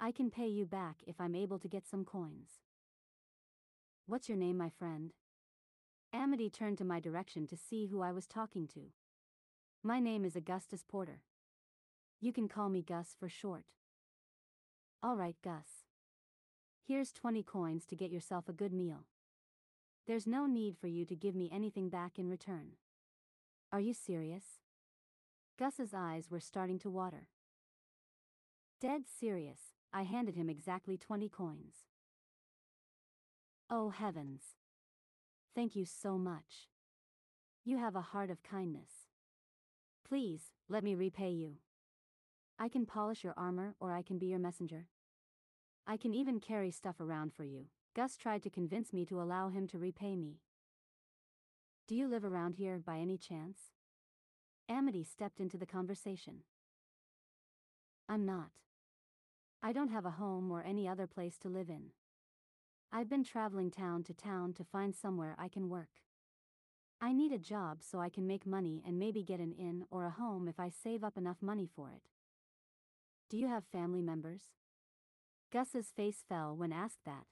I 0.00 0.12
can 0.12 0.30
pay 0.30 0.48
you 0.48 0.66
back 0.66 0.96
if 1.06 1.20
I'm 1.20 1.34
able 1.34 1.58
to 1.58 1.68
get 1.68 1.86
some 1.86 2.04
coins. 2.04 2.60
What's 4.06 4.28
your 4.28 4.36
name, 4.36 4.58
my 4.58 4.68
friend? 4.68 5.12
Amity 6.12 6.50
turned 6.50 6.78
to 6.78 6.84
my 6.84 7.00
direction 7.00 7.46
to 7.46 7.56
see 7.56 7.86
who 7.86 8.02
I 8.02 8.12
was 8.12 8.26
talking 8.26 8.68
to. 8.74 8.92
My 9.82 10.00
name 10.00 10.24
is 10.24 10.36
Augustus 10.36 10.84
Porter. 10.86 11.22
You 12.20 12.32
can 12.32 12.48
call 12.48 12.68
me 12.68 12.82
Gus 12.82 13.16
for 13.18 13.28
short. 13.28 13.64
All 15.02 15.16
right, 15.16 15.36
Gus. 15.42 15.84
Here's 16.86 17.12
20 17.12 17.42
coins 17.42 17.86
to 17.86 17.96
get 17.96 18.10
yourself 18.10 18.48
a 18.48 18.52
good 18.52 18.72
meal. 18.72 19.04
There's 20.06 20.26
no 20.26 20.46
need 20.46 20.76
for 20.78 20.86
you 20.86 21.06
to 21.06 21.16
give 21.16 21.34
me 21.34 21.50
anything 21.52 21.88
back 21.88 22.18
in 22.18 22.28
return. 22.28 22.72
Are 23.72 23.80
you 23.80 23.94
serious? 23.94 24.44
Gus's 25.56 25.94
eyes 25.94 26.30
were 26.30 26.40
starting 26.40 26.80
to 26.80 26.90
water. 26.90 27.28
Dead 28.80 29.02
serious, 29.06 29.72
I 29.92 30.02
handed 30.02 30.34
him 30.34 30.50
exactly 30.50 30.96
20 30.98 31.28
coins. 31.28 31.74
Oh 33.70 33.90
heavens. 33.90 34.42
Thank 35.54 35.76
you 35.76 35.84
so 35.84 36.18
much. 36.18 36.68
You 37.64 37.78
have 37.78 37.94
a 37.94 38.00
heart 38.00 38.30
of 38.30 38.42
kindness. 38.42 39.08
Please, 40.06 40.50
let 40.68 40.82
me 40.82 40.96
repay 40.96 41.30
you. 41.30 41.58
I 42.58 42.68
can 42.68 42.84
polish 42.84 43.22
your 43.22 43.34
armor 43.36 43.76
or 43.78 43.92
I 43.92 44.02
can 44.02 44.18
be 44.18 44.26
your 44.26 44.40
messenger. 44.40 44.88
I 45.86 45.96
can 45.96 46.14
even 46.14 46.40
carry 46.40 46.72
stuff 46.72 47.00
around 47.00 47.32
for 47.32 47.44
you. 47.44 47.66
Gus 47.94 48.16
tried 48.16 48.42
to 48.42 48.50
convince 48.50 48.92
me 48.92 49.04
to 49.06 49.20
allow 49.20 49.50
him 49.50 49.68
to 49.68 49.78
repay 49.78 50.16
me. 50.16 50.40
Do 51.86 51.94
you 51.94 52.08
live 52.08 52.24
around 52.24 52.56
here 52.56 52.80
by 52.84 52.98
any 52.98 53.16
chance? 53.16 53.73
Amity 54.68 55.04
stepped 55.04 55.40
into 55.40 55.58
the 55.58 55.66
conversation. 55.66 56.40
I'm 58.08 58.24
not. 58.24 58.50
I 59.62 59.72
don't 59.72 59.90
have 59.90 60.06
a 60.06 60.12
home 60.12 60.50
or 60.50 60.62
any 60.62 60.88
other 60.88 61.06
place 61.06 61.36
to 61.38 61.48
live 61.48 61.68
in. 61.68 61.90
I've 62.92 63.08
been 63.08 63.24
traveling 63.24 63.70
town 63.70 64.04
to 64.04 64.14
town 64.14 64.52
to 64.54 64.64
find 64.64 64.94
somewhere 64.94 65.34
I 65.38 65.48
can 65.48 65.68
work. 65.68 65.90
I 67.00 67.12
need 67.12 67.32
a 67.32 67.38
job 67.38 67.82
so 67.82 68.00
I 68.00 68.08
can 68.08 68.26
make 68.26 68.46
money 68.46 68.82
and 68.86 68.98
maybe 68.98 69.22
get 69.22 69.40
an 69.40 69.52
inn 69.52 69.84
or 69.90 70.04
a 70.04 70.10
home 70.10 70.48
if 70.48 70.58
I 70.58 70.70
save 70.70 71.04
up 71.04 71.18
enough 71.18 71.42
money 71.42 71.68
for 71.74 71.90
it. 71.90 72.02
Do 73.28 73.36
you 73.36 73.48
have 73.48 73.64
family 73.64 74.00
members? 74.00 74.42
Gus's 75.52 75.92
face 75.94 76.24
fell 76.26 76.56
when 76.56 76.72
asked 76.72 77.04
that. 77.04 77.26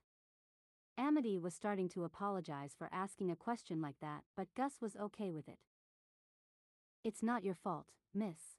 Amity 0.99 1.39
was 1.39 1.55
starting 1.55 1.89
to 1.91 2.05
apologize 2.05 2.75
for 2.77 2.91
asking 2.93 3.31
a 3.31 3.37
question 3.37 3.81
like 3.81 4.01
that, 4.01 4.25
but 4.37 4.55
Gus 4.55 4.75
was 4.83 4.97
okay 4.97 5.31
with 5.31 5.49
it. 5.49 5.59
It's 7.05 7.23
not 7.23 7.43
your 7.43 7.57
fault, 7.57 7.87
miss. 8.15 8.59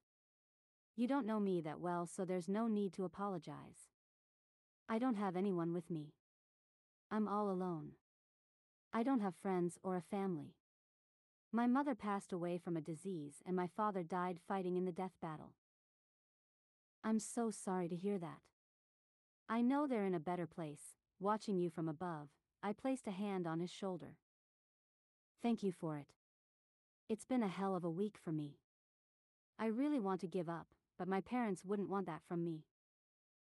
You 0.97 1.07
don't 1.07 1.25
know 1.25 1.39
me 1.39 1.61
that 1.61 1.79
well, 1.79 2.05
so 2.05 2.25
there's 2.25 2.49
no 2.49 2.67
need 2.67 2.91
to 2.93 3.05
apologize. 3.05 3.89
I 4.89 4.99
don't 4.99 5.15
have 5.15 5.37
anyone 5.37 5.71
with 5.71 5.89
me. 5.89 6.13
I'm 7.09 7.27
all 7.27 7.49
alone. 7.49 7.93
I 8.91 9.01
don't 9.01 9.21
have 9.21 9.33
friends 9.41 9.79
or 9.81 9.95
a 9.95 10.01
family. 10.01 10.55
My 11.53 11.67
mother 11.67 11.95
passed 11.95 12.33
away 12.33 12.57
from 12.57 12.75
a 12.75 12.81
disease 12.81 13.35
and 13.45 13.55
my 13.55 13.67
father 13.67 14.03
died 14.03 14.39
fighting 14.45 14.75
in 14.75 14.83
the 14.83 14.91
death 14.91 15.13
battle. 15.21 15.53
I'm 17.01 17.19
so 17.19 17.49
sorry 17.49 17.87
to 17.87 17.95
hear 17.95 18.17
that. 18.17 18.39
I 19.47 19.61
know 19.61 19.87
they're 19.87 20.05
in 20.05 20.15
a 20.15 20.19
better 20.19 20.47
place, 20.47 20.95
watching 21.19 21.57
you 21.57 21.69
from 21.69 21.87
above. 21.87 22.27
I 22.61 22.73
placed 22.73 23.07
a 23.07 23.11
hand 23.11 23.47
on 23.47 23.59
his 23.59 23.71
shoulder. 23.71 24.17
Thank 25.41 25.63
you 25.63 25.71
for 25.71 25.97
it. 25.97 26.07
It's 27.13 27.25
been 27.25 27.43
a 27.43 27.47
hell 27.47 27.75
of 27.75 27.83
a 27.83 27.91
week 27.91 28.15
for 28.17 28.31
me. 28.31 28.57
I 29.59 29.67
really 29.67 29.99
want 29.99 30.19
to 30.21 30.27
give 30.27 30.49
up, 30.49 30.65
but 30.97 31.07
my 31.07 31.21
parents 31.21 31.63
wouldn't 31.63 31.91
want 31.91 32.07
that 32.07 32.23
from 32.27 32.43
me. 32.43 32.65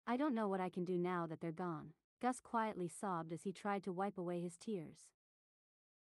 I 0.09 0.17
don't 0.17 0.35
know 0.35 0.49
what 0.49 0.59
I 0.61 0.69
can 0.69 0.85
do 0.85 0.99
now 0.99 1.29
that 1.29 1.41
they're 1.41 1.53
gone. 1.53 1.91
Gus 2.21 2.41
quietly 2.41 2.89
sobbed 2.89 3.33
as 3.33 3.45
he 3.45 3.53
tried 3.53 3.85
to 3.85 3.93
wipe 3.93 4.19
away 4.19 4.41
his 4.41 4.57
tears. 4.57 4.97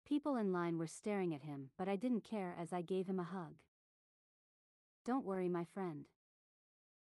People 0.08 0.36
in 0.36 0.50
line 0.50 0.78
were 0.78 0.86
staring 0.86 1.34
at 1.34 1.42
him, 1.42 1.68
but 1.76 1.90
I 1.90 1.96
didn't 1.96 2.24
care 2.24 2.56
as 2.58 2.72
I 2.72 2.80
gave 2.80 3.06
him 3.06 3.20
a 3.20 3.22
hug. 3.22 3.56
Don't 5.04 5.26
worry, 5.26 5.50
my 5.50 5.66
friend. 5.74 6.06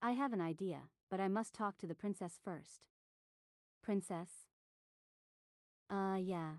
I 0.02 0.10
have 0.10 0.34
an 0.34 0.42
idea, 0.42 0.90
but 1.10 1.20
I 1.20 1.28
must 1.28 1.54
talk 1.54 1.78
to 1.78 1.86
the 1.86 1.94
princess 1.94 2.38
first. 2.44 2.82
Princess? 3.82 4.28
Uh, 5.88 6.18
yeah. 6.20 6.56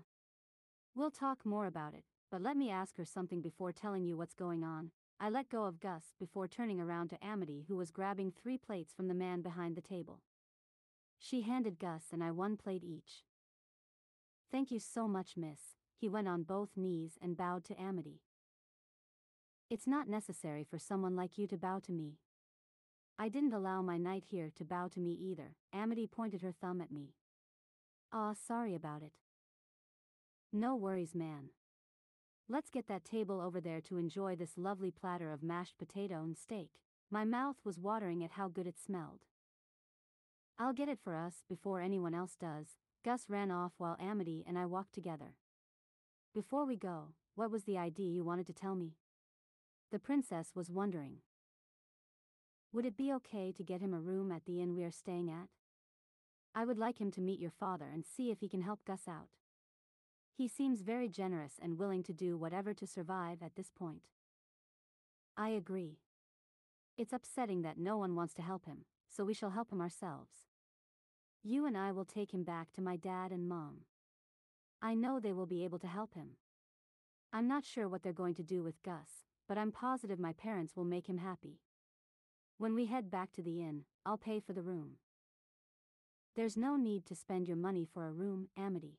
We'll 0.96 1.12
talk 1.12 1.46
more 1.46 1.66
about 1.66 1.94
it, 1.94 2.02
but 2.30 2.42
let 2.42 2.56
me 2.56 2.70
ask 2.70 2.96
her 2.96 3.04
something 3.04 3.40
before 3.40 3.72
telling 3.72 4.04
you 4.04 4.16
what's 4.16 4.34
going 4.34 4.64
on. 4.64 4.90
I 5.18 5.30
let 5.30 5.48
go 5.48 5.64
of 5.64 5.80
Gus 5.80 6.14
before 6.18 6.46
turning 6.46 6.80
around 6.80 7.08
to 7.08 7.24
Amity, 7.24 7.64
who 7.68 7.76
was 7.76 7.90
grabbing 7.90 8.32
three 8.32 8.58
plates 8.58 8.92
from 8.92 9.08
the 9.08 9.14
man 9.14 9.40
behind 9.40 9.76
the 9.76 9.80
table. 9.80 10.20
She 11.18 11.42
handed 11.42 11.78
Gus 11.78 12.04
and 12.12 12.22
I 12.22 12.30
one 12.30 12.56
plate 12.56 12.84
each. 12.84 13.24
Thank 14.50 14.70
you 14.70 14.78
so 14.78 15.08
much, 15.08 15.36
miss, 15.36 15.76
he 15.96 16.08
went 16.08 16.28
on 16.28 16.42
both 16.42 16.76
knees 16.76 17.18
and 17.20 17.36
bowed 17.36 17.64
to 17.64 17.80
Amity. 17.80 18.20
It's 19.70 19.86
not 19.86 20.08
necessary 20.08 20.64
for 20.64 20.78
someone 20.78 21.16
like 21.16 21.38
you 21.38 21.46
to 21.48 21.56
bow 21.56 21.80
to 21.80 21.92
me. 21.92 22.18
I 23.18 23.28
didn't 23.28 23.54
allow 23.54 23.80
my 23.80 23.96
knight 23.96 24.24
here 24.30 24.50
to 24.56 24.64
bow 24.64 24.88
to 24.88 25.00
me 25.00 25.12
either, 25.12 25.56
Amity 25.72 26.06
pointed 26.06 26.42
her 26.42 26.52
thumb 26.52 26.80
at 26.80 26.92
me. 26.92 27.14
Ah, 28.12 28.34
sorry 28.34 28.74
about 28.74 29.02
it. 29.02 29.12
No 30.52 30.76
worries, 30.76 31.14
man. 31.14 31.50
Let's 32.48 32.70
get 32.70 32.86
that 32.86 33.04
table 33.04 33.40
over 33.40 33.60
there 33.60 33.80
to 33.82 33.98
enjoy 33.98 34.36
this 34.36 34.56
lovely 34.56 34.92
platter 34.92 35.32
of 35.32 35.42
mashed 35.42 35.78
potato 35.78 36.22
and 36.22 36.36
steak. 36.36 36.70
My 37.10 37.24
mouth 37.24 37.56
was 37.64 37.78
watering 37.78 38.22
at 38.22 38.32
how 38.32 38.46
good 38.46 38.68
it 38.68 38.78
smelled. 38.78 39.22
I'll 40.56 40.72
get 40.72 40.88
it 40.88 41.00
for 41.02 41.16
us 41.16 41.42
before 41.48 41.80
anyone 41.80 42.14
else 42.14 42.36
does. 42.38 42.76
Gus 43.04 43.28
ran 43.28 43.50
off 43.50 43.72
while 43.78 43.96
Amity 44.00 44.44
and 44.46 44.56
I 44.56 44.64
walked 44.66 44.94
together. 44.94 45.34
Before 46.34 46.64
we 46.64 46.76
go, 46.76 47.14
what 47.34 47.50
was 47.50 47.64
the 47.64 47.78
idea 47.78 48.12
you 48.12 48.22
wanted 48.22 48.46
to 48.46 48.52
tell 48.52 48.76
me? 48.76 48.94
The 49.90 49.98
princess 49.98 50.52
was 50.54 50.70
wondering. 50.70 51.18
Would 52.72 52.86
it 52.86 52.96
be 52.96 53.12
okay 53.14 53.52
to 53.52 53.64
get 53.64 53.80
him 53.80 53.92
a 53.92 54.00
room 54.00 54.30
at 54.30 54.44
the 54.44 54.60
inn 54.60 54.76
we 54.76 54.84
are 54.84 54.90
staying 54.92 55.30
at? 55.30 55.48
I 56.54 56.64
would 56.64 56.78
like 56.78 57.00
him 57.00 57.10
to 57.12 57.20
meet 57.20 57.40
your 57.40 57.50
father 57.50 57.86
and 57.92 58.04
see 58.04 58.30
if 58.30 58.38
he 58.40 58.48
can 58.48 58.62
help 58.62 58.84
Gus 58.84 59.08
out. 59.08 59.28
He 60.36 60.48
seems 60.48 60.82
very 60.82 61.08
generous 61.08 61.54
and 61.62 61.78
willing 61.78 62.02
to 62.02 62.12
do 62.12 62.36
whatever 62.36 62.74
to 62.74 62.86
survive 62.86 63.42
at 63.42 63.56
this 63.56 63.70
point. 63.70 64.02
I 65.34 65.48
agree. 65.48 65.96
It's 66.98 67.14
upsetting 67.14 67.62
that 67.62 67.78
no 67.78 67.96
one 67.96 68.14
wants 68.14 68.34
to 68.34 68.42
help 68.42 68.66
him, 68.66 68.84
so 69.08 69.24
we 69.24 69.32
shall 69.32 69.50
help 69.50 69.72
him 69.72 69.80
ourselves. 69.80 70.32
You 71.42 71.64
and 71.64 71.76
I 71.76 71.90
will 71.90 72.04
take 72.04 72.34
him 72.34 72.42
back 72.44 72.70
to 72.72 72.82
my 72.82 72.96
dad 72.96 73.32
and 73.32 73.48
mom. 73.48 73.86
I 74.82 74.94
know 74.94 75.18
they 75.18 75.32
will 75.32 75.46
be 75.46 75.64
able 75.64 75.78
to 75.78 75.86
help 75.86 76.12
him. 76.12 76.32
I'm 77.32 77.48
not 77.48 77.64
sure 77.64 77.88
what 77.88 78.02
they're 78.02 78.12
going 78.12 78.34
to 78.34 78.42
do 78.42 78.62
with 78.62 78.82
Gus, 78.82 79.24
but 79.48 79.56
I'm 79.56 79.72
positive 79.72 80.18
my 80.18 80.34
parents 80.34 80.76
will 80.76 80.84
make 80.84 81.06
him 81.06 81.18
happy. 81.18 81.60
When 82.58 82.74
we 82.74 82.86
head 82.86 83.10
back 83.10 83.32
to 83.32 83.42
the 83.42 83.62
inn, 83.62 83.84
I'll 84.04 84.18
pay 84.18 84.38
for 84.38 84.52
the 84.52 84.62
room. 84.62 84.96
There's 86.34 86.58
no 86.58 86.76
need 86.76 87.06
to 87.06 87.14
spend 87.14 87.48
your 87.48 87.56
money 87.56 87.86
for 87.90 88.06
a 88.06 88.12
room, 88.12 88.48
Amity. 88.58 88.98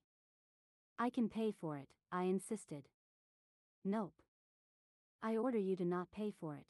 I 1.00 1.10
can 1.10 1.30
pay 1.30 1.52
for 1.52 1.78
it, 1.78 1.90
I 2.12 2.24
insisted. 2.24 2.90
Nope. 3.86 4.16
I 5.22 5.38
order 5.38 5.58
you 5.58 5.76
to 5.76 5.86
not 5.86 6.12
pay 6.12 6.32
for 6.32 6.56
it. 6.56 6.66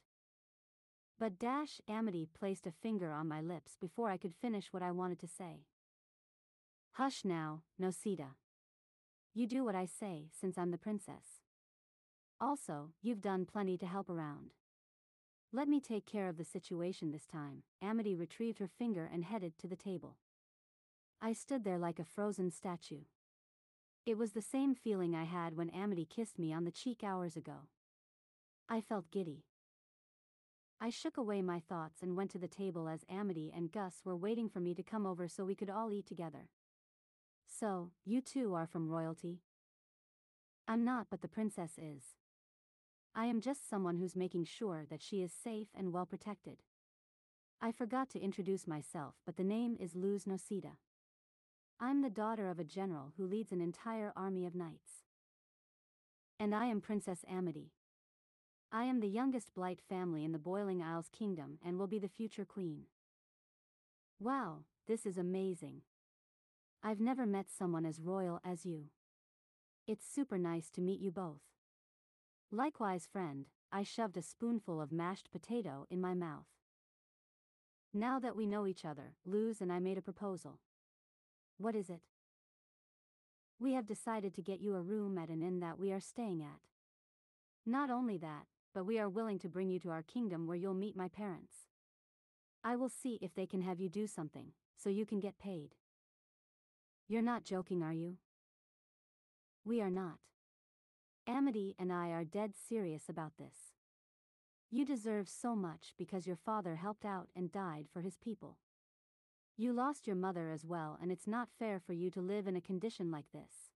But 1.19 1.39
Dash 1.39 1.82
Amity 1.88 2.28
placed 2.38 2.67
a 2.67 2.71
finger 2.71 3.11
on 3.11 3.28
my 3.28 3.41
lips 3.41 3.78
before 3.80 4.09
I 4.09 4.17
could 4.17 4.36
finish 4.36 4.67
what 4.71 4.84
I 4.84 4.91
wanted 4.91 5.19
to 5.19 5.28
say. 5.28 5.65
Hush 6.93 7.23
now, 7.23 7.63
Noceda. 7.82 8.36
You 9.34 9.47
do 9.47 9.63
what 9.63 9.75
I 9.75 9.86
say, 9.86 10.30
since 10.32 10.57
I'm 10.57 10.71
the 10.71 10.78
princess. 10.78 11.41
Also, 12.39 12.91
you've 13.01 13.21
done 13.21 13.45
plenty 13.45 13.78
to 13.78 13.86
help 13.86 14.09
around. 14.09 14.51
Let 15.53 15.67
me 15.67 15.80
take 15.80 16.05
care 16.05 16.28
of 16.28 16.38
the 16.38 16.43
situation 16.43 17.11
this 17.11 17.25
time. 17.25 17.63
Amity 17.82 18.13
retrieved 18.13 18.59
her 18.59 18.67
finger 18.67 19.09
and 19.11 19.23
headed 19.23 19.57
to 19.59 19.67
the 19.67 19.75
table. 19.75 20.17
I 21.21 21.34
stood 21.34 21.63
there 21.63 21.80
like 21.80 21.99
a 21.99 22.05
frozen 22.05 22.51
statue. 22.51 23.05
It 24.08 24.18
was 24.18 24.32
the 24.32 24.41
same 24.41 24.74
feeling 24.74 25.14
I 25.14 25.26
had 25.26 25.58
when 25.58 25.70
Amity 25.72 26.05
kissed 26.05 26.39
me 26.39 26.53
on 26.53 26.64
the 26.64 26.72
cheek 26.72 27.03
hours 27.03 27.36
ago. 27.36 27.68
I 28.70 28.80
felt 28.80 29.12
giddy. 29.12 29.43
I 30.80 30.89
shook 30.89 31.18
away 31.18 31.41
my 31.41 31.60
thoughts 31.60 32.01
and 32.01 32.16
went 32.16 32.32
to 32.32 32.38
the 32.38 32.47
table 32.47 32.88
as 32.88 33.03
Amity 33.10 33.51
and 33.53 33.70
Gus 33.70 33.95
were 34.05 34.16
waiting 34.16 34.47
for 34.47 34.62
me 34.62 34.74
to 34.76 34.82
come 34.82 35.05
over 35.05 35.28
so 35.28 35.43
we 35.43 35.55
could 35.55 35.70
all 35.70 35.91
eat 35.91 36.08
together. 36.08 36.47
So, 37.45 37.91
you 38.05 38.22
too 38.22 38.53
are 38.53 38.66
from 38.66 38.88
royalty? 38.88 39.41
I'm 40.70 40.86
not, 40.86 41.08
but 41.12 41.22
the 41.22 41.28
princess 41.28 41.72
is. 41.78 42.16
I 43.14 43.26
am 43.26 43.41
just 43.41 43.70
someone 43.70 43.97
who's 43.97 44.16
making 44.16 44.45
sure 44.45 44.86
that 44.89 45.01
she 45.01 45.22
is 45.22 45.34
safe 45.34 45.68
and 45.78 45.91
well 45.91 46.05
protected. 46.05 46.60
I 47.60 47.74
forgot 47.74 48.10
to 48.12 48.22
introduce 48.22 48.68
myself, 48.68 49.16
but 49.26 49.36
the 49.36 49.43
name 49.43 49.76
is 49.78 49.95
Luz 49.95 50.24
Noceda. 50.24 50.78
I'm 51.80 52.01
the 52.01 52.09
daughter 52.09 52.49
of 52.49 52.57
a 52.57 52.63
general 52.63 53.13
who 53.17 53.28
leads 53.28 53.51
an 53.51 53.61
entire 53.61 54.11
army 54.15 54.47
of 54.47 54.55
knights. 54.55 55.03
And 56.39 56.55
I 56.55 56.65
am 56.65 56.82
Princess 56.82 57.23
Amity. 57.30 57.71
I 58.71 58.86
am 58.86 58.99
the 58.99 59.07
youngest 59.07 59.53
Blight 59.53 59.80
family 59.88 60.25
in 60.25 60.32
the 60.32 60.39
Boiling 60.39 60.82
Isles 60.82 61.07
kingdom 61.15 61.59
and 61.63 61.78
will 61.78 61.86
be 61.86 61.99
the 61.99 62.09
future 62.09 62.45
queen. 62.45 62.86
Wow, 64.19 64.63
this 64.88 65.05
is 65.05 65.19
amazing. 65.19 65.82
I've 66.82 66.99
never 66.99 67.28
met 67.28 67.45
someone 67.55 67.86
as 67.86 68.01
royal 68.01 68.39
as 68.43 68.65
you. 68.65 68.86
It's 69.86 70.03
super 70.03 70.39
nice 70.39 70.71
to 70.71 70.82
meet 70.82 70.99
you 70.99 71.11
both. 71.11 71.41
Likewise, 72.51 73.07
friend, 73.11 73.45
I 73.71 73.84
shoved 73.84 74.17
a 74.17 74.23
spoonful 74.23 74.82
of 74.82 74.91
mashed 74.91 75.30
potato 75.32 75.86
in 75.91 76.01
my 76.01 76.15
mouth. 76.15 76.47
Now 77.93 78.19
that 78.19 78.36
we 78.36 78.47
know 78.47 78.65
each 78.65 78.84
other, 78.84 79.13
Luz 79.25 79.61
and 79.61 79.71
I 79.71 79.78
made 79.78 79.99
a 79.99 80.01
proposal. 80.01 80.59
What 81.58 81.76
is 81.76 81.89
it? 81.89 82.01
We 83.60 83.74
have 83.74 83.88
decided 83.88 84.34
to 84.36 84.41
get 84.41 84.60
you 84.60 84.76
a 84.76 84.82
room 84.82 85.18
at 85.18 85.30
an 85.30 85.41
inn 85.41 85.60
that 85.62 85.80
we 85.80 85.91
are 85.91 85.99
staying 85.99 86.43
at. 86.43 86.60
Not 87.66 87.89
only 87.89 88.18
that, 88.18 88.45
but 88.74 88.86
we 88.86 88.99
are 88.99 89.10
willing 89.10 89.39
to 89.39 89.49
bring 89.49 89.70
you 89.70 89.80
to 89.80 89.89
our 89.89 90.03
kingdom 90.03 90.45
where 90.45 90.55
you'll 90.55 90.76
meet 90.76 90.95
my 90.95 91.08
parents. 91.08 91.53
I 92.64 92.76
will 92.76 92.89
see 92.89 93.18
if 93.22 93.34
they 93.34 93.47
can 93.47 93.62
have 93.62 93.80
you 93.80 93.89
do 93.89 94.05
something, 94.05 94.51
so 94.78 94.89
you 94.89 95.05
can 95.05 95.20
get 95.20 95.39
paid. 95.39 95.76
You're 97.08 97.22
not 97.22 97.43
joking, 97.43 97.82
are 97.82 97.93
you? 97.93 98.18
We 99.66 99.82
are 99.82 99.89
not. 99.89 100.18
Amity 101.28 101.76
and 101.80 101.91
I 101.91 102.10
are 102.10 102.24
dead 102.24 102.53
serious 102.55 103.10
about 103.10 103.34
this. 103.38 103.74
You 104.70 104.86
deserve 104.86 105.28
so 105.28 105.55
much 105.55 105.93
because 105.97 106.28
your 106.28 106.36
father 106.36 106.76
helped 106.76 107.05
out 107.05 107.30
and 107.36 107.51
died 107.51 107.88
for 107.91 108.01
his 108.01 108.18
people. 108.18 108.58
You 109.60 109.74
lost 109.74 110.05
your 110.05 110.16
mother 110.16 110.51
as 110.51 110.64
well, 110.64 110.99
and 111.01 111.12
it's 111.12 111.26
not 111.26 111.49
fair 111.58 111.80
for 111.80 111.93
you 111.93 112.12
to 112.12 112.22
live 112.22 112.45
in 112.45 112.55
a 112.55 112.62
condition 112.62 113.10
like 113.10 113.32
this. 113.34 113.72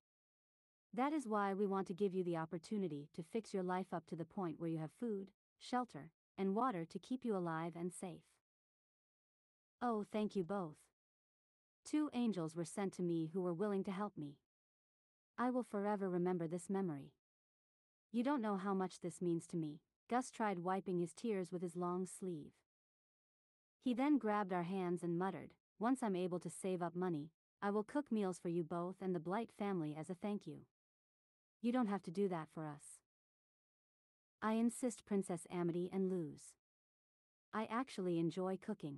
That 0.94 1.12
is 1.12 1.28
why 1.28 1.56
we 1.56 1.66
want 1.66 1.88
to 1.88 1.96
give 1.96 2.14
you 2.14 2.24
the 2.24 2.38
opportunity 2.38 3.10
to 3.16 3.24
fix 3.24 3.52
your 3.52 3.64
life 3.64 3.88
up 3.92 4.06
to 4.08 4.16
the 4.16 4.24
point 4.24 4.60
where 4.60 4.70
you 4.70 4.78
have 4.78 4.92
food, 5.00 5.32
shelter, 5.58 6.12
and 6.38 6.54
water 6.54 6.86
to 6.86 7.00
keep 7.00 7.26
you 7.26 7.36
alive 7.36 7.74
and 7.76 7.92
safe. 7.92 8.22
Oh, 9.82 10.06
thank 10.12 10.36
you 10.36 10.44
both. 10.44 10.78
Two 11.84 12.12
angels 12.14 12.56
were 12.56 12.64
sent 12.64 12.94
to 12.94 13.02
me 13.02 13.32
who 13.34 13.42
were 13.42 13.54
willing 13.54 13.84
to 13.86 13.92
help 13.92 14.16
me. 14.16 14.38
I 15.36 15.50
will 15.50 15.64
forever 15.64 16.08
remember 16.08 16.48
this 16.48 16.70
memory. 16.70 17.14
You 18.12 18.24
don't 18.24 18.42
know 18.42 18.58
how 18.58 18.76
much 18.76 19.00
this 19.00 19.20
means 19.20 19.48
to 19.48 19.58
me. 19.58 19.80
Gus 20.08 20.30
tried 20.30 20.60
wiping 20.60 21.00
his 21.00 21.14
tears 21.14 21.52
with 21.52 21.64
his 21.64 21.76
long 21.76 22.06
sleeve. 22.06 22.52
He 23.80 23.96
then 23.96 24.20
grabbed 24.20 24.54
our 24.54 24.64
hands 24.64 25.02
and 25.02 25.18
muttered, 25.18 25.56
Once 25.82 26.04
I'm 26.04 26.16
able 26.16 26.40
to 26.42 26.50
save 26.52 26.84
up 26.84 26.96
money, 26.96 27.32
I 27.60 27.72
will 27.72 27.82
cook 27.82 28.12
meals 28.12 28.38
for 28.38 28.50
you 28.50 28.64
both 28.64 28.98
and 29.02 29.16
the 29.16 29.20
Blight 29.20 29.50
family 29.58 29.96
as 30.00 30.12
a 30.12 30.14
thank 30.14 30.46
you. 30.46 30.58
You 31.60 31.72
don't 31.72 31.88
have 31.88 32.04
to 32.04 32.12
do 32.12 32.28
that 32.28 32.50
for 32.54 32.68
us. 32.68 33.00
I 34.44 34.54
insist, 34.54 35.08
Princess 35.08 35.48
Amity 35.52 35.90
and 35.92 36.08
Luz. 36.08 36.54
I 37.52 37.68
actually 37.72 38.20
enjoy 38.20 38.60
cooking. 38.64 38.98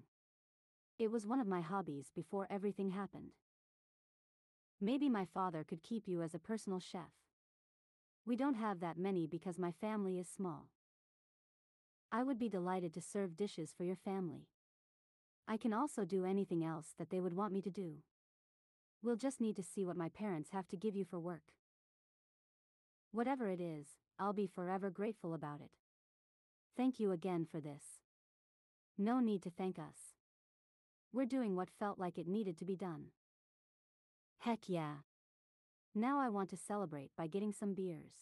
It 1.00 1.10
was 1.10 1.26
one 1.26 1.40
of 1.40 1.48
my 1.48 1.62
hobbies 1.62 2.12
before 2.14 2.48
everything 2.50 2.90
happened. 2.90 3.32
Maybe 4.82 5.08
my 5.08 5.24
father 5.24 5.64
could 5.64 5.84
keep 5.84 6.06
you 6.06 6.22
as 6.22 6.34
a 6.34 6.40
personal 6.40 6.82
chef. 6.82 7.14
We 8.26 8.36
don't 8.36 8.56
have 8.56 8.82
that 8.82 8.98
many 8.98 9.26
because 9.26 9.58
my 9.58 9.72
family 9.72 10.20
is 10.20 10.28
small. 10.28 10.68
I 12.12 12.24
would 12.24 12.38
be 12.38 12.50
delighted 12.50 12.94
to 12.96 13.02
serve 13.02 13.38
dishes 13.38 13.74
for 13.74 13.86
your 13.86 13.96
family. 13.96 14.48
I 15.48 15.58
can 15.58 15.74
also 15.74 16.06
do 16.06 16.26
anything 16.26 16.64
else 16.64 16.94
that 16.98 17.10
they 17.10 17.20
would 17.20 17.36
want 17.36 17.54
me 17.54 17.62
to 17.62 17.70
do. 17.70 17.98
We'll 19.02 19.18
just 19.18 19.42
need 19.42 19.56
to 19.58 19.64
see 19.64 19.86
what 19.86 19.98
my 19.98 20.10
parents 20.10 20.52
have 20.52 20.68
to 20.70 20.78
give 20.78 20.96
you 20.96 21.04
for 21.04 21.20
work. 21.20 21.52
Whatever 23.12 23.50
it 23.50 23.60
is, 23.60 23.88
I'll 24.18 24.34
be 24.34 24.48
forever 24.48 24.90
grateful 24.90 25.34
about 25.34 25.60
it. 25.60 25.72
Thank 26.78 27.00
you 27.00 27.12
again 27.12 27.46
for 27.46 27.60
this. 27.60 27.84
No 28.98 29.20
need 29.20 29.42
to 29.44 29.50
thank 29.50 29.78
us. 29.78 30.16
We're 31.12 31.26
doing 31.26 31.56
what 31.56 31.70
felt 31.80 32.00
like 32.00 32.18
it 32.18 32.28
needed 32.28 32.58
to 32.60 32.66
be 32.66 32.76
done. 32.76 33.08
Heck 34.40 34.68
yeah. 34.68 34.96
Now 35.94 36.20
I 36.20 36.30
want 36.30 36.50
to 36.50 36.58
celebrate 36.58 37.12
by 37.18 37.28
getting 37.28 37.52
some 37.52 37.74
beers. 37.74 38.14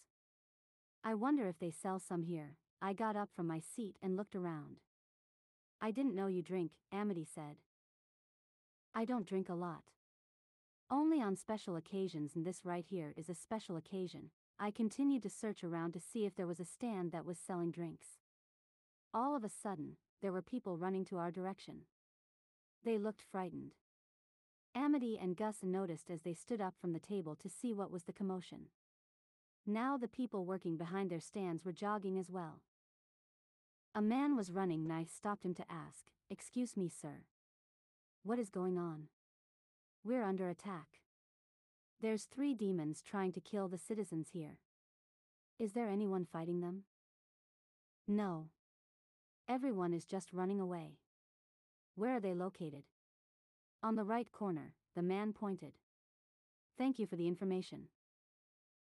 I 1.03 1.13
wonder 1.13 1.47
if 1.47 1.59
they 1.59 1.71
sell 1.71 1.99
some 1.99 2.23
here. 2.23 2.57
I 2.81 2.93
got 2.93 3.15
up 3.15 3.29
from 3.35 3.47
my 3.47 3.59
seat 3.59 3.95
and 4.01 4.17
looked 4.17 4.35
around. 4.35 4.77
I 5.81 5.89
didn't 5.89 6.15
know 6.15 6.27
you 6.27 6.43
drink, 6.43 6.73
Amity 6.91 7.25
said. 7.25 7.55
I 8.93 9.03
don't 9.03 9.25
drink 9.25 9.49
a 9.49 9.55
lot. 9.55 9.83
Only 10.91 11.21
on 11.21 11.35
special 11.35 11.75
occasions, 11.75 12.35
and 12.35 12.45
this 12.45 12.65
right 12.65 12.85
here 12.87 13.13
is 13.17 13.29
a 13.29 13.33
special 13.33 13.77
occasion. 13.77 14.29
I 14.59 14.69
continued 14.69 15.23
to 15.23 15.29
search 15.29 15.63
around 15.63 15.93
to 15.93 15.99
see 15.99 16.25
if 16.25 16.35
there 16.35 16.45
was 16.45 16.59
a 16.59 16.65
stand 16.65 17.11
that 17.11 17.25
was 17.25 17.39
selling 17.39 17.71
drinks. 17.71 18.19
All 19.11 19.35
of 19.35 19.43
a 19.43 19.49
sudden, 19.49 19.97
there 20.21 20.31
were 20.31 20.43
people 20.43 20.77
running 20.77 21.03
to 21.05 21.17
our 21.17 21.31
direction. 21.31 21.85
They 22.83 22.99
looked 22.99 23.23
frightened. 23.31 23.71
Amity 24.75 25.17
and 25.21 25.35
Gus 25.35 25.63
noticed 25.63 26.11
as 26.11 26.21
they 26.21 26.33
stood 26.33 26.61
up 26.61 26.75
from 26.79 26.93
the 26.93 26.99
table 26.99 27.35
to 27.35 27.49
see 27.49 27.73
what 27.73 27.91
was 27.91 28.03
the 28.03 28.13
commotion. 28.13 28.67
Now 29.65 29.97
the 29.97 30.07
people 30.07 30.45
working 30.45 30.77
behind 30.77 31.09
their 31.09 31.19
stands 31.19 31.65
were 31.65 31.71
jogging 31.71 32.19
as 32.19 32.29
well. 32.29 32.61
A 33.93 34.01
man 34.01 34.37
was 34.37 34.51
running 34.51 34.85
and 34.85 34.93
I 34.93 35.03
stopped 35.03 35.43
him 35.43 35.53
to 35.55 35.65
ask, 35.69 36.05
Excuse 36.29 36.77
me, 36.77 36.87
sir. 36.87 37.25
What 38.23 38.39
is 38.39 38.49
going 38.49 38.77
on? 38.77 39.07
We're 40.05 40.23
under 40.23 40.49
attack. 40.49 41.01
There's 41.99 42.23
three 42.23 42.53
demons 42.53 43.01
trying 43.01 43.33
to 43.33 43.41
kill 43.41 43.67
the 43.67 43.77
citizens 43.77 44.29
here. 44.31 44.59
Is 45.59 45.73
there 45.73 45.89
anyone 45.89 46.25
fighting 46.25 46.61
them? 46.61 46.83
No. 48.07 48.47
Everyone 49.49 49.93
is 49.93 50.05
just 50.05 50.31
running 50.31 50.61
away. 50.61 50.99
Where 51.95 52.15
are 52.15 52.21
they 52.21 52.33
located? 52.33 52.83
On 53.83 53.95
the 53.95 54.05
right 54.05 54.31
corner, 54.31 54.73
the 54.95 55.03
man 55.03 55.33
pointed. 55.33 55.73
Thank 56.77 56.97
you 56.97 57.05
for 57.05 57.17
the 57.17 57.27
information. 57.27 57.89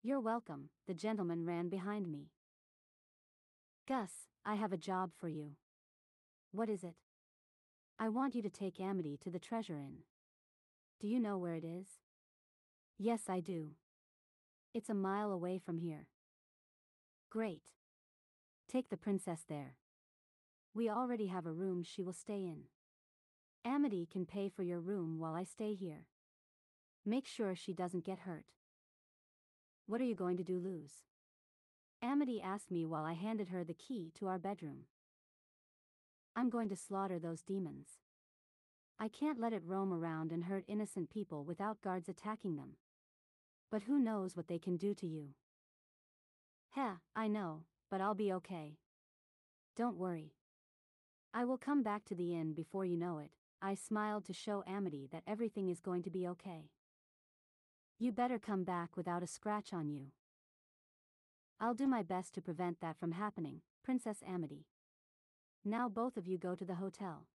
You're 0.03 0.19
welcome, 0.19 0.69
the 0.87 0.93
gentleman 0.93 1.45
ran 1.45 1.67
behind 1.67 2.11
me. 2.11 2.29
Gus, 3.87 4.11
I 4.49 4.55
have 4.55 4.73
a 4.73 4.77
job 4.77 5.11
for 5.15 5.27
you. 5.27 5.51
What 6.51 6.71
is 6.71 6.83
it? 6.83 6.95
I 7.99 8.09
want 8.09 8.33
you 8.33 8.41
to 8.41 8.49
take 8.49 8.79
Amity 8.79 9.15
to 9.21 9.29
the 9.29 9.37
Treasure 9.37 9.77
Inn. 9.77 9.97
Do 10.99 11.07
you 11.07 11.19
know 11.19 11.37
where 11.37 11.53
it 11.53 11.63
is? 11.63 11.99
Yes, 12.97 13.29
I 13.29 13.41
do. 13.41 13.73
It's 14.73 14.89
a 14.89 14.95
mile 14.95 15.31
away 15.31 15.59
from 15.63 15.77
here. 15.77 16.07
Great. 17.29 17.61
Take 18.67 18.89
the 18.89 18.97
princess 18.97 19.41
there. 19.47 19.75
We 20.73 20.89
already 20.89 21.27
have 21.27 21.45
a 21.45 21.51
room 21.51 21.83
she 21.83 22.01
will 22.01 22.11
stay 22.11 22.43
in. 22.43 22.63
Amity 23.63 24.07
can 24.11 24.25
pay 24.25 24.49
for 24.49 24.63
your 24.63 24.79
room 24.79 25.19
while 25.19 25.35
I 25.35 25.43
stay 25.43 25.75
here. 25.75 26.07
Make 27.05 27.27
sure 27.27 27.53
she 27.53 27.73
doesn't 27.73 28.03
get 28.03 28.21
hurt. 28.21 28.45
What 29.85 30.01
are 30.01 30.05
you 30.05 30.15
going 30.15 30.37
to 30.37 30.43
do, 30.43 30.57
Luz? 30.57 31.03
Amity 32.01 32.41
asked 32.41 32.71
me 32.71 32.85
while 32.85 33.03
I 33.03 33.13
handed 33.13 33.49
her 33.49 33.63
the 33.63 33.73
key 33.73 34.11
to 34.17 34.27
our 34.27 34.39
bedroom. 34.39 34.85
I'm 36.35 36.49
going 36.49 36.69
to 36.69 36.75
slaughter 36.75 37.19
those 37.19 37.41
demons. 37.41 37.99
I 38.97 39.09
can't 39.09 39.39
let 39.39 39.53
it 39.53 39.63
roam 39.65 39.91
around 39.91 40.31
and 40.31 40.45
hurt 40.45 40.63
innocent 40.67 41.09
people 41.09 41.43
without 41.43 41.81
guards 41.81 42.07
attacking 42.07 42.55
them. 42.55 42.75
But 43.69 43.83
who 43.83 43.99
knows 43.99 44.35
what 44.35 44.47
they 44.47 44.59
can 44.59 44.77
do 44.77 44.93
to 44.95 45.07
you? 45.07 45.29
Heh, 46.71 46.95
I 47.15 47.27
know, 47.27 47.63
but 47.91 48.01
I'll 48.01 48.15
be 48.15 48.31
okay. 48.33 48.77
Don't 49.75 49.97
worry. 49.97 50.33
I 51.33 51.45
will 51.45 51.57
come 51.57 51.83
back 51.83 52.05
to 52.05 52.15
the 52.15 52.33
inn 52.33 52.53
before 52.53 52.85
you 52.85 52.97
know 52.97 53.19
it, 53.19 53.31
I 53.61 53.75
smiled 53.75 54.25
to 54.25 54.33
show 54.33 54.63
Amity 54.65 55.09
that 55.11 55.23
everything 55.27 55.69
is 55.69 55.81
going 55.81 56.03
to 56.03 56.09
be 56.09 56.27
okay. 56.27 56.71
You 57.99 58.11
better 58.13 58.39
come 58.39 58.63
back 58.63 58.95
without 58.95 59.23
a 59.23 59.27
scratch 59.27 59.73
on 59.73 59.89
you. 59.89 60.07
I'll 61.61 61.73
do 61.73 61.87
my 61.87 62.03
best 62.03 62.33
to 62.35 62.41
prevent 62.41 62.79
that 62.79 62.97
from 62.97 63.11
happening, 63.11 63.61
Princess 63.83 64.23
Amity. 64.25 64.65
Now 65.65 65.89
both 65.89 66.15
of 66.15 66.25
you 66.25 66.37
go 66.37 66.55
to 66.55 66.63
the 66.63 66.75
hotel. 66.75 67.27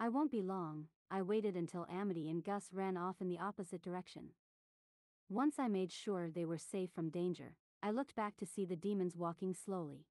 I 0.00 0.08
won't 0.08 0.32
be 0.32 0.42
long, 0.42 0.86
I 1.10 1.22
waited 1.22 1.54
until 1.54 1.86
Amity 1.88 2.28
and 2.28 2.42
Gus 2.42 2.70
ran 2.72 2.96
off 2.96 3.20
in 3.20 3.28
the 3.28 3.38
opposite 3.38 3.82
direction. 3.82 4.30
Once 5.28 5.60
I 5.60 5.68
made 5.68 5.92
sure 5.92 6.28
they 6.28 6.44
were 6.44 6.58
safe 6.58 6.90
from 6.92 7.08
danger, 7.08 7.54
I 7.80 7.92
looked 7.92 8.16
back 8.16 8.36
to 8.38 8.46
see 8.46 8.64
the 8.64 8.74
demons 8.74 9.16
walking 9.16 9.54
slowly. 9.54 10.06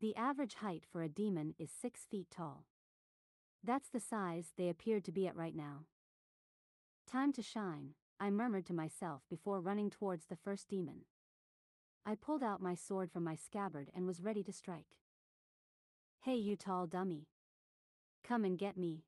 The 0.00 0.14
average 0.14 0.56
height 0.56 0.84
for 0.90 1.02
a 1.02 1.08
demon 1.08 1.54
is 1.58 1.70
six 1.70 2.00
feet 2.10 2.26
tall. 2.30 2.66
That's 3.64 3.88
the 3.88 4.00
size 4.00 4.52
they 4.56 4.68
appeared 4.68 5.04
to 5.06 5.12
be 5.12 5.26
at 5.26 5.34
right 5.34 5.56
now. 5.56 5.86
Time 7.10 7.32
to 7.32 7.42
shine, 7.42 7.94
I 8.20 8.28
murmured 8.28 8.66
to 8.66 8.74
myself 8.74 9.22
before 9.30 9.62
running 9.62 9.88
towards 9.88 10.26
the 10.26 10.36
first 10.36 10.68
demon. 10.68 11.06
I 12.08 12.14
pulled 12.14 12.42
out 12.42 12.62
my 12.62 12.74
sword 12.74 13.12
from 13.12 13.24
my 13.24 13.34
scabbard 13.34 13.90
and 13.94 14.06
was 14.06 14.22
ready 14.22 14.42
to 14.44 14.50
strike. 14.50 14.96
Hey, 16.22 16.36
you 16.36 16.56
tall 16.56 16.86
dummy. 16.86 17.26
Come 18.24 18.46
and 18.46 18.58
get 18.58 18.78
me. 18.78 19.02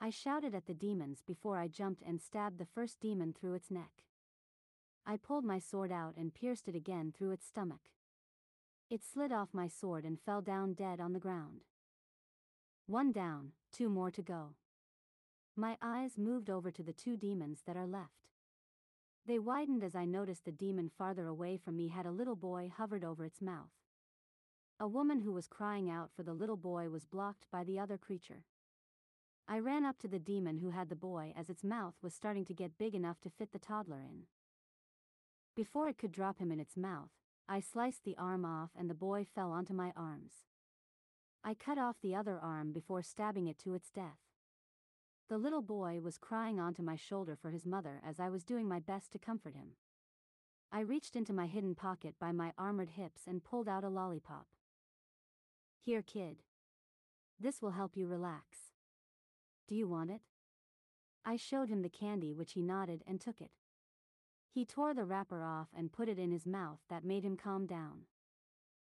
I 0.00 0.10
shouted 0.10 0.54
at 0.54 0.66
the 0.66 0.72
demons 0.72 1.24
before 1.26 1.58
I 1.58 1.66
jumped 1.66 2.04
and 2.06 2.22
stabbed 2.22 2.58
the 2.58 2.64
first 2.72 3.00
demon 3.00 3.32
through 3.32 3.54
its 3.54 3.72
neck. 3.72 4.04
I 5.04 5.16
pulled 5.16 5.44
my 5.44 5.58
sword 5.58 5.90
out 5.90 6.14
and 6.16 6.32
pierced 6.32 6.68
it 6.68 6.76
again 6.76 7.12
through 7.12 7.32
its 7.32 7.44
stomach. 7.44 7.90
It 8.88 9.02
slid 9.02 9.32
off 9.32 9.48
my 9.52 9.66
sword 9.66 10.04
and 10.04 10.20
fell 10.20 10.42
down 10.42 10.74
dead 10.74 11.00
on 11.00 11.12
the 11.12 11.18
ground. 11.18 11.62
One 12.86 13.10
down, 13.10 13.50
two 13.72 13.88
more 13.88 14.12
to 14.12 14.22
go. 14.22 14.54
My 15.56 15.76
eyes 15.82 16.16
moved 16.16 16.50
over 16.50 16.70
to 16.70 16.84
the 16.84 16.92
two 16.92 17.16
demons 17.16 17.62
that 17.66 17.76
are 17.76 17.84
left. 17.84 18.25
They 19.26 19.40
widened 19.40 19.82
as 19.82 19.96
I 19.96 20.04
noticed 20.04 20.44
the 20.44 20.52
demon 20.52 20.88
farther 20.88 21.26
away 21.26 21.56
from 21.56 21.76
me 21.76 21.88
had 21.88 22.06
a 22.06 22.12
little 22.12 22.36
boy 22.36 22.70
hovered 22.74 23.02
over 23.02 23.24
its 23.24 23.42
mouth. 23.42 23.72
A 24.78 24.86
woman 24.86 25.20
who 25.20 25.32
was 25.32 25.48
crying 25.48 25.90
out 25.90 26.10
for 26.14 26.22
the 26.22 26.32
little 26.32 26.56
boy 26.56 26.90
was 26.90 27.06
blocked 27.06 27.46
by 27.50 27.64
the 27.64 27.78
other 27.78 27.98
creature. 27.98 28.44
I 29.48 29.58
ran 29.58 29.84
up 29.84 29.98
to 29.98 30.08
the 30.08 30.20
demon 30.20 30.58
who 30.58 30.70
had 30.70 30.88
the 30.88 30.94
boy 30.94 31.32
as 31.36 31.50
its 31.50 31.64
mouth 31.64 31.94
was 32.02 32.14
starting 32.14 32.44
to 32.44 32.54
get 32.54 32.78
big 32.78 32.94
enough 32.94 33.20
to 33.22 33.30
fit 33.30 33.50
the 33.52 33.58
toddler 33.58 34.00
in. 34.00 34.26
Before 35.56 35.88
it 35.88 35.98
could 35.98 36.12
drop 36.12 36.38
him 36.38 36.52
in 36.52 36.60
its 36.60 36.76
mouth, 36.76 37.10
I 37.48 37.60
sliced 37.60 38.04
the 38.04 38.16
arm 38.16 38.44
off 38.44 38.70
and 38.76 38.88
the 38.88 38.94
boy 38.94 39.24
fell 39.24 39.50
onto 39.50 39.72
my 39.72 39.92
arms. 39.96 40.44
I 41.42 41.54
cut 41.54 41.78
off 41.78 41.96
the 42.00 42.14
other 42.14 42.38
arm 42.38 42.72
before 42.72 43.02
stabbing 43.02 43.48
it 43.48 43.58
to 43.60 43.74
its 43.74 43.90
death. 43.90 44.18
The 45.28 45.38
little 45.38 45.62
boy 45.62 46.00
was 46.00 46.18
crying 46.18 46.60
onto 46.60 46.82
my 46.82 46.94
shoulder 46.94 47.34
for 47.34 47.50
his 47.50 47.66
mother 47.66 48.00
as 48.06 48.20
I 48.20 48.28
was 48.28 48.44
doing 48.44 48.68
my 48.68 48.78
best 48.78 49.10
to 49.12 49.18
comfort 49.18 49.54
him. 49.54 49.72
I 50.70 50.80
reached 50.80 51.16
into 51.16 51.32
my 51.32 51.46
hidden 51.46 51.74
pocket 51.74 52.14
by 52.20 52.30
my 52.30 52.52
armored 52.56 52.90
hips 52.90 53.22
and 53.26 53.42
pulled 53.42 53.68
out 53.68 53.82
a 53.82 53.88
lollipop. 53.88 54.46
Here, 55.80 56.02
kid. 56.02 56.42
This 57.40 57.60
will 57.60 57.72
help 57.72 57.96
you 57.96 58.06
relax. 58.06 58.72
Do 59.68 59.74
you 59.74 59.88
want 59.88 60.10
it? 60.10 60.20
I 61.24 61.36
showed 61.36 61.68
him 61.68 61.82
the 61.82 61.88
candy 61.88 62.32
which 62.32 62.52
he 62.52 62.62
nodded 62.62 63.02
and 63.04 63.20
took 63.20 63.40
it. 63.40 63.50
He 64.48 64.64
tore 64.64 64.94
the 64.94 65.04
wrapper 65.04 65.42
off 65.42 65.68
and 65.76 65.92
put 65.92 66.08
it 66.08 66.18
in 66.20 66.30
his 66.30 66.46
mouth 66.46 66.78
that 66.88 67.04
made 67.04 67.24
him 67.24 67.36
calm 67.36 67.66
down. 67.66 68.06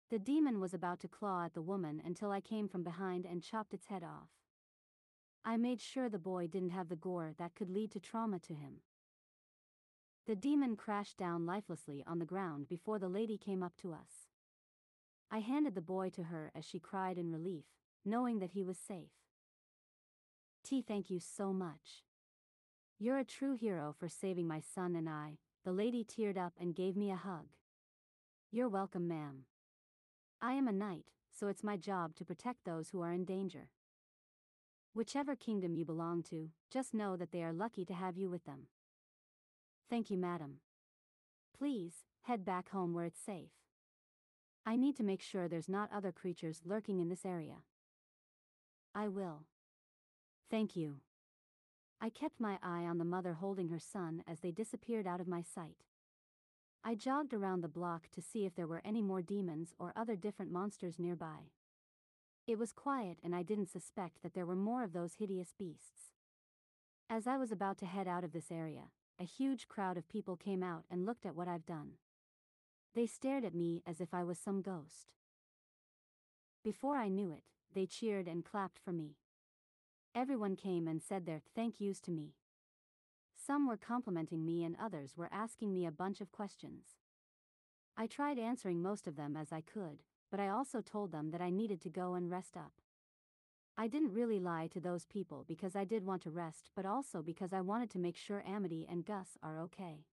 The 0.10 0.20
demon 0.20 0.60
was 0.60 0.74
about 0.74 1.00
to 1.02 1.08
claw 1.08 1.46
at 1.46 1.54
the 1.54 1.62
woman 1.62 2.02
until 2.04 2.32
I 2.32 2.42
came 2.42 2.68
from 2.68 2.84
behind 2.84 3.26
and 3.26 3.44
chopped 3.44 3.74
its 3.74 3.88
head 3.88 4.04
off. 4.04 4.30
I 5.46 5.58
made 5.58 5.82
sure 5.82 6.08
the 6.08 6.20
boy 6.20 6.48
didn't 6.48 6.70
have 6.70 6.88
the 6.90 6.96
gore 6.96 7.34
that 7.38 7.54
could 7.56 7.70
lead 7.70 7.92
to 7.92 8.00
trauma 8.00 8.40
to 8.40 8.54
him. 8.54 8.82
The 10.26 10.36
demon 10.36 10.78
crashed 10.78 11.18
down 11.18 11.46
lifelessly 11.46 12.04
on 12.08 12.20
the 12.20 12.26
ground 12.26 12.70
before 12.70 12.98
the 12.98 13.10
lady 13.10 13.38
came 13.38 13.62
up 13.62 13.76
to 13.82 13.92
us. 13.92 14.30
I 15.30 15.40
handed 15.40 15.76
the 15.76 15.82
boy 15.82 16.10
to 16.12 16.24
her 16.24 16.52
as 16.56 16.64
she 16.64 16.80
cried 16.80 17.18
in 17.18 17.32
relief, 17.32 17.66
knowing 18.06 18.40
that 18.40 18.52
he 18.52 18.64
was 18.64 18.78
safe. 18.78 19.12
T, 20.64 20.82
thank 20.82 21.10
you 21.10 21.20
so 21.20 21.52
much. 21.52 22.04
You're 22.98 23.20
a 23.20 23.26
true 23.26 23.54
hero 23.54 23.94
for 24.00 24.08
saving 24.08 24.48
my 24.48 24.62
son 24.62 24.96
and 24.96 25.10
I, 25.10 25.40
the 25.66 25.74
lady 25.74 26.06
teared 26.06 26.38
up 26.38 26.54
and 26.58 26.76
gave 26.76 26.96
me 26.96 27.12
a 27.12 27.18
hug. 27.18 27.48
You're 28.50 28.70
welcome, 28.70 29.10
ma'am. 29.10 29.46
I 30.42 30.54
am 30.54 30.70
a 30.70 30.72
knight, 30.72 31.06
so 31.38 31.48
it's 31.48 31.64
my 31.64 31.76
job 31.76 32.16
to 32.16 32.26
protect 32.26 32.64
those 32.64 32.90
who 32.90 33.02
are 33.02 33.12
in 33.12 33.26
danger. 33.26 33.70
Whichever 34.94 35.36
kingdom 35.36 35.74
you 35.74 35.86
belong 35.86 36.22
to, 36.30 36.50
just 36.70 36.94
know 36.94 37.18
that 37.18 37.32
they 37.32 37.44
are 37.44 37.52
lucky 37.52 37.84
to 37.86 37.94
have 37.94 38.16
you 38.16 38.30
with 38.30 38.46
them. 38.46 38.68
Thank 39.90 40.12
you, 40.12 40.18
madam. 40.18 40.58
Please, 41.58 42.06
head 42.24 42.46
back 42.46 42.70
home 42.70 42.94
where 42.94 43.06
it's 43.06 43.20
safe. 43.20 43.50
I 44.66 44.76
need 44.76 44.96
to 44.98 45.04
make 45.04 45.22
sure 45.22 45.48
there's 45.48 45.68
not 45.68 45.90
other 45.92 46.12
creatures 46.12 46.62
lurking 46.64 47.00
in 47.00 47.10
this 47.10 47.26
area. 47.26 47.64
I 48.94 49.08
will. 49.08 49.46
Thank 50.52 50.76
you. 50.76 50.98
I 52.00 52.10
kept 52.10 52.40
my 52.40 52.60
eye 52.62 52.84
on 52.84 52.98
the 53.00 53.06
mother 53.06 53.34
holding 53.34 53.70
her 53.70 53.80
son 53.80 54.24
as 54.28 54.42
they 54.42 54.52
disappeared 54.52 55.08
out 55.08 55.20
of 55.20 55.28
my 55.28 55.42
sight. 55.42 55.86
I 56.84 56.96
jogged 56.96 57.34
around 57.34 57.62
the 57.62 57.68
block 57.68 58.10
to 58.12 58.22
see 58.22 58.46
if 58.46 58.56
there 58.56 58.68
were 58.68 58.82
any 58.86 59.02
more 59.02 59.22
demons 59.22 59.74
or 59.80 59.94
other 59.96 60.16
different 60.16 60.52
monsters 60.52 61.00
nearby. 61.00 61.50
It 62.46 62.60
was 62.60 62.74
quiet 62.74 63.20
and 63.24 63.34
I 63.34 63.44
didn't 63.44 63.72
suspect 63.72 64.22
that 64.22 64.34
there 64.34 64.46
were 64.46 64.56
more 64.56 64.84
of 64.84 64.94
those 64.94 65.16
hideous 65.16 65.54
beasts. 65.58 66.12
As 67.10 67.26
I 67.26 67.38
was 67.38 67.52
about 67.52 67.78
to 67.80 67.86
head 67.86 68.08
out 68.08 68.24
of 68.24 68.34
this 68.34 68.52
area, 68.52 68.90
a 69.20 69.24
huge 69.24 69.68
crowd 69.68 69.98
of 69.98 70.10
people 70.10 70.36
came 70.36 70.64
out 70.64 70.84
and 70.90 71.06
looked 71.06 71.26
at 71.26 71.36
what 71.36 71.48
I've 71.48 71.66
done. 71.66 71.94
They 72.96 73.06
stared 73.06 73.46
at 73.46 73.56
me 73.56 73.82
as 73.88 74.02
if 74.02 74.14
I 74.14 74.24
was 74.24 74.38
some 74.38 74.62
ghost. 74.62 75.14
Before 76.64 76.98
I 76.98 77.08
knew 77.08 77.32
it, 77.32 77.44
they 77.74 77.86
cheered 77.86 78.28
and 78.28 78.44
clapped 78.44 78.80
for 78.84 78.92
me. 78.92 79.16
Everyone 80.14 80.56
came 80.56 80.88
and 80.88 81.02
said 81.02 81.26
their 81.26 81.42
thank 81.56 81.80
yous 81.80 82.00
to 82.02 82.12
me. 82.12 82.36
Some 83.36 83.68
were 83.68 83.78
complimenting 83.78 84.46
me 84.46 84.64
and 84.64 84.76
others 84.82 85.18
were 85.18 85.30
asking 85.32 85.74
me 85.74 85.86
a 85.86 85.92
bunch 85.92 86.22
of 86.22 86.32
questions. 86.32 86.98
I 87.98 88.08
tried 88.08 88.38
answering 88.40 88.82
most 88.82 89.08
of 89.08 89.16
them 89.16 89.36
as 89.36 89.52
I 89.52 89.62
could, 89.62 90.00
but 90.34 90.40
I 90.40 90.50
also 90.50 90.82
told 90.82 91.12
them 91.12 91.30
that 91.30 91.42
I 91.42 91.52
needed 91.52 91.80
to 91.82 91.92
go 91.92 92.16
and 92.16 92.32
rest 92.32 92.58
up. 92.58 92.72
I 93.78 93.88
didn't 93.88 94.16
really 94.16 94.40
lie 94.40 94.68
to 94.74 94.80
those 94.80 95.06
people 95.06 95.46
because 95.48 95.76
I 95.76 95.84
did 95.84 96.04
want 96.04 96.24
to 96.24 96.32
rest 96.32 96.72
but 96.76 96.88
also 96.88 97.22
because 97.22 97.54
I 97.54 97.62
wanted 97.62 97.92
to 97.92 98.00
make 98.00 98.18
sure 98.18 98.44
Amity 98.44 98.88
and 98.90 99.06
Gus 99.06 99.38
are 99.44 99.60
okay. 99.60 100.06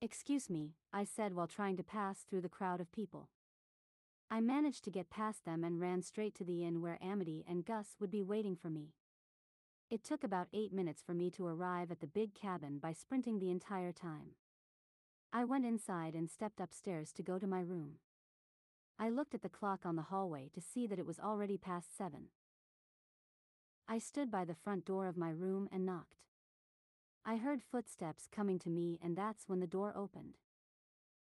Excuse 0.00 0.48
me, 0.48 0.76
I 0.92 1.02
said 1.02 1.34
while 1.34 1.48
trying 1.48 1.76
to 1.78 1.82
pass 1.82 2.20
through 2.20 2.42
the 2.42 2.48
crowd 2.48 2.80
of 2.80 2.92
people. 2.92 3.30
I 4.30 4.40
managed 4.40 4.84
to 4.84 4.90
get 4.92 5.10
past 5.10 5.44
them 5.44 5.64
and 5.64 5.80
ran 5.80 6.02
straight 6.02 6.36
to 6.36 6.44
the 6.44 6.64
inn 6.64 6.80
where 6.80 7.02
Amity 7.02 7.44
and 7.48 7.64
Gus 7.64 7.96
would 7.98 8.12
be 8.12 8.22
waiting 8.22 8.54
for 8.54 8.70
me. 8.70 8.94
It 9.90 10.04
took 10.04 10.22
about 10.22 10.46
eight 10.52 10.72
minutes 10.72 11.02
for 11.04 11.12
me 11.12 11.28
to 11.32 11.44
arrive 11.48 11.90
at 11.90 11.98
the 11.98 12.06
big 12.06 12.34
cabin 12.34 12.78
by 12.78 12.92
sprinting 12.92 13.40
the 13.40 13.50
entire 13.50 13.90
time. 13.90 14.36
I 15.32 15.42
went 15.42 15.66
inside 15.66 16.14
and 16.14 16.30
stepped 16.30 16.60
upstairs 16.60 17.10
to 17.14 17.24
go 17.24 17.40
to 17.40 17.48
my 17.48 17.58
room. 17.58 17.94
I 18.98 19.08
looked 19.10 19.34
at 19.34 19.42
the 19.42 19.48
clock 19.48 19.80
on 19.84 19.96
the 19.96 20.02
hallway 20.02 20.50
to 20.54 20.60
see 20.60 20.86
that 20.86 20.98
it 20.98 21.06
was 21.06 21.18
already 21.18 21.58
past 21.58 21.96
seven. 21.96 22.28
I 23.88 23.98
stood 23.98 24.30
by 24.30 24.44
the 24.44 24.54
front 24.54 24.84
door 24.84 25.08
of 25.08 25.16
my 25.16 25.30
room 25.30 25.68
and 25.72 25.84
knocked. 25.84 26.22
I 27.24 27.36
heard 27.36 27.62
footsteps 27.62 28.28
coming 28.30 28.58
to 28.60 28.70
me 28.70 28.98
and 29.02 29.16
that's 29.16 29.48
when 29.48 29.60
the 29.60 29.66
door 29.66 29.92
opened. 29.96 30.38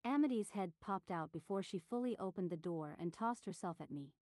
Amity's 0.05 0.51
head 0.51 0.73
popped 0.81 1.11
out 1.11 1.33
before 1.33 1.63
she 1.63 1.79
fully 1.79 2.17
opened 2.19 2.51
the 2.51 2.57
door 2.57 2.97
and 2.99 3.13
tossed 3.13 3.47
herself 3.47 3.77
at 3.81 3.91
me. 3.91 4.15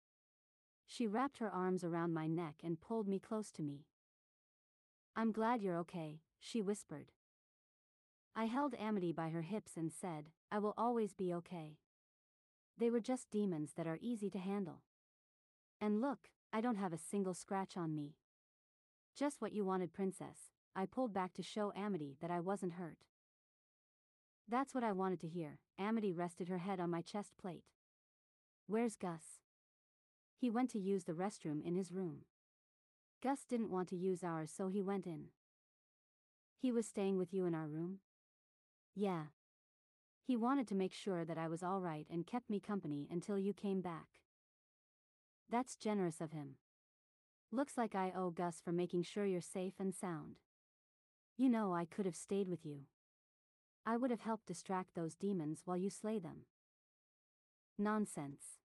She 0.87 1.07
wrapped 1.07 1.39
her 1.39 1.51
arms 1.51 1.85
around 1.85 2.15
my 2.15 2.27
neck 2.27 2.57
and 2.65 2.81
pulled 2.81 3.07
me 3.07 3.19
close 3.19 3.53
to 3.53 3.63
me. 3.63 3.85
I'm 5.15 5.33
glad 5.33 5.63
you're 5.63 5.77
okay, 5.79 6.21
she 6.41 6.61
whispered. 6.61 7.13
I 8.35 8.47
held 8.47 8.75
Amity 8.75 9.13
by 9.13 9.29
her 9.29 9.43
hips 9.43 9.77
and 9.77 9.93
said, 9.93 10.31
I 10.51 10.59
will 10.59 10.75
always 10.77 11.13
be 11.13 11.33
okay. 11.35 11.79
They 12.79 12.91
were 12.91 13.01
just 13.01 13.31
demons 13.31 13.73
that 13.77 13.87
are 13.87 13.99
easy 14.01 14.31
to 14.31 14.39
handle. 14.39 14.83
And 15.81 16.01
look, 16.01 16.31
I 16.53 16.61
don't 16.61 16.77
have 16.77 16.93
a 16.93 16.99
single 16.99 17.35
scratch 17.35 17.77
on 17.77 17.95
me. 17.95 18.15
Just 19.17 19.41
what 19.41 19.53
you 19.53 19.65
wanted, 19.65 19.93
Princess. 19.93 20.53
I 20.77 20.87
pulled 20.87 21.13
back 21.13 21.35
to 21.35 21.43
show 21.43 21.73
Amity 21.77 22.17
that 22.21 22.31
I 22.31 22.39
wasn't 22.39 22.75
hurt. 22.75 22.99
That's 24.49 24.75
what 24.75 24.85
I 24.85 24.93
wanted 24.93 25.21
to 25.21 25.29
hear. 25.29 25.59
Amity 25.79 26.13
rested 26.13 26.49
her 26.49 26.59
head 26.59 26.79
on 26.79 26.91
my 26.91 27.03
chest 27.03 27.33
plate. 27.41 27.65
Where's 28.67 28.97
Gus? 28.97 29.41
He 30.41 30.49
went 30.49 30.71
to 30.71 30.79
use 30.79 31.05
the 31.05 31.13
restroom 31.15 31.61
in 31.65 31.75
his 31.75 31.91
room. 31.91 32.21
Gus 33.23 33.41
didn't 33.49 33.71
want 33.71 33.89
to 33.89 33.97
use 33.97 34.23
ours 34.23 34.53
so 34.57 34.69
he 34.69 34.81
went 34.81 35.07
in. 35.07 35.27
He 36.61 36.71
was 36.71 36.87
staying 36.87 37.19
with 37.19 37.35
you 37.35 37.45
in 37.45 37.55
our 37.55 37.67
room? 37.67 37.99
Yeah. 38.95 39.25
He 40.29 40.37
wanted 40.37 40.69
to 40.69 40.75
make 40.75 40.93
sure 40.93 41.25
that 41.25 41.39
I 41.39 41.49
was 41.49 41.63
alright 41.63 42.07
and 42.11 42.27
kept 42.27 42.51
me 42.51 42.61
company 42.61 43.09
until 43.11 43.39
you 43.39 43.55
came 43.55 43.81
back. 43.81 44.21
That's 45.49 45.75
generous 45.75 46.21
of 46.21 46.33
him. 46.33 46.57
Looks 47.51 47.79
like 47.79 47.95
I 47.95 48.13
owe 48.15 48.29
Gus 48.29 48.61
for 48.63 48.71
making 48.71 49.05
sure 49.05 49.25
you're 49.25 49.41
safe 49.41 49.73
and 49.79 49.95
sound. 49.95 50.35
You 51.39 51.49
know 51.49 51.73
I 51.73 51.87
could 51.87 52.05
have 52.05 52.15
stayed 52.15 52.47
with 52.47 52.67
you. 52.67 52.81
I 53.87 53.97
would 53.97 54.11
have 54.11 54.21
helped 54.21 54.45
distract 54.45 54.95
those 54.95 55.15
demons 55.15 55.63
while 55.65 55.79
you 55.79 55.89
slay 55.89 56.19
them. 56.19 56.43
Nonsense. 57.79 58.59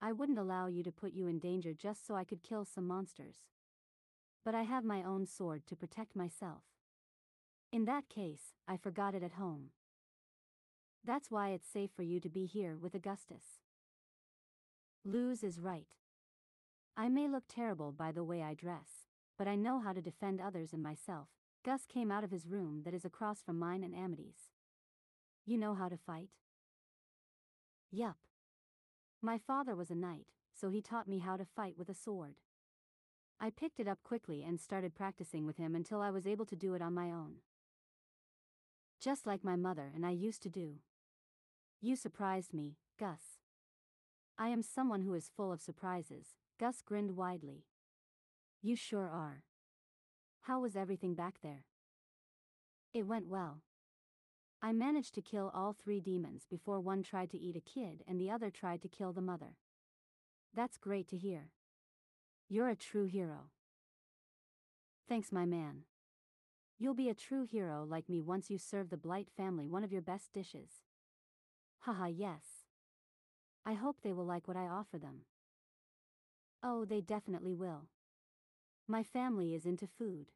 I 0.00 0.12
wouldn't 0.12 0.38
allow 0.38 0.68
you 0.68 0.84
to 0.84 0.92
put 0.92 1.12
you 1.12 1.26
in 1.26 1.40
danger 1.40 1.74
just 1.74 2.06
so 2.06 2.14
I 2.14 2.22
could 2.22 2.44
kill 2.44 2.64
some 2.64 2.86
monsters. 2.86 3.38
But 4.44 4.54
I 4.54 4.62
have 4.62 4.84
my 4.84 5.02
own 5.02 5.26
sword 5.26 5.66
to 5.66 5.74
protect 5.74 6.14
myself. 6.14 6.62
In 7.72 7.86
that 7.86 8.08
case, 8.08 8.54
I 8.68 8.76
forgot 8.76 9.16
it 9.16 9.24
at 9.24 9.32
home. 9.32 9.70
That's 11.04 11.30
why 11.30 11.50
it's 11.50 11.68
safe 11.68 11.90
for 11.96 12.02
you 12.02 12.20
to 12.20 12.28
be 12.28 12.46
here 12.46 12.76
with 12.76 12.94
Augustus. 12.94 13.60
Luz 15.04 15.42
is 15.42 15.58
right. 15.58 15.96
I 16.96 17.08
may 17.08 17.26
look 17.26 17.44
terrible 17.48 17.92
by 17.92 18.12
the 18.12 18.24
way 18.24 18.42
I 18.42 18.52
dress, 18.54 19.06
but 19.38 19.48
I 19.48 19.56
know 19.56 19.80
how 19.80 19.94
to 19.94 20.02
defend 20.02 20.40
others 20.40 20.72
and 20.72 20.82
myself. 20.82 21.28
Gus 21.64 21.86
came 21.86 22.10
out 22.12 22.24
of 22.24 22.30
his 22.30 22.46
room 22.46 22.82
that 22.84 22.94
is 22.94 23.04
across 23.04 23.42
from 23.42 23.58
mine 23.58 23.82
and 23.82 23.94
Amity's. 23.94 24.50
You 25.46 25.56
know 25.56 25.74
how 25.74 25.88
to 25.88 25.96
fight? 25.96 26.28
Yup. 27.90 28.16
My 29.22 29.38
father 29.38 29.74
was 29.74 29.90
a 29.90 29.94
knight, 29.94 30.26
so 30.54 30.68
he 30.68 30.82
taught 30.82 31.08
me 31.08 31.18
how 31.18 31.36
to 31.36 31.44
fight 31.44 31.76
with 31.78 31.88
a 31.88 31.94
sword. 31.94 32.36
I 33.40 33.48
picked 33.48 33.80
it 33.80 33.88
up 33.88 34.02
quickly 34.02 34.42
and 34.42 34.60
started 34.60 34.94
practicing 34.94 35.46
with 35.46 35.56
him 35.56 35.74
until 35.74 36.02
I 36.02 36.10
was 36.10 36.26
able 36.26 36.44
to 36.46 36.56
do 36.56 36.74
it 36.74 36.82
on 36.82 36.92
my 36.92 37.10
own. 37.10 37.36
Just 39.00 39.26
like 39.26 39.42
my 39.42 39.56
mother 39.56 39.90
and 39.94 40.04
I 40.04 40.10
used 40.10 40.42
to 40.42 40.50
do. 40.50 40.80
You 41.82 41.96
surprised 41.96 42.52
me, 42.52 42.76
Gus. 42.98 43.40
I 44.36 44.48
am 44.48 44.62
someone 44.62 45.00
who 45.00 45.14
is 45.14 45.30
full 45.34 45.50
of 45.50 45.62
surprises, 45.62 46.34
Gus 46.58 46.82
grinned 46.82 47.16
widely. 47.16 47.64
You 48.60 48.76
sure 48.76 49.08
are. 49.08 49.44
How 50.42 50.60
was 50.60 50.76
everything 50.76 51.14
back 51.14 51.36
there? 51.42 51.64
It 52.92 53.06
went 53.06 53.28
well. 53.28 53.62
I 54.60 54.74
managed 54.74 55.14
to 55.14 55.22
kill 55.22 55.50
all 55.54 55.72
three 55.72 56.00
demons 56.00 56.44
before 56.50 56.80
one 56.80 57.02
tried 57.02 57.30
to 57.30 57.38
eat 57.38 57.56
a 57.56 57.60
kid 57.60 58.02
and 58.06 58.20
the 58.20 58.30
other 58.30 58.50
tried 58.50 58.82
to 58.82 58.88
kill 58.88 59.14
the 59.14 59.22
mother. 59.22 59.56
That's 60.54 60.76
great 60.76 61.08
to 61.08 61.16
hear. 61.16 61.52
You're 62.46 62.68
a 62.68 62.76
true 62.76 63.06
hero. 63.06 63.52
Thanks, 65.08 65.32
my 65.32 65.46
man. 65.46 65.84
You'll 66.78 66.94
be 66.94 67.08
a 67.08 67.14
true 67.14 67.44
hero 67.44 67.86
like 67.88 68.10
me 68.10 68.20
once 68.20 68.50
you 68.50 68.58
serve 68.58 68.90
the 68.90 68.98
Blight 68.98 69.28
family 69.34 69.66
one 69.66 69.84
of 69.84 69.92
your 69.92 70.02
best 70.02 70.32
dishes. 70.34 70.82
Haha, 71.80 72.06
yes. 72.06 72.42
I 73.64 73.74
hope 73.74 73.98
they 74.02 74.12
will 74.12 74.26
like 74.26 74.46
what 74.46 74.56
I 74.56 74.66
offer 74.66 74.98
them. 74.98 75.22
Oh, 76.62 76.84
they 76.84 77.00
definitely 77.00 77.54
will. 77.54 77.88
My 78.86 79.02
family 79.02 79.54
is 79.54 79.64
into 79.64 79.86
food. 79.86 80.32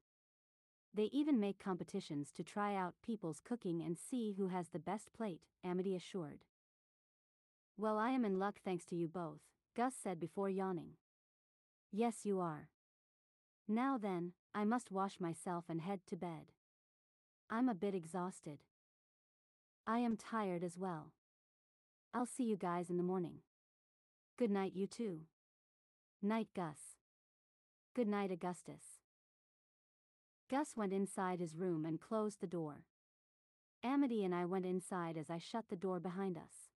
They 0.94 1.04
even 1.12 1.40
make 1.40 1.58
competitions 1.58 2.30
to 2.32 2.44
try 2.44 2.74
out 2.74 2.94
people's 3.02 3.40
cooking 3.44 3.82
and 3.82 3.98
see 3.98 4.32
who 4.38 4.48
has 4.48 4.68
the 4.68 4.78
best 4.78 5.12
plate, 5.12 5.42
Amity 5.64 5.94
assured. 5.94 6.44
Well, 7.76 7.98
I 7.98 8.10
am 8.10 8.24
in 8.24 8.38
luck 8.38 8.60
thanks 8.64 8.84
to 8.86 8.94
you 8.94 9.08
both, 9.08 9.40
Gus 9.76 9.94
said 10.00 10.20
before 10.20 10.48
yawning. 10.48 10.92
Yes, 11.90 12.24
you 12.24 12.40
are. 12.40 12.70
Now 13.66 13.98
then, 13.98 14.32
I 14.54 14.64
must 14.64 14.92
wash 14.92 15.18
myself 15.18 15.64
and 15.68 15.80
head 15.80 16.00
to 16.06 16.16
bed. 16.16 16.52
I'm 17.50 17.68
a 17.68 17.74
bit 17.74 17.94
exhausted. 17.94 18.60
I 19.86 19.98
am 19.98 20.16
tired 20.16 20.62
as 20.62 20.78
well. 20.78 21.12
I'll 22.16 22.26
see 22.26 22.44
you 22.44 22.56
guys 22.56 22.90
in 22.90 22.96
the 22.96 23.02
morning. 23.02 23.38
Good 24.38 24.52
night, 24.52 24.70
you 24.76 24.86
too. 24.86 25.22
Night, 26.22 26.46
Gus. 26.54 26.78
Good 27.92 28.06
night, 28.06 28.30
Augustus. 28.30 29.00
Gus 30.48 30.76
went 30.76 30.92
inside 30.92 31.40
his 31.40 31.56
room 31.56 31.84
and 31.84 32.00
closed 32.00 32.40
the 32.40 32.46
door. 32.46 32.84
Amity 33.82 34.24
and 34.24 34.32
I 34.32 34.44
went 34.44 34.64
inside 34.64 35.16
as 35.16 35.28
I 35.28 35.38
shut 35.38 35.64
the 35.68 35.76
door 35.76 35.98
behind 35.98 36.36
us. 36.36 36.70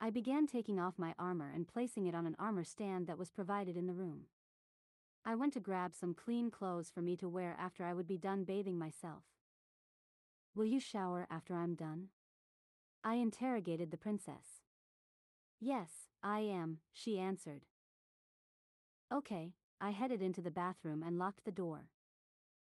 I 0.00 0.10
began 0.10 0.48
taking 0.48 0.80
off 0.80 0.94
my 0.98 1.14
armor 1.20 1.52
and 1.54 1.68
placing 1.68 2.06
it 2.06 2.14
on 2.14 2.26
an 2.26 2.34
armor 2.36 2.64
stand 2.64 3.06
that 3.06 3.18
was 3.18 3.30
provided 3.30 3.76
in 3.76 3.86
the 3.86 3.94
room. 3.94 4.22
I 5.24 5.36
went 5.36 5.52
to 5.52 5.60
grab 5.60 5.94
some 5.94 6.14
clean 6.14 6.50
clothes 6.50 6.90
for 6.92 7.00
me 7.00 7.16
to 7.18 7.28
wear 7.28 7.56
after 7.60 7.84
I 7.84 7.94
would 7.94 8.08
be 8.08 8.18
done 8.18 8.42
bathing 8.42 8.76
myself. 8.76 9.22
Will 10.52 10.66
you 10.66 10.80
shower 10.80 11.28
after 11.30 11.54
I'm 11.54 11.76
done? 11.76 12.08
I 13.04 13.14
interrogated 13.14 13.90
the 13.90 13.96
princess. 13.96 14.62
Yes, 15.60 15.90
I 16.22 16.40
am, 16.40 16.78
she 16.92 17.18
answered. 17.18 17.62
Okay, 19.12 19.54
I 19.80 19.90
headed 19.90 20.22
into 20.22 20.40
the 20.40 20.50
bathroom 20.50 21.02
and 21.02 21.18
locked 21.18 21.44
the 21.44 21.50
door. 21.50 21.88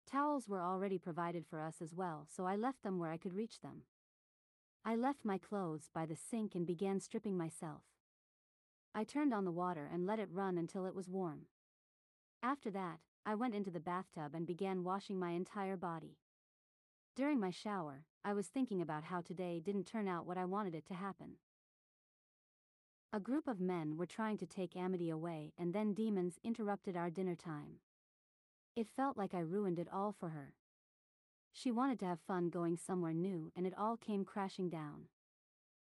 Towels 0.06 0.48
were 0.48 0.62
already 0.62 0.98
provided 0.98 1.44
for 1.46 1.60
us 1.60 1.82
as 1.82 1.94
well, 1.94 2.26
so 2.28 2.46
I 2.46 2.54
left 2.54 2.82
them 2.82 2.98
where 2.98 3.10
I 3.10 3.16
could 3.16 3.34
reach 3.34 3.60
them. 3.60 3.82
I 4.84 4.94
left 4.94 5.24
my 5.24 5.38
clothes 5.38 5.88
by 5.92 6.06
the 6.06 6.16
sink 6.16 6.54
and 6.54 6.66
began 6.66 7.00
stripping 7.00 7.36
myself. 7.36 7.82
I 8.94 9.04
turned 9.04 9.32
on 9.32 9.44
the 9.44 9.50
water 9.50 9.88
and 9.92 10.06
let 10.06 10.18
it 10.18 10.28
run 10.30 10.58
until 10.58 10.86
it 10.86 10.94
was 10.94 11.08
warm. 11.08 11.46
After 12.42 12.70
that, 12.70 12.98
I 13.24 13.34
went 13.34 13.54
into 13.54 13.70
the 13.70 13.80
bathtub 13.80 14.34
and 14.34 14.46
began 14.46 14.84
washing 14.84 15.18
my 15.18 15.30
entire 15.30 15.76
body. 15.76 16.18
During 17.14 17.38
my 17.38 17.50
shower, 17.50 18.04
I 18.24 18.32
was 18.32 18.46
thinking 18.46 18.80
about 18.80 19.04
how 19.04 19.20
today 19.20 19.60
didn't 19.60 19.86
turn 19.86 20.08
out 20.08 20.26
what 20.26 20.38
I 20.38 20.46
wanted 20.46 20.74
it 20.74 20.86
to 20.86 20.94
happen. 20.94 21.36
A 23.12 23.20
group 23.20 23.46
of 23.46 23.60
men 23.60 23.98
were 23.98 24.06
trying 24.06 24.38
to 24.38 24.46
take 24.46 24.74
Amity 24.74 25.10
away, 25.10 25.52
and 25.58 25.74
then 25.74 25.92
demons 25.92 26.38
interrupted 26.42 26.96
our 26.96 27.10
dinner 27.10 27.34
time. 27.34 27.80
It 28.74 28.88
felt 28.96 29.18
like 29.18 29.34
I 29.34 29.40
ruined 29.40 29.78
it 29.78 29.88
all 29.92 30.12
for 30.18 30.30
her. 30.30 30.54
She 31.52 31.70
wanted 31.70 31.98
to 31.98 32.06
have 32.06 32.20
fun 32.26 32.48
going 32.48 32.78
somewhere 32.78 33.12
new, 33.12 33.52
and 33.54 33.66
it 33.66 33.76
all 33.76 33.98
came 33.98 34.24
crashing 34.24 34.70
down. 34.70 35.08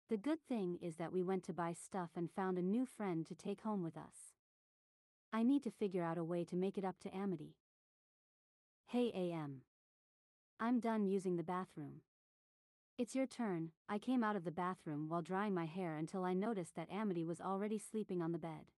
The 0.09 0.18
good 0.18 0.39
thing 0.49 0.78
is 0.82 0.97
that 0.97 1.13
we 1.13 1.24
went 1.24 1.45
to 1.45 1.53
buy 1.53 1.72
stuff 1.72 2.09
and 2.18 2.30
found 2.30 2.57
a 2.57 2.61
new 2.61 2.86
friend 2.86 3.26
to 3.28 3.34
take 3.34 3.61
home 3.61 3.82
with 3.82 3.95
us. 3.95 4.36
I 5.32 5.43
need 5.43 5.63
to 5.63 5.72
figure 5.72 6.03
out 6.03 6.18
a 6.18 6.26
way 6.26 6.43
to 6.43 6.57
make 6.57 6.78
it 6.78 6.84
up 6.84 6.99
to 7.03 7.16
Amity. 7.16 7.55
Hey 8.88 9.13
AM. 9.16 9.61
I'm 10.58 10.80
done 10.80 11.06
using 11.06 11.36
the 11.36 11.43
bathroom. 11.43 12.01
It's 12.97 13.14
your 13.14 13.28
turn. 13.28 13.72
I 13.89 13.99
came 13.99 14.24
out 14.24 14.38
of 14.38 14.45
the 14.45 14.51
bathroom 14.51 15.10
while 15.10 15.22
drying 15.22 15.53
my 15.53 15.66
hair 15.66 15.97
until 15.97 16.24
I 16.24 16.34
noticed 16.34 16.76
that 16.78 16.89
Amity 16.89 17.26
was 17.26 17.41
already 17.41 17.78
sleeping 17.78 18.22
on 18.22 18.32
the 18.32 18.38
bed. 18.38 18.72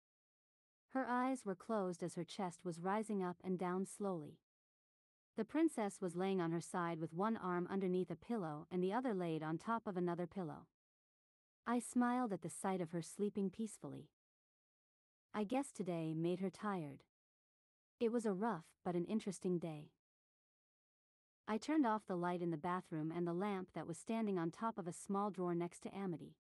Her 0.94 1.06
eyes 1.08 1.46
were 1.46 1.54
closed 1.54 2.02
as 2.02 2.16
her 2.16 2.24
chest 2.24 2.66
was 2.66 2.80
rising 2.80 3.24
up 3.24 3.38
and 3.44 3.60
down 3.60 3.86
slowly. 3.86 4.40
The 5.36 5.46
princess 5.46 6.02
was 6.02 6.16
laying 6.16 6.42
on 6.42 6.52
her 6.52 6.62
side 6.62 7.00
with 7.00 7.14
one 7.14 7.38
arm 7.38 7.68
underneath 7.70 8.10
a 8.10 8.16
pillow 8.16 8.66
and 8.72 8.82
the 8.82 8.94
other 8.94 9.14
laid 9.14 9.44
on 9.44 9.60
top 9.60 9.86
of 9.86 9.98
another 9.98 10.26
pillow. 10.26 10.66
I 11.68 11.78
smiled 11.78 12.34
at 12.34 12.42
the 12.42 12.50
sight 12.50 12.82
of 12.82 12.90
her 12.90 13.04
sleeping 13.04 13.52
peacefully. 13.52 14.10
I 15.32 15.44
guess 15.44 15.72
today 15.72 16.16
made 16.16 16.40
her 16.40 16.50
tired. 16.50 17.04
It 18.00 18.12
was 18.12 18.26
a 18.26 18.34
rough 18.34 18.66
but 18.84 18.96
an 18.96 19.06
interesting 19.06 19.60
day. 19.60 19.92
I 21.50 21.58
turned 21.58 21.88
off 21.88 22.06
the 22.06 22.18
light 22.18 22.42
in 22.42 22.52
the 22.52 22.58
bathroom 22.58 23.14
and 23.16 23.26
the 23.26 23.34
lamp 23.34 23.70
that 23.74 23.88
was 23.88 23.98
standing 23.98 24.38
on 24.38 24.52
top 24.52 24.78
of 24.78 24.86
a 24.86 24.92
small 24.92 25.30
drawer 25.30 25.56
next 25.56 25.80
to 25.84 25.96
Amity. 25.96 26.36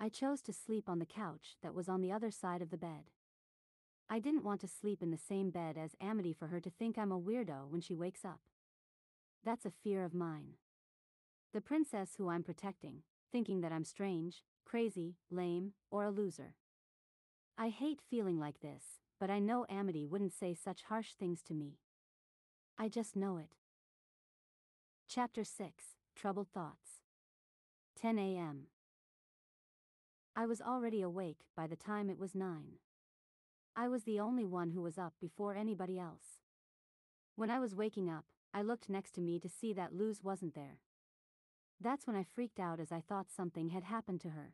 I 0.00 0.08
chose 0.08 0.40
to 0.42 0.52
sleep 0.52 0.88
on 0.88 0.98
the 0.98 1.04
couch 1.04 1.56
that 1.62 1.74
was 1.74 1.90
on 1.90 2.00
the 2.00 2.10
other 2.10 2.30
side 2.30 2.62
of 2.62 2.70
the 2.70 2.78
bed. 2.78 3.10
I 4.08 4.18
didn't 4.18 4.44
want 4.44 4.62
to 4.62 4.68
sleep 4.68 5.02
in 5.02 5.10
the 5.10 5.18
same 5.18 5.50
bed 5.50 5.76
as 5.76 5.90
Amity 6.00 6.32
for 6.32 6.46
her 6.46 6.58
to 6.58 6.70
think 6.70 6.96
I'm 6.96 7.12
a 7.12 7.20
weirdo 7.20 7.68
when 7.68 7.82
she 7.82 7.94
wakes 7.94 8.24
up. 8.24 8.40
That's 9.44 9.66
a 9.66 9.70
fear 9.70 10.04
of 10.04 10.14
mine. 10.14 10.54
The 11.52 11.60
princess 11.60 12.12
who 12.16 12.30
I'm 12.30 12.42
protecting, 12.42 13.02
thinking 13.30 13.60
that 13.60 13.72
I'm 13.72 13.84
strange, 13.84 14.42
crazy, 14.64 15.16
lame, 15.30 15.72
or 15.90 16.04
a 16.04 16.10
loser. 16.10 16.54
I 17.58 17.68
hate 17.68 18.00
feeling 18.08 18.40
like 18.40 18.60
this, 18.60 19.00
but 19.20 19.28
I 19.28 19.38
know 19.38 19.66
Amity 19.68 20.06
wouldn't 20.06 20.32
say 20.32 20.54
such 20.54 20.84
harsh 20.84 21.12
things 21.12 21.42
to 21.42 21.54
me. 21.54 21.80
I 22.78 22.88
just 22.88 23.14
know 23.14 23.36
it. 23.36 23.57
Chapter 25.10 25.42
6 25.42 25.84
Troubled 26.14 26.48
Thoughts 26.52 27.00
10 27.98 28.18
a.m. 28.18 28.66
I 30.36 30.44
was 30.44 30.60
already 30.60 31.00
awake 31.00 31.46
by 31.56 31.66
the 31.66 31.76
time 31.76 32.10
it 32.10 32.18
was 32.18 32.34
9. 32.34 32.74
I 33.74 33.88
was 33.88 34.02
the 34.04 34.20
only 34.20 34.44
one 34.44 34.72
who 34.72 34.82
was 34.82 34.98
up 34.98 35.14
before 35.18 35.54
anybody 35.54 35.98
else. 35.98 36.42
When 37.36 37.48
I 37.48 37.58
was 37.58 37.74
waking 37.74 38.10
up, 38.10 38.26
I 38.52 38.60
looked 38.60 38.90
next 38.90 39.12
to 39.12 39.22
me 39.22 39.38
to 39.38 39.48
see 39.48 39.72
that 39.72 39.94
Luz 39.94 40.22
wasn't 40.22 40.54
there. 40.54 40.80
That's 41.80 42.06
when 42.06 42.14
I 42.14 42.22
freaked 42.22 42.60
out 42.60 42.78
as 42.78 42.92
I 42.92 43.00
thought 43.00 43.30
something 43.34 43.70
had 43.70 43.84
happened 43.84 44.20
to 44.20 44.30
her. 44.32 44.52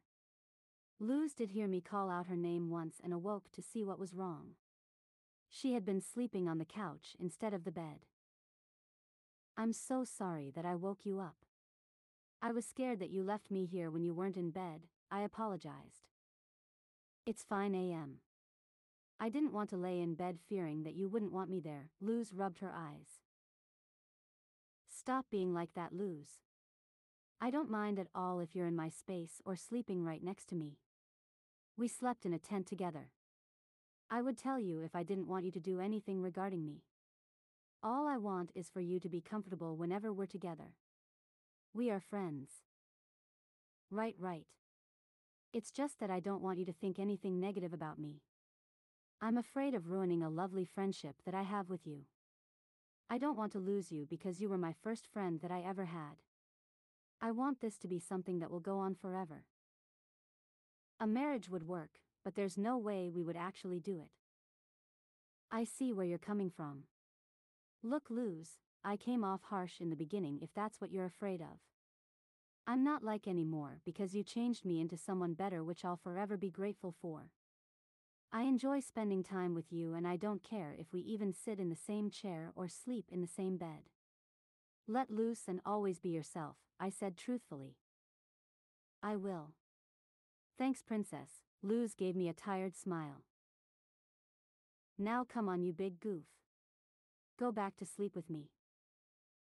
Luz 1.00 1.34
did 1.34 1.50
hear 1.50 1.66
me 1.66 1.80
call 1.80 2.08
out 2.08 2.28
her 2.28 2.36
name 2.36 2.70
once 2.70 3.00
and 3.02 3.12
awoke 3.12 3.50
to 3.54 3.60
see 3.60 3.82
what 3.82 3.98
was 3.98 4.14
wrong. 4.14 4.50
She 5.48 5.74
had 5.74 5.84
been 5.84 6.00
sleeping 6.00 6.48
on 6.48 6.58
the 6.58 6.64
couch 6.64 7.16
instead 7.18 7.52
of 7.52 7.64
the 7.64 7.72
bed. 7.72 8.06
I'm 9.56 9.72
so 9.72 10.02
sorry 10.04 10.50
that 10.56 10.64
I 10.64 10.74
woke 10.74 11.04
you 11.06 11.20
up. 11.20 11.36
I 12.42 12.50
was 12.50 12.66
scared 12.66 12.98
that 12.98 13.10
you 13.10 13.22
left 13.22 13.52
me 13.52 13.66
here 13.66 13.88
when 13.88 14.02
you 14.02 14.12
weren't 14.12 14.36
in 14.36 14.50
bed, 14.50 14.88
I 15.12 15.20
apologized. 15.20 16.08
It's 17.24 17.44
fine 17.44 17.74
AM. 17.74 18.16
I 19.20 19.28
didn't 19.28 19.52
want 19.52 19.70
to 19.70 19.76
lay 19.76 20.00
in 20.00 20.14
bed 20.14 20.38
fearing 20.48 20.82
that 20.82 20.96
you 20.96 21.08
wouldn't 21.08 21.32
want 21.32 21.50
me 21.50 21.60
there, 21.60 21.90
Luz 22.00 22.32
rubbed 22.34 22.58
her 22.58 22.74
eyes. 22.74 23.20
Stop 24.88 25.26
being 25.30 25.54
like 25.54 25.72
that, 25.74 25.92
Luz. 25.92 26.40
I 27.40 27.50
don't 27.50 27.70
mind 27.70 28.00
at 28.00 28.08
all 28.12 28.40
if 28.40 28.56
you're 28.56 28.66
in 28.66 28.74
my 28.74 28.88
space 28.88 29.40
or 29.44 29.54
sleeping 29.54 30.04
right 30.04 30.22
next 30.22 30.48
to 30.48 30.56
me. 30.56 30.78
We 31.76 31.86
slept 31.86 32.26
in 32.26 32.32
a 32.32 32.38
tent 32.38 32.66
together. 32.66 33.10
I 34.10 34.20
would 34.20 34.36
tell 34.36 34.58
you 34.58 34.80
if 34.80 34.96
I 34.96 35.04
didn't 35.04 35.28
want 35.28 35.44
you 35.44 35.52
to 35.52 35.60
do 35.60 35.80
anything 35.80 36.20
regarding 36.20 36.64
me. 36.64 36.82
All 37.86 38.08
I 38.08 38.16
want 38.16 38.50
is 38.54 38.70
for 38.70 38.80
you 38.80 38.98
to 39.00 39.10
be 39.10 39.20
comfortable 39.20 39.76
whenever 39.76 40.10
we're 40.10 40.24
together. 40.24 40.72
We 41.74 41.90
are 41.90 42.00
friends. 42.00 42.48
Right, 43.90 44.14
right. 44.18 44.46
It's 45.52 45.70
just 45.70 46.00
that 46.00 46.10
I 46.10 46.18
don't 46.18 46.40
want 46.40 46.58
you 46.58 46.64
to 46.64 46.72
think 46.72 46.98
anything 46.98 47.38
negative 47.38 47.74
about 47.74 47.98
me. 47.98 48.22
I'm 49.20 49.36
afraid 49.36 49.74
of 49.74 49.90
ruining 49.90 50.22
a 50.22 50.30
lovely 50.30 50.64
friendship 50.64 51.16
that 51.26 51.34
I 51.34 51.42
have 51.42 51.68
with 51.68 51.86
you. 51.86 52.06
I 53.10 53.18
don't 53.18 53.36
want 53.36 53.52
to 53.52 53.58
lose 53.58 53.92
you 53.92 54.06
because 54.08 54.40
you 54.40 54.48
were 54.48 54.56
my 54.56 54.72
first 54.82 55.06
friend 55.06 55.40
that 55.42 55.50
I 55.50 55.60
ever 55.60 55.84
had. 55.84 56.22
I 57.20 57.32
want 57.32 57.60
this 57.60 57.76
to 57.80 57.86
be 57.86 57.98
something 57.98 58.38
that 58.38 58.50
will 58.50 58.60
go 58.60 58.78
on 58.78 58.94
forever. 58.94 59.44
A 60.98 61.06
marriage 61.06 61.50
would 61.50 61.68
work, 61.68 61.98
but 62.24 62.34
there's 62.34 62.56
no 62.56 62.78
way 62.78 63.10
we 63.10 63.22
would 63.22 63.36
actually 63.36 63.78
do 63.78 64.00
it. 64.00 64.08
I 65.50 65.64
see 65.64 65.92
where 65.92 66.06
you're 66.06 66.16
coming 66.16 66.48
from. 66.48 66.84
Look, 67.86 68.04
Luz, 68.08 68.60
I 68.82 68.96
came 68.96 69.22
off 69.22 69.42
harsh 69.42 69.78
in 69.78 69.90
the 69.90 69.96
beginning 69.96 70.38
if 70.40 70.48
that's 70.54 70.80
what 70.80 70.90
you're 70.90 71.04
afraid 71.04 71.42
of. 71.42 71.58
I'm 72.66 72.82
not 72.82 73.04
like 73.04 73.28
anymore 73.28 73.80
because 73.84 74.14
you 74.14 74.24
changed 74.24 74.64
me 74.64 74.80
into 74.80 74.96
someone 74.96 75.34
better, 75.34 75.62
which 75.62 75.84
I'll 75.84 75.98
forever 75.98 76.38
be 76.38 76.48
grateful 76.50 76.94
for. 76.98 77.28
I 78.32 78.44
enjoy 78.44 78.80
spending 78.80 79.22
time 79.22 79.54
with 79.54 79.70
you, 79.70 79.92
and 79.92 80.08
I 80.08 80.16
don't 80.16 80.42
care 80.42 80.74
if 80.78 80.94
we 80.94 81.02
even 81.02 81.34
sit 81.34 81.60
in 81.60 81.68
the 81.68 81.76
same 81.76 82.08
chair 82.08 82.52
or 82.56 82.68
sleep 82.68 83.04
in 83.12 83.20
the 83.20 83.26
same 83.26 83.58
bed. 83.58 83.90
Let 84.88 85.10
loose 85.10 85.42
and 85.46 85.60
always 85.66 86.00
be 86.00 86.08
yourself, 86.08 86.56
I 86.80 86.88
said 86.88 87.18
truthfully. 87.18 87.76
I 89.02 89.16
will. 89.16 89.52
Thanks, 90.56 90.80
Princess. 90.82 91.42
Luz 91.62 91.92
gave 91.92 92.16
me 92.16 92.30
a 92.30 92.32
tired 92.32 92.74
smile. 92.74 93.24
Now 94.98 95.22
come 95.22 95.50
on, 95.50 95.62
you 95.62 95.74
big 95.74 96.00
goof. 96.00 96.24
Go 97.36 97.50
back 97.50 97.76
to 97.76 97.84
sleep 97.84 98.14
with 98.14 98.30
me. 98.30 98.50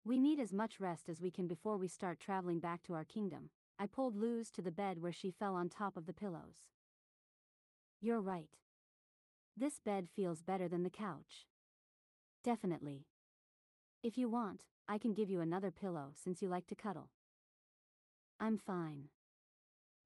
We 0.05 0.19
need 0.19 0.39
as 0.39 0.53
much 0.53 0.79
rest 0.79 1.09
as 1.09 1.21
we 1.21 1.31
can 1.31 1.47
before 1.47 1.75
we 1.75 1.87
start 1.87 2.19
traveling 2.19 2.59
back 2.59 2.83
to 2.83 2.93
our 2.93 3.03
kingdom. 3.03 3.49
I 3.79 3.87
pulled 3.87 4.15
Luz 4.15 4.51
to 4.51 4.61
the 4.61 4.71
bed 4.71 5.01
where 5.01 5.11
she 5.11 5.31
fell 5.31 5.55
on 5.55 5.69
top 5.69 5.97
of 5.97 6.05
the 6.05 6.13
pillows. 6.13 6.67
You're 7.99 8.21
right. 8.21 8.57
This 9.57 9.79
bed 9.83 10.07
feels 10.15 10.43
better 10.43 10.67
than 10.67 10.83
the 10.83 10.89
couch. 10.91 11.47
Definitely. 12.43 13.07
If 14.03 14.17
you 14.17 14.29
want, 14.29 14.65
I 14.87 14.99
can 14.99 15.13
give 15.13 15.29
you 15.29 15.41
another 15.41 15.71
pillow 15.71 16.11
since 16.15 16.41
you 16.41 16.47
like 16.47 16.67
to 16.67 16.75
cuddle. 16.75 17.09
I'm 18.39 18.57
fine. 18.57 19.09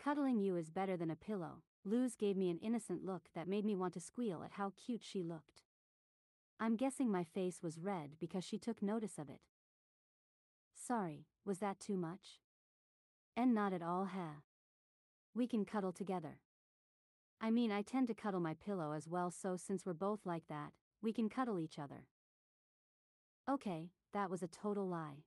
Cuddling 0.02 0.40
you 0.40 0.56
is 0.56 0.70
better 0.70 0.96
than 0.96 1.12
a 1.12 1.16
pillow. 1.16 1.64
Luz 1.86 2.16
gave 2.16 2.38
me 2.38 2.50
an 2.50 2.60
innocent 2.60 3.06
look 3.06 3.24
that 3.36 3.48
made 3.48 3.66
me 3.66 3.76
want 3.76 3.94
to 3.96 4.00
squeal 4.00 4.42
at 4.42 4.54
how 4.54 4.72
cute 4.86 5.04
she 5.04 5.22
looked. 5.22 5.62
I'm 6.64 6.78
guessing 6.78 7.12
my 7.12 7.26
face 7.26 7.62
was 7.62 7.78
red 7.78 8.12
because 8.22 8.46
she 8.46 8.58
took 8.58 8.82
notice 8.82 9.18
of 9.18 9.30
it. 9.30 9.42
Sorry, 10.74 11.26
was 11.44 11.60
that 11.60 11.82
too 11.82 11.98
much? 11.98 12.40
And 13.36 13.54
not 13.54 13.74
at 13.74 13.82
all, 13.82 14.06
ha. 14.06 14.44
We 15.36 15.46
can 15.46 15.66
cuddle 15.66 15.92
together. 15.92 16.40
I 17.42 17.52
mean, 17.52 17.70
I 17.70 17.82
tend 17.82 18.08
to 18.08 18.14
cuddle 18.14 18.40
my 18.40 18.54
pillow 18.54 18.94
as 18.94 19.10
well, 19.10 19.30
so 19.30 19.58
since 19.58 19.86
we're 19.86 19.92
both 19.92 20.22
like 20.24 20.48
that, 20.48 20.72
we 21.02 21.12
can 21.12 21.28
cuddle 21.28 21.60
each 21.60 21.78
other. 21.78 22.06
Okay, 23.50 23.90
that 24.14 24.30
was 24.30 24.42
a 24.42 24.48
total 24.48 24.88
lie. 24.88 25.26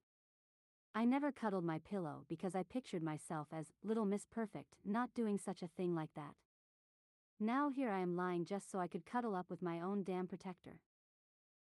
I 0.94 1.04
never 1.04 1.32
cuddled 1.32 1.64
my 1.66 1.80
pillow 1.80 2.24
because 2.30 2.54
I 2.54 2.62
pictured 2.62 3.02
myself 3.02 3.48
as 3.52 3.74
Little 3.84 4.06
Miss 4.06 4.24
Perfect, 4.24 4.76
not 4.86 5.12
doing 5.12 5.36
such 5.36 5.62
a 5.62 5.68
thing 5.68 5.94
like 5.94 6.14
that. 6.16 6.32
Now 7.38 7.68
here 7.68 7.90
I 7.90 8.00
am 8.00 8.16
lying 8.16 8.46
just 8.46 8.70
so 8.70 8.78
I 8.78 8.88
could 8.88 9.04
cuddle 9.04 9.34
up 9.34 9.50
with 9.50 9.60
my 9.60 9.82
own 9.82 10.02
damn 10.02 10.26
protector. 10.26 10.80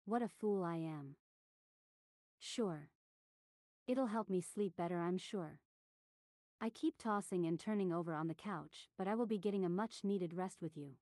What 0.05 0.21
a 0.21 0.27
fool 0.27 0.63
I 0.63 0.75
am. 0.75 1.15
Sure. 2.37 2.89
It'll 3.87 4.07
help 4.07 4.29
me 4.29 4.41
sleep 4.41 4.75
better, 4.75 5.01
I'm 5.01 5.17
sure. 5.17 5.59
I 6.59 6.69
keep 6.69 6.97
tossing 6.97 7.45
and 7.45 7.59
turning 7.59 7.93
over 7.93 8.13
on 8.13 8.27
the 8.27 8.33
couch, 8.33 8.89
but 8.97 9.07
I 9.07 9.15
will 9.15 9.25
be 9.25 9.37
getting 9.37 9.63
a 9.63 9.69
much 9.69 10.03
needed 10.03 10.33
rest 10.33 10.61
with 10.61 10.75
you. 10.75 10.95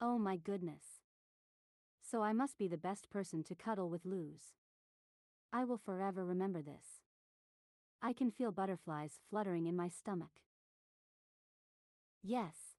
Oh 0.00 0.18
my 0.18 0.36
goodness. 0.36 1.02
So 2.00 2.22
I 2.22 2.32
must 2.32 2.58
be 2.58 2.68
the 2.68 2.76
best 2.78 3.10
person 3.10 3.42
to 3.44 3.54
cuddle 3.54 3.90
with 3.90 4.06
Luz. 4.06 4.54
I 5.52 5.64
will 5.64 5.78
forever 5.78 6.24
remember 6.24 6.62
this. 6.62 7.02
I 8.00 8.12
can 8.12 8.30
feel 8.30 8.52
butterflies 8.52 9.18
fluttering 9.28 9.66
in 9.66 9.76
my 9.76 9.88
stomach. 9.88 10.40
Yes. 12.22 12.76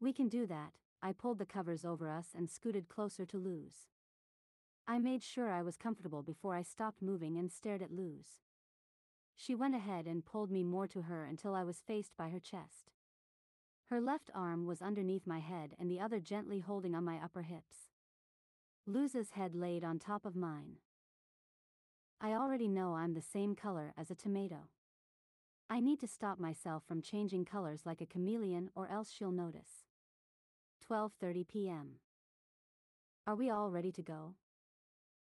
We 0.00 0.12
can 0.12 0.28
do 0.28 0.46
that. 0.46 0.72
I 1.06 1.12
pulled 1.12 1.38
the 1.38 1.46
covers 1.46 1.84
over 1.84 2.10
us 2.10 2.30
and 2.36 2.50
scooted 2.50 2.88
closer 2.88 3.24
to 3.26 3.38
Luz. 3.38 3.86
I 4.88 4.98
made 4.98 5.22
sure 5.22 5.52
I 5.52 5.62
was 5.62 5.76
comfortable 5.76 6.20
before 6.20 6.56
I 6.56 6.62
stopped 6.62 7.00
moving 7.00 7.38
and 7.38 7.52
stared 7.52 7.80
at 7.80 7.92
Luz. 7.92 8.40
She 9.36 9.54
went 9.54 9.76
ahead 9.76 10.08
and 10.08 10.24
pulled 10.26 10.50
me 10.50 10.64
more 10.64 10.88
to 10.88 11.02
her 11.02 11.24
until 11.24 11.54
I 11.54 11.62
was 11.62 11.80
faced 11.86 12.16
by 12.16 12.30
her 12.30 12.40
chest. 12.40 12.90
Her 13.84 14.00
left 14.00 14.32
arm 14.34 14.66
was 14.66 14.82
underneath 14.82 15.28
my 15.28 15.38
head 15.38 15.76
and 15.78 15.88
the 15.88 16.00
other 16.00 16.18
gently 16.18 16.58
holding 16.58 16.96
on 16.96 17.04
my 17.04 17.20
upper 17.22 17.42
hips. 17.42 17.92
Luz's 18.84 19.30
head 19.30 19.54
laid 19.54 19.84
on 19.84 20.00
top 20.00 20.26
of 20.26 20.34
mine. 20.34 20.78
I 22.20 22.32
already 22.32 22.66
know 22.66 22.96
I'm 22.96 23.14
the 23.14 23.22
same 23.22 23.54
color 23.54 23.94
as 23.96 24.10
a 24.10 24.16
tomato. 24.16 24.70
I 25.70 25.78
need 25.78 26.00
to 26.00 26.08
stop 26.08 26.40
myself 26.40 26.82
from 26.84 27.00
changing 27.00 27.44
colors 27.44 27.82
like 27.86 28.00
a 28.00 28.06
chameleon 28.06 28.70
or 28.74 28.88
else 28.88 29.12
she'll 29.12 29.30
notice. 29.30 29.85
12:30 30.88 31.48
p.m. 31.48 31.96
Are 33.26 33.34
we 33.34 33.50
all 33.50 33.70
ready 33.72 33.90
to 33.90 34.02
go? 34.02 34.34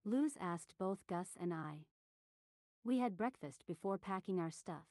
Luz 0.05 0.33
asked 0.39 0.75
both 0.77 0.99
Gus 1.07 1.29
and 1.39 1.51
I. 1.51 1.85
We 2.83 2.99
had 2.99 3.17
breakfast 3.17 3.63
before 3.65 3.97
packing 3.97 4.39
our 4.39 4.51
stuff. 4.51 4.85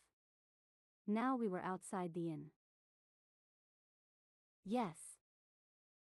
Now 1.07 1.37
we 1.37 1.47
were 1.47 1.63
outside 1.63 2.15
the 2.15 2.31
inn. 2.31 2.47
Yes. 4.65 4.99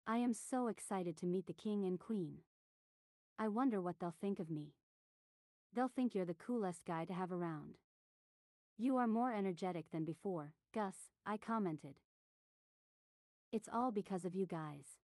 I 0.08 0.16
am 0.16 0.34
so 0.34 0.66
excited 0.66 1.16
to 1.18 1.26
meet 1.26 1.46
the 1.46 1.52
king 1.52 1.84
and 1.84 2.00
queen. 2.00 2.38
I 3.38 3.46
wonder 3.46 3.80
what 3.80 4.00
they'll 4.00 4.16
think 4.20 4.40
of 4.40 4.50
me. 4.50 4.74
They'll 5.72 5.86
think 5.86 6.14
you're 6.16 6.24
the 6.24 6.34
coolest 6.34 6.84
guy 6.84 7.04
to 7.04 7.12
have 7.12 7.30
around. 7.30 7.76
You 8.76 8.96
are 8.96 9.06
more 9.06 9.32
energetic 9.32 9.92
than 9.92 10.04
before, 10.04 10.54
Gus, 10.74 10.96
I 11.24 11.36
commented. 11.36 11.94
It's 13.50 13.68
all 13.72 13.90
because 13.90 14.26
of 14.26 14.34
you 14.34 14.44
guys. 14.44 14.98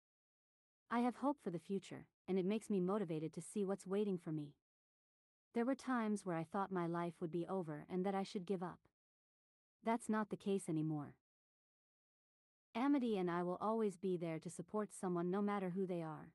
I 0.89 1.01
have 1.01 1.17
hope 1.17 1.37
for 1.43 1.51
the 1.51 1.59
future, 1.59 2.07
and 2.27 2.39
it 2.39 2.45
makes 2.45 2.71
me 2.71 2.79
motivated 2.79 3.33
to 3.33 3.41
see 3.41 3.63
what's 3.63 3.85
waiting 3.85 4.17
for 4.17 4.31
me. 4.31 4.55
There 5.53 5.63
were 5.63 5.75
times 5.75 6.25
where 6.25 6.37
I 6.37 6.43
thought 6.43 6.71
my 6.71 6.87
life 6.87 7.13
would 7.21 7.31
be 7.31 7.45
over 7.47 7.85
and 7.87 8.03
that 8.03 8.15
I 8.15 8.23
should 8.23 8.47
give 8.47 8.63
up. 8.63 8.79
That's 9.83 10.09
not 10.09 10.29
the 10.29 10.37
case 10.37 10.63
anymore. 10.67 11.15
Amity 12.73 13.17
and 13.17 13.29
I 13.29 13.43
will 13.43 13.57
always 13.61 13.97
be 13.97 14.17
there 14.17 14.39
to 14.39 14.49
support 14.49 14.89
someone 14.91 15.29
no 15.29 15.41
matter 15.41 15.69
who 15.71 15.85
they 15.85 16.01
are. 16.01 16.31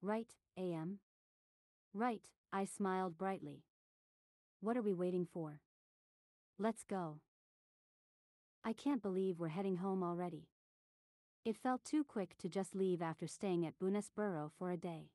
Right, 0.00 0.34
AM? 0.56 1.00
Right, 1.92 2.28
I 2.52 2.66
smiled 2.66 3.18
brightly. 3.18 3.64
What 4.60 4.76
are 4.76 4.82
we 4.82 4.92
waiting 4.92 5.26
for? 5.32 5.60
Let's 6.56 6.84
go. 6.84 7.20
I 8.62 8.74
can't 8.74 9.02
believe 9.02 9.40
we're 9.40 9.48
heading 9.48 9.78
home 9.78 10.04
already. 10.04 10.49
It 11.42 11.56
felt 11.56 11.84
too 11.84 12.04
quick 12.04 12.36
to 12.38 12.50
just 12.50 12.74
leave 12.74 13.00
after 13.00 13.26
staying 13.26 13.64
at 13.64 13.78
Bonesborough 13.78 14.50
for 14.58 14.70
a 14.70 14.76
day. 14.76 15.10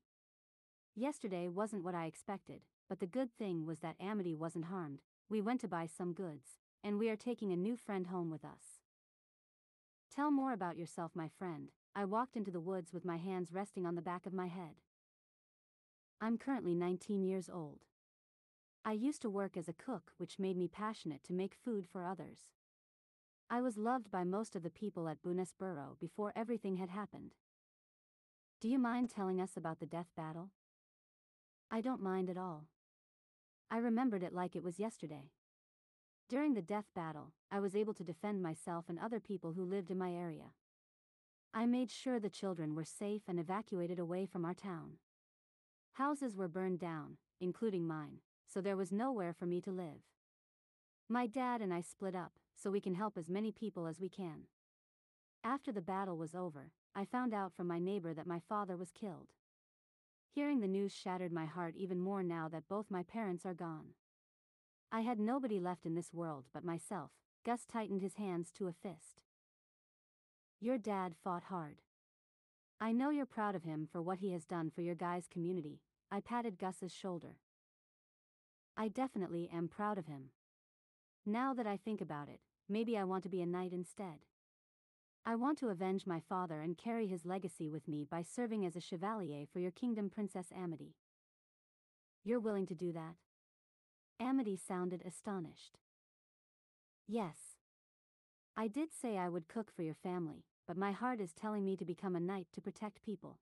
Yesterday 0.96 1.48
wasn't 1.48 1.84
what 1.84 1.94
I 1.94 2.06
expected, 2.06 2.62
but 2.90 3.00
the 3.00 3.06
good 3.06 3.30
thing 3.38 3.66
was 3.66 3.80
that 3.80 3.96
Amity 4.00 4.34
wasn't 4.34 4.66
harmed, 4.66 5.02
we 5.30 5.40
went 5.40 5.62
to 5.62 5.68
buy 5.68 5.86
some 5.86 6.14
goods, 6.14 6.58
and 6.84 6.98
we 6.98 7.10
are 7.10 7.16
taking 7.16 7.52
a 7.52 7.58
new 7.58 7.76
friend 7.76 8.08
home 8.08 8.32
with 8.32 8.44
us. 8.44 8.82
Tell 10.14 10.32
more 10.32 10.52
about 10.52 10.78
yourself, 10.78 11.12
my 11.14 11.28
friend. 11.28 11.70
I 11.96 12.06
walked 12.06 12.36
into 12.36 12.52
the 12.52 12.60
woods 12.60 12.92
with 12.92 13.06
my 13.06 13.18
hands 13.18 13.54
resting 13.54 13.86
on 13.86 13.96
the 13.96 14.02
back 14.02 14.26
of 14.26 14.34
my 14.34 14.48
head. 14.48 14.82
I'm 16.20 16.40
currently 16.40 16.74
19 16.74 17.24
years 17.24 17.50
old. 17.54 17.82
I 18.84 18.94
used 18.94 19.22
to 19.22 19.30
work 19.30 19.58
as 19.58 19.68
a 19.68 19.74
cook, 19.74 20.14
which 20.18 20.40
made 20.40 20.58
me 20.58 20.68
passionate 20.68 21.24
to 21.26 21.34
make 21.34 21.54
food 21.54 21.86
for 21.86 22.04
others. 22.04 22.50
I 23.50 23.62
was 23.62 23.78
loved 23.78 24.10
by 24.10 24.24
most 24.24 24.56
of 24.56 24.64
the 24.64 24.72
people 24.72 25.08
at 25.08 25.22
Bonesborough 25.22 26.00
before 26.00 26.34
everything 26.36 26.78
had 26.78 26.90
happened. 26.90 27.36
Do 28.60 28.68
you 28.68 28.80
mind 28.80 29.10
telling 29.10 29.40
us 29.40 29.56
about 29.56 29.80
the 29.80 29.86
death 29.86 30.08
battle? 30.18 30.50
I 31.70 31.82
don't 31.82 32.02
mind 32.02 32.30
at 32.30 32.38
all. 32.38 32.66
I 33.70 33.78
remembered 33.78 34.24
it 34.24 34.34
like 34.34 34.56
it 34.56 34.64
was 34.64 34.80
yesterday. 34.80 35.30
During 36.28 36.56
the 36.56 36.62
death 36.62 36.86
battle, 36.96 37.34
I 37.52 37.60
was 37.60 37.76
able 37.76 37.94
to 37.96 38.04
defend 38.04 38.42
myself 38.42 38.86
and 38.90 38.98
other 38.98 39.20
people 39.20 39.54
who 39.54 39.64
lived 39.64 39.92
in 39.92 39.98
my 39.98 40.12
area. 40.12 40.54
I 41.54 41.68
made 41.68 41.92
sure 41.92 42.20
the 42.20 42.30
children 42.30 42.74
were 42.74 42.84
safe 42.84 43.22
and 43.28 43.40
evacuated 43.40 44.00
away 44.00 44.26
from 44.26 44.44
our 44.44 44.56
town. 44.56 44.98
Houses 45.94 46.36
were 46.36 46.48
burned 46.48 46.80
down, 46.80 47.18
including 47.40 47.86
mine, 47.86 48.22
so 48.48 48.60
there 48.60 48.76
was 48.76 48.92
nowhere 48.92 49.34
for 49.34 49.46
me 49.46 49.62
to 49.62 49.72
live. 49.72 50.02
My 51.08 51.28
dad 51.28 51.62
and 51.62 51.72
I 51.72 51.82
split 51.82 52.16
up, 52.16 52.32
so 52.56 52.72
we 52.72 52.82
can 52.82 52.96
help 52.96 53.16
as 53.16 53.30
many 53.30 53.52
people 53.52 53.86
as 53.86 54.00
we 54.00 54.10
can. 54.10 54.48
After 55.44 55.72
the 55.72 55.82
battle 55.82 56.18
was 56.18 56.34
over, 56.34 56.72
I 56.96 57.06
found 57.06 57.32
out 57.32 57.54
from 57.54 57.68
my 57.68 57.78
neighbor 57.78 58.14
that 58.16 58.26
my 58.26 58.40
father 58.50 58.76
was 58.76 58.92
killed. 58.92 59.28
Hearing 60.32 60.62
the 60.62 60.68
news 60.68 60.92
shattered 60.92 61.32
my 61.32 61.46
heart 61.46 61.76
even 61.78 62.00
more 62.00 62.24
now 62.24 62.50
that 62.50 62.68
both 62.68 62.90
my 62.90 63.04
parents 63.04 63.46
are 63.46 63.54
gone. 63.54 63.94
I 64.92 65.02
had 65.02 65.20
nobody 65.20 65.60
left 65.60 65.86
in 65.86 65.94
this 65.94 66.12
world 66.12 66.46
but 66.52 66.66
myself, 66.66 67.12
Gus 67.46 67.66
tightened 67.66 68.02
his 68.02 68.16
hands 68.16 68.52
to 68.54 68.68
a 68.68 68.74
fist. 68.74 69.22
Your 70.60 70.80
dad 70.80 71.14
fought 71.24 71.44
hard. 71.44 71.82
I 72.82 72.92
know 72.92 73.12
you're 73.12 73.28
proud 73.28 73.54
of 73.54 73.64
him 73.64 73.88
for 73.92 74.02
what 74.02 74.18
he 74.20 74.32
has 74.32 74.46
done 74.46 74.72
for 74.74 74.82
your 74.82 74.96
guys' 74.96 75.28
community, 75.32 75.82
I 76.12 76.20
patted 76.20 76.58
Gus's 76.58 76.92
shoulder. 76.92 77.38
I 78.76 78.88
definitely 78.88 79.50
am 79.54 79.68
proud 79.68 79.98
of 80.00 80.08
him. 80.08 80.32
Now 81.26 81.56
that 81.56 81.66
I 81.66 81.78
think 81.78 82.02
about 82.02 82.30
it, 82.30 82.40
maybe 82.70 82.96
I 82.98 83.04
want 83.04 83.24
to 83.24 83.30
be 83.30 83.42
a 83.42 83.48
knight 83.48 83.74
instead. 83.74 84.20
I 85.26 85.34
want 85.36 85.58
to 85.60 85.70
avenge 85.70 86.06
my 86.06 86.20
father 86.20 86.62
and 86.62 86.78
carry 86.78 87.08
his 87.08 87.26
legacy 87.26 87.68
with 87.68 87.88
me 87.88 88.06
by 88.10 88.22
serving 88.22 88.64
as 88.64 88.76
a 88.76 88.82
chevalier 88.82 89.46
for 89.52 89.60
your 89.60 89.72
kingdom, 89.72 90.12
Princess 90.12 90.48
Amity. 90.56 90.94
You're 92.24 92.40
willing 92.40 92.68
to 92.68 92.76
do 92.76 92.92
that? 92.94 93.16
Amity 94.20 94.56
sounded 94.56 95.02
astonished. 95.04 95.80
Yes. 97.08 97.38
I 98.56 98.68
did 98.68 98.90
say 98.94 99.18
I 99.18 99.30
would 99.30 99.48
cook 99.48 99.72
for 99.76 99.82
your 99.82 99.96
family, 99.96 100.46
but 100.68 100.78
my 100.78 100.92
heart 100.92 101.20
is 101.20 101.34
telling 101.34 101.66
me 101.66 101.76
to 101.76 101.86
become 101.86 102.16
a 102.16 102.20
knight 102.20 102.48
to 102.54 102.62
protect 102.62 103.04
people. 103.04 103.40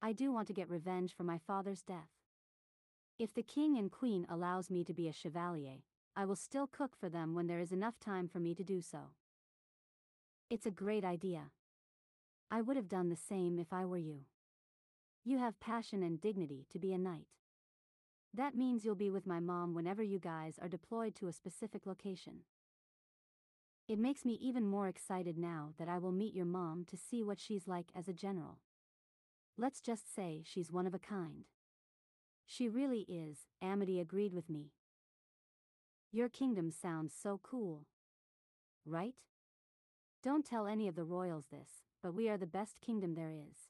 I 0.00 0.12
do 0.12 0.32
want 0.32 0.48
to 0.48 0.54
get 0.54 0.70
revenge 0.70 1.14
for 1.14 1.24
my 1.24 1.38
father's 1.38 1.82
death. 1.82 2.08
If 3.18 3.34
the 3.34 3.42
king 3.42 3.76
and 3.76 3.90
queen 3.90 4.26
allows 4.30 4.70
me 4.70 4.84
to 4.84 4.94
be 4.94 5.06
a 5.06 5.12
chevalier, 5.12 5.82
I 6.16 6.24
will 6.24 6.36
still 6.36 6.66
cook 6.66 6.96
for 6.98 7.08
them 7.08 7.34
when 7.34 7.46
there 7.46 7.60
is 7.60 7.72
enough 7.72 7.98
time 8.00 8.28
for 8.28 8.40
me 8.40 8.54
to 8.54 8.64
do 8.64 8.80
so. 8.80 9.12
It's 10.50 10.66
a 10.66 10.70
great 10.70 11.04
idea. 11.04 11.50
I 12.50 12.62
would 12.62 12.76
have 12.76 12.88
done 12.88 13.08
the 13.08 13.16
same 13.16 13.58
if 13.58 13.72
I 13.72 13.84
were 13.84 13.98
you. 13.98 14.22
You 15.24 15.38
have 15.38 15.60
passion 15.60 16.02
and 16.02 16.20
dignity 16.20 16.66
to 16.70 16.78
be 16.78 16.92
a 16.92 16.98
knight. 16.98 17.26
That 18.32 18.54
means 18.54 18.84
you'll 18.84 18.94
be 18.94 19.10
with 19.10 19.26
my 19.26 19.40
mom 19.40 19.74
whenever 19.74 20.02
you 20.02 20.18
guys 20.18 20.58
are 20.60 20.68
deployed 20.68 21.14
to 21.16 21.28
a 21.28 21.32
specific 21.32 21.86
location. 21.86 22.40
It 23.88 23.98
makes 23.98 24.24
me 24.24 24.38
even 24.40 24.66
more 24.66 24.88
excited 24.88 25.38
now 25.38 25.72
that 25.78 25.88
I 25.88 25.98
will 25.98 26.12
meet 26.12 26.34
your 26.34 26.44
mom 26.44 26.84
to 26.90 26.96
see 26.96 27.22
what 27.22 27.40
she's 27.40 27.66
like 27.66 27.86
as 27.94 28.06
a 28.06 28.12
general. 28.12 28.58
Let's 29.56 29.80
just 29.80 30.14
say 30.14 30.42
she's 30.44 30.70
one 30.70 30.86
of 30.86 30.94
a 30.94 30.98
kind. 30.98 31.44
She 32.46 32.68
really 32.68 33.06
is, 33.08 33.46
Amity 33.60 33.98
agreed 33.98 34.32
with 34.32 34.48
me. 34.48 34.72
Your 36.10 36.28
kingdom 36.28 36.70
sounds 36.70 37.12
so 37.14 37.38
cool. 37.42 37.86
Right? 38.86 39.14
Don't 40.22 40.44
tell 40.44 40.66
any 40.66 40.88
of 40.88 40.94
the 40.94 41.04
royals 41.04 41.46
this, 41.50 41.84
but 42.02 42.14
we 42.14 42.28
are 42.28 42.38
the 42.38 42.46
best 42.46 42.80
kingdom 42.80 43.14
there 43.14 43.30
is. 43.32 43.68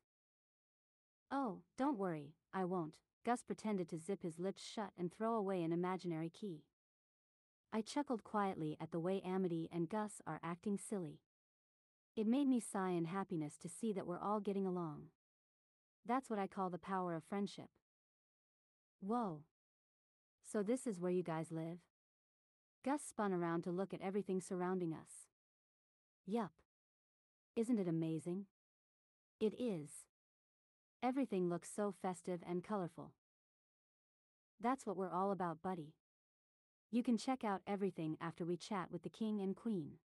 Oh, 1.30 1.62
don't 1.76 1.98
worry, 1.98 2.34
I 2.54 2.64
won't. 2.64 2.98
Gus 3.26 3.42
pretended 3.42 3.88
to 3.90 3.98
zip 3.98 4.22
his 4.22 4.38
lips 4.38 4.62
shut 4.64 4.92
and 4.96 5.12
throw 5.12 5.34
away 5.34 5.62
an 5.62 5.72
imaginary 5.72 6.30
key. 6.30 6.62
I 7.72 7.82
chuckled 7.82 8.24
quietly 8.24 8.76
at 8.80 8.92
the 8.92 9.00
way 9.00 9.20
Amity 9.24 9.68
and 9.72 9.88
Gus 9.88 10.22
are 10.26 10.40
acting 10.42 10.78
silly. 10.78 11.20
It 12.16 12.26
made 12.26 12.48
me 12.48 12.60
sigh 12.60 12.90
in 12.90 13.04
happiness 13.04 13.58
to 13.58 13.68
see 13.68 13.92
that 13.92 14.06
we're 14.06 14.20
all 14.20 14.40
getting 14.40 14.64
along. 14.64 15.08
That's 16.06 16.30
what 16.30 16.38
I 16.38 16.46
call 16.46 16.70
the 16.70 16.78
power 16.78 17.14
of 17.14 17.24
friendship. 17.24 17.68
Whoa. 19.00 19.40
So 20.42 20.62
this 20.62 20.86
is 20.86 20.98
where 20.98 21.12
you 21.12 21.22
guys 21.22 21.48
live? 21.50 21.78
Gus 22.84 23.02
spun 23.02 23.32
around 23.32 23.62
to 23.64 23.70
look 23.70 23.92
at 23.92 24.00
everything 24.00 24.40
surrounding 24.40 24.92
us. 24.92 25.26
Yup. 26.26 26.52
Isn't 27.56 27.78
it 27.78 27.88
amazing? 27.88 28.46
It 29.40 29.54
is. 29.58 29.90
Everything 31.02 31.48
looks 31.48 31.68
so 31.74 31.92
festive 32.02 32.40
and 32.48 32.64
colorful. 32.64 33.12
That's 34.60 34.86
what 34.86 34.96
we're 34.96 35.12
all 35.12 35.30
about, 35.30 35.62
buddy. 35.62 35.94
You 36.90 37.02
can 37.02 37.18
check 37.18 37.44
out 37.44 37.62
everything 37.66 38.16
after 38.20 38.44
we 38.44 38.56
chat 38.56 38.90
with 38.90 39.02
the 39.02 39.08
king 39.08 39.40
and 39.40 39.54
queen. 39.54 39.98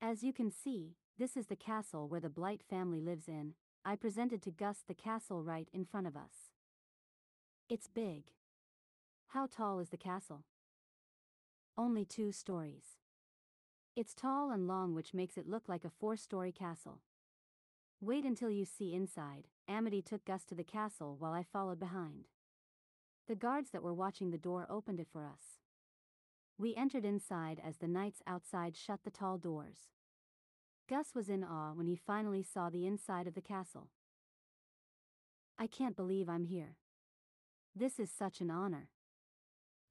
As 0.00 0.22
you 0.22 0.32
can 0.32 0.50
see, 0.50 0.96
this 1.18 1.36
is 1.36 1.46
the 1.46 1.56
castle 1.56 2.08
where 2.08 2.20
the 2.20 2.28
Blight 2.28 2.62
family 2.68 3.00
lives 3.00 3.28
in. 3.28 3.54
I 3.84 3.96
presented 3.96 4.42
to 4.42 4.50
Gus 4.50 4.84
the 4.86 4.94
castle 4.94 5.42
right 5.42 5.68
in 5.72 5.84
front 5.84 6.06
of 6.06 6.16
us. 6.16 6.50
It's 7.68 7.88
big. 7.88 8.24
How 9.28 9.46
tall 9.46 9.80
is 9.80 9.88
the 9.88 9.96
castle? 9.96 10.44
Only 11.78 12.06
two 12.06 12.32
stories. 12.32 12.96
It's 13.94 14.14
tall 14.14 14.50
and 14.50 14.66
long, 14.66 14.94
which 14.94 15.12
makes 15.12 15.36
it 15.36 15.48
look 15.48 15.68
like 15.68 15.84
a 15.84 15.90
four 15.90 16.16
story 16.16 16.50
castle. 16.50 17.02
Wait 18.00 18.24
until 18.24 18.50
you 18.50 18.64
see 18.64 18.94
inside. 18.94 19.48
Amity 19.68 20.00
took 20.00 20.24
Gus 20.24 20.44
to 20.46 20.54
the 20.54 20.64
castle 20.64 21.16
while 21.18 21.32
I 21.32 21.42
followed 21.42 21.78
behind. 21.78 22.28
The 23.28 23.34
guards 23.34 23.70
that 23.70 23.82
were 23.82 23.92
watching 23.92 24.30
the 24.30 24.38
door 24.38 24.66
opened 24.70 25.00
it 25.00 25.08
for 25.12 25.26
us. 25.26 25.60
We 26.56 26.74
entered 26.74 27.04
inside 27.04 27.60
as 27.62 27.76
the 27.76 27.88
knights 27.88 28.22
outside 28.26 28.74
shut 28.74 29.00
the 29.04 29.10
tall 29.10 29.36
doors. 29.36 29.88
Gus 30.88 31.14
was 31.14 31.28
in 31.28 31.44
awe 31.44 31.72
when 31.74 31.86
he 31.86 31.96
finally 31.96 32.42
saw 32.42 32.70
the 32.70 32.86
inside 32.86 33.26
of 33.26 33.34
the 33.34 33.42
castle. 33.42 33.88
I 35.58 35.66
can't 35.66 35.96
believe 35.96 36.28
I'm 36.28 36.44
here. 36.44 36.76
This 37.74 37.98
is 37.98 38.10
such 38.10 38.40
an 38.40 38.50
honor. 38.50 38.88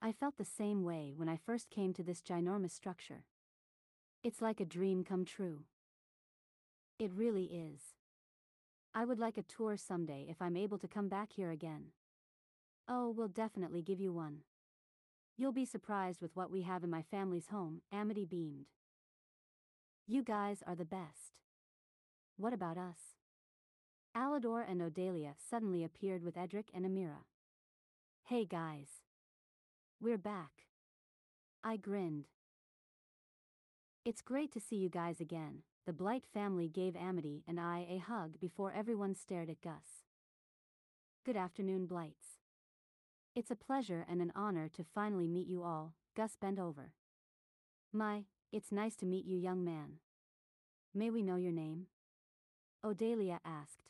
I 0.06 0.12
felt 0.12 0.38
the 0.38 0.46
same 0.46 0.84
way 0.84 1.14
when 1.16 1.28
I 1.28 1.36
first 1.36 1.72
came 1.72 1.92
to 1.94 2.04
this 2.04 2.22
ginormous 2.22 2.70
structure. 2.70 3.26
It's 4.24 4.40
like 4.40 4.60
a 4.60 4.66
dream 4.66 5.04
come 5.04 5.26
true. 5.26 5.64
It 7.00 7.10
really 7.12 7.46
is. 7.46 7.82
I 8.94 9.04
would 9.04 9.18
like 9.18 9.36
a 9.40 9.42
tour 9.42 9.78
someday 9.78 10.28
if 10.30 10.44
I'm 10.44 10.56
able 10.56 10.78
to 10.78 10.88
come 10.88 11.08
back 11.10 11.32
here 11.32 11.50
again. 11.50 11.86
Oh, 12.88 13.10
we'll 13.18 13.30
definitely 13.30 13.82
give 13.82 14.00
you 14.00 14.14
one. 14.14 14.42
You'll 15.38 15.52
be 15.52 15.66
surprised 15.66 16.22
with 16.22 16.36
what 16.36 16.52
we 16.52 16.62
have 16.62 16.84
in 16.84 16.92
my 16.92 17.02
family's 17.02 17.48
home, 17.48 17.82
Amity 17.92 18.26
beamed. 18.26 18.68
You 20.06 20.22
guys 20.22 20.62
are 20.68 20.76
the 20.76 20.86
best. 20.86 21.40
What 22.38 22.54
about 22.54 22.78
us? 22.78 23.18
Alador 24.16 24.64
and 24.70 24.82
Odalia 24.82 25.34
suddenly 25.50 25.84
appeared 25.84 26.24
with 26.24 26.38
Edric 26.38 26.68
and 26.76 26.86
Emira. 26.86 27.24
Hey 28.26 28.46
guys. 28.46 29.02
We're 30.02 30.18
back. 30.18 30.66
I 31.64 31.78
grinned. 31.78 32.26
It's 34.04 34.22
great 34.22 34.52
to 34.52 34.60
see 34.60 34.76
you 34.76 34.90
guys 34.90 35.22
again. 35.22 35.64
The 35.86 35.94
Blight 35.94 36.26
family 36.34 36.68
gave 36.68 36.98
Amity 36.98 37.44
and 37.48 37.60
I 37.62 37.88
a 37.90 37.98
hug 37.98 38.38
before 38.42 38.74
everyone 38.74 39.16
stared 39.16 39.50
at 39.50 39.62
Gus. 39.62 40.04
Good 41.26 41.38
afternoon, 41.38 41.86
Blights. 41.86 42.40
It's 43.36 43.50
a 43.50 43.56
pleasure 43.56 44.06
and 44.08 44.22
an 44.22 44.34
honor 44.36 44.70
to 44.76 44.84
finally 44.84 45.30
meet 45.30 45.48
you 45.48 45.64
all, 45.64 45.94
Gus 46.14 46.36
bent 46.40 46.60
over. 46.60 46.92
My, 47.94 48.26
it's 48.52 48.74
nice 48.74 48.98
to 48.98 49.06
meet 49.06 49.26
you, 49.26 49.38
young 49.38 49.64
man. 49.64 50.00
May 50.94 51.10
we 51.10 51.24
know 51.24 51.38
your 51.38 51.54
name? 51.54 51.88
Odalia 52.86 53.40
asked. 53.46 53.90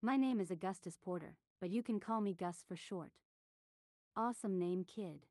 My 0.00 0.16
name 0.16 0.40
is 0.40 0.50
Augustus 0.50 0.96
Porter, 1.00 1.36
but 1.60 1.70
you 1.70 1.82
can 1.82 2.00
call 2.00 2.22
me 2.22 2.32
Gus 2.32 2.64
for 2.66 2.74
short. 2.74 3.12
Awesome 4.14 4.58
name, 4.58 4.84
kid. 4.84 5.24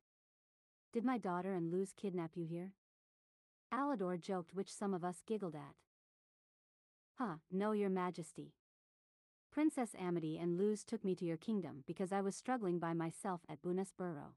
Did 0.92 1.04
my 1.04 1.16
daughter 1.16 1.54
and 1.54 1.70
Luz 1.70 1.92
kidnap 1.96 2.32
you 2.34 2.44
here? 2.44 2.72
Alador 3.72 4.20
joked, 4.20 4.54
which 4.54 4.74
some 4.74 4.92
of 4.92 5.04
us 5.04 5.22
giggled 5.24 5.54
at. 5.54 5.76
Huh, 7.14 7.36
no, 7.48 7.70
your 7.70 7.90
majesty. 7.90 8.54
Princess 9.52 9.90
Amity 9.96 10.36
and 10.36 10.58
Luz 10.58 10.82
took 10.82 11.04
me 11.04 11.14
to 11.14 11.24
your 11.24 11.36
kingdom 11.36 11.84
because 11.86 12.12
I 12.12 12.22
was 12.22 12.34
struggling 12.34 12.80
by 12.80 12.92
myself 12.92 13.42
at 13.48 13.62
Bonesborough. 13.62 14.34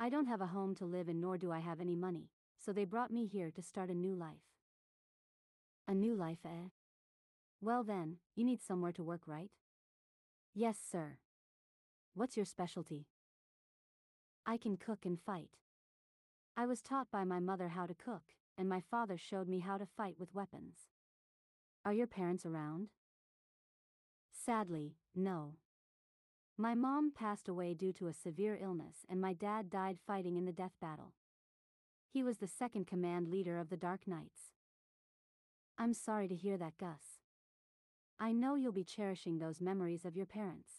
I 0.00 0.08
don't 0.08 0.26
have 0.26 0.40
a 0.40 0.46
home 0.46 0.74
to 0.76 0.84
live 0.84 1.08
in 1.08 1.20
nor 1.20 1.38
do 1.38 1.52
I 1.52 1.60
have 1.60 1.80
any 1.80 1.94
money, 1.94 2.30
so 2.58 2.72
they 2.72 2.84
brought 2.84 3.12
me 3.12 3.26
here 3.26 3.52
to 3.52 3.62
start 3.62 3.90
a 3.90 3.94
new 3.94 4.16
life. 4.16 4.42
A 5.86 5.94
new 5.94 6.16
life, 6.16 6.40
eh? 6.44 6.70
Well 7.60 7.84
then, 7.84 8.16
you 8.34 8.44
need 8.44 8.60
somewhere 8.60 8.92
to 8.92 9.04
work, 9.04 9.22
right? 9.24 9.50
Yes, 10.52 10.78
sir. 10.90 11.18
What's 12.14 12.36
your 12.36 12.46
specialty? 12.46 13.06
I 14.46 14.56
can 14.56 14.76
cook 14.76 15.04
and 15.04 15.20
fight. 15.20 15.50
I 16.56 16.66
was 16.66 16.80
taught 16.80 17.10
by 17.10 17.24
my 17.24 17.40
mother 17.40 17.68
how 17.68 17.86
to 17.86 17.94
cook, 17.94 18.22
and 18.56 18.68
my 18.68 18.80
father 18.80 19.18
showed 19.18 19.48
me 19.48 19.58
how 19.58 19.76
to 19.76 19.86
fight 19.86 20.14
with 20.18 20.34
weapons. 20.34 20.76
Are 21.84 21.92
your 21.92 22.06
parents 22.06 22.46
around? 22.46 22.88
Sadly, 24.32 24.94
no. 25.14 25.54
My 26.56 26.74
mom 26.74 27.12
passed 27.12 27.48
away 27.48 27.74
due 27.74 27.92
to 27.94 28.06
a 28.06 28.14
severe 28.14 28.58
illness 28.60 29.04
and 29.08 29.20
my 29.20 29.32
dad 29.34 29.68
died 29.68 29.98
fighting 30.06 30.36
in 30.36 30.46
the 30.46 30.52
death 30.52 30.72
battle. 30.80 31.12
He 32.08 32.22
was 32.22 32.38
the 32.38 32.46
second 32.46 32.86
command 32.86 33.28
leader 33.28 33.58
of 33.58 33.68
the 33.68 33.76
Dark 33.76 34.06
Knights. 34.06 34.52
I'm 35.76 35.92
sorry 35.92 36.28
to 36.28 36.34
hear 36.34 36.56
that, 36.56 36.78
Gus. 36.78 37.20
I 38.18 38.32
know 38.32 38.54
you'll 38.54 38.72
be 38.72 38.84
cherishing 38.84 39.38
those 39.38 39.60
memories 39.60 40.06
of 40.06 40.16
your 40.16 40.24
parents. 40.24 40.70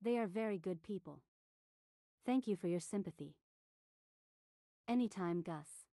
They 0.00 0.16
are 0.16 0.28
very 0.28 0.58
good 0.58 0.84
people. 0.84 1.22
Thank 2.28 2.46
you 2.46 2.56
for 2.56 2.68
your 2.68 2.78
sympathy. 2.78 3.36
Anytime, 4.86 5.40
Gus. 5.40 5.86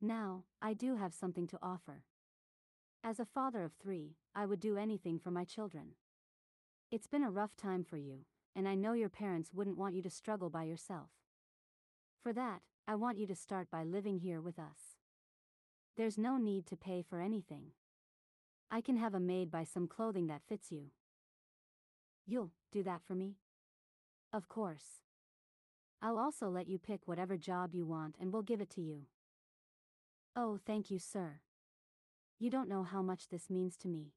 Now, 0.00 0.44
I 0.62 0.72
do 0.72 0.96
have 0.96 1.12
something 1.12 1.46
to 1.48 1.58
offer. 1.62 2.04
As 3.04 3.20
a 3.20 3.26
father 3.26 3.62
of 3.62 3.74
three, 3.74 4.16
I 4.34 4.46
would 4.46 4.58
do 4.58 4.78
anything 4.78 5.18
for 5.18 5.30
my 5.30 5.44
children. 5.44 5.96
It's 6.90 7.06
been 7.06 7.22
a 7.22 7.30
rough 7.30 7.58
time 7.58 7.84
for 7.84 7.98
you, 7.98 8.20
and 8.56 8.66
I 8.66 8.74
know 8.74 8.94
your 8.94 9.10
parents 9.10 9.52
wouldn't 9.52 9.76
want 9.76 9.94
you 9.94 10.00
to 10.04 10.08
struggle 10.08 10.48
by 10.48 10.62
yourself. 10.62 11.10
For 12.22 12.32
that, 12.32 12.62
I 12.88 12.94
want 12.94 13.18
you 13.18 13.26
to 13.26 13.36
start 13.36 13.70
by 13.70 13.84
living 13.84 14.20
here 14.20 14.40
with 14.40 14.58
us. 14.58 14.96
There's 15.98 16.16
no 16.16 16.38
need 16.38 16.64
to 16.68 16.76
pay 16.78 17.02
for 17.02 17.20
anything. 17.20 17.72
I 18.70 18.80
can 18.80 18.96
have 18.96 19.12
a 19.12 19.20
maid 19.20 19.50
buy 19.50 19.64
some 19.64 19.88
clothing 19.88 20.26
that 20.28 20.46
fits 20.48 20.72
you. 20.72 20.92
You'll 22.26 22.52
do 22.72 22.82
that 22.84 23.02
for 23.06 23.14
me? 23.14 23.34
Of 24.32 24.48
course. 24.48 25.03
I'll 26.02 26.18
also 26.18 26.48
let 26.48 26.68
you 26.68 26.78
pick 26.78 27.06
whatever 27.06 27.36
job 27.36 27.74
you 27.74 27.86
want 27.86 28.16
and 28.20 28.32
we'll 28.32 28.42
give 28.42 28.60
it 28.60 28.70
to 28.70 28.80
you. 28.80 29.06
Oh, 30.36 30.58
thank 30.66 30.90
you, 30.90 30.98
sir. 30.98 31.40
You 32.38 32.50
don't 32.50 32.68
know 32.68 32.82
how 32.82 33.02
much 33.02 33.28
this 33.28 33.48
means 33.48 33.76
to 33.78 33.88
me. 33.88 34.12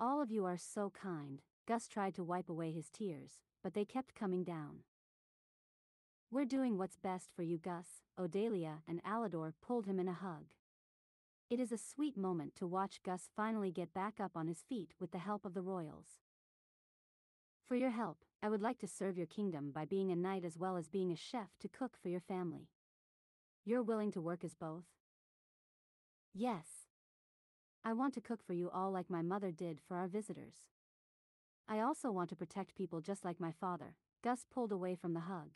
All 0.00 0.20
of 0.20 0.30
you 0.30 0.44
are 0.44 0.58
so 0.58 0.90
kind. 0.90 1.40
Gus 1.66 1.86
tried 1.86 2.14
to 2.16 2.24
wipe 2.24 2.48
away 2.48 2.72
his 2.72 2.90
tears, 2.90 3.38
but 3.62 3.74
they 3.74 3.84
kept 3.84 4.14
coming 4.14 4.42
down. 4.42 4.80
We're 6.30 6.44
doing 6.44 6.76
what's 6.76 6.96
best 6.96 7.30
for 7.36 7.42
you, 7.42 7.58
Gus. 7.58 8.02
Odalia 8.18 8.78
and 8.88 9.02
Alador 9.04 9.52
pulled 9.62 9.86
him 9.86 10.00
in 10.00 10.08
a 10.08 10.12
hug. 10.12 10.46
It 11.48 11.60
is 11.60 11.70
a 11.70 11.78
sweet 11.78 12.16
moment 12.16 12.56
to 12.56 12.66
watch 12.66 13.02
Gus 13.04 13.28
finally 13.36 13.70
get 13.70 13.92
back 13.92 14.18
up 14.18 14.32
on 14.34 14.46
his 14.46 14.62
feet 14.66 14.94
with 14.98 15.12
the 15.12 15.18
help 15.18 15.44
of 15.44 15.54
the 15.54 15.60
royals. 15.60 16.20
For 17.62 17.76
your 17.76 17.90
help, 17.90 18.24
I 18.42 18.48
would 18.48 18.60
like 18.60 18.78
to 18.80 18.88
serve 18.88 19.16
your 19.16 19.26
kingdom 19.26 19.70
by 19.70 19.84
being 19.84 20.10
a 20.10 20.16
knight 20.16 20.44
as 20.44 20.58
well 20.58 20.76
as 20.76 20.88
being 20.88 21.12
a 21.12 21.16
chef 21.16 21.50
to 21.60 21.68
cook 21.68 21.96
for 21.96 22.08
your 22.08 22.20
family. 22.20 22.70
You're 23.64 23.84
willing 23.84 24.10
to 24.12 24.20
work 24.20 24.42
as 24.42 24.54
both? 24.54 24.84
Yes. 26.34 26.66
I 27.84 27.92
want 27.92 28.14
to 28.14 28.20
cook 28.20 28.42
for 28.44 28.52
you 28.52 28.68
all 28.68 28.90
like 28.90 29.08
my 29.08 29.22
mother 29.22 29.52
did 29.52 29.80
for 29.86 29.96
our 29.96 30.08
visitors. 30.08 30.54
I 31.68 31.78
also 31.78 32.10
want 32.10 32.30
to 32.30 32.36
protect 32.36 32.74
people 32.74 33.00
just 33.00 33.24
like 33.24 33.38
my 33.38 33.52
father. 33.52 33.94
Gus 34.24 34.44
pulled 34.52 34.72
away 34.72 34.96
from 34.96 35.14
the 35.14 35.20
hug. 35.20 35.50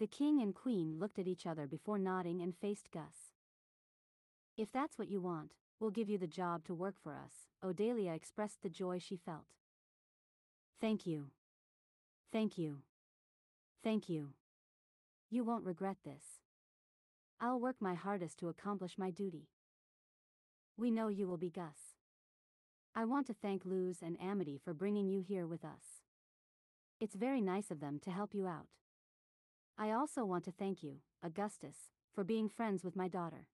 The 0.00 0.08
king 0.08 0.42
and 0.42 0.54
queen 0.54 0.98
looked 0.98 1.20
at 1.20 1.28
each 1.28 1.46
other 1.46 1.68
before 1.68 1.98
nodding 1.98 2.42
and 2.42 2.54
faced 2.54 2.90
Gus. 2.90 3.32
If 4.56 4.72
that's 4.72 4.98
what 4.98 5.08
you 5.08 5.20
want, 5.20 5.52
we'll 5.78 5.90
give 5.90 6.08
you 6.08 6.18
the 6.18 6.26
job 6.26 6.64
to 6.64 6.74
work 6.74 6.96
for 7.00 7.14
us, 7.14 7.48
Odalia 7.64 8.14
expressed 8.14 8.62
the 8.62 8.68
joy 8.68 8.98
she 8.98 9.16
felt. 9.16 9.46
Thank 10.80 11.06
you. 11.06 11.30
Thank 12.32 12.58
you. 12.58 12.78
Thank 13.82 14.08
you. 14.08 14.30
You 15.30 15.44
won't 15.44 15.64
regret 15.64 15.98
this. 16.04 16.40
I'll 17.40 17.60
work 17.60 17.76
my 17.80 17.94
hardest 17.94 18.38
to 18.38 18.48
accomplish 18.48 18.98
my 18.98 19.10
duty. 19.10 19.48
We 20.76 20.90
know 20.90 21.08
you 21.08 21.28
will 21.28 21.36
be 21.36 21.50
Gus. 21.50 21.96
I 22.94 23.04
want 23.04 23.26
to 23.26 23.34
thank 23.34 23.62
Luz 23.64 23.98
and 24.02 24.16
Amity 24.20 24.58
for 24.62 24.74
bringing 24.74 25.08
you 25.08 25.20
here 25.20 25.46
with 25.46 25.64
us. 25.64 26.02
It's 26.98 27.14
very 27.14 27.40
nice 27.40 27.70
of 27.70 27.80
them 27.80 27.98
to 28.00 28.10
help 28.10 28.34
you 28.34 28.46
out. 28.46 28.68
I 29.78 29.90
also 29.90 30.24
want 30.24 30.44
to 30.44 30.52
thank 30.52 30.82
you, 30.82 31.00
Augustus, 31.22 31.76
for 32.14 32.24
being 32.24 32.48
friends 32.48 32.82
with 32.82 32.96
my 32.96 33.08
daughter. 33.08 33.48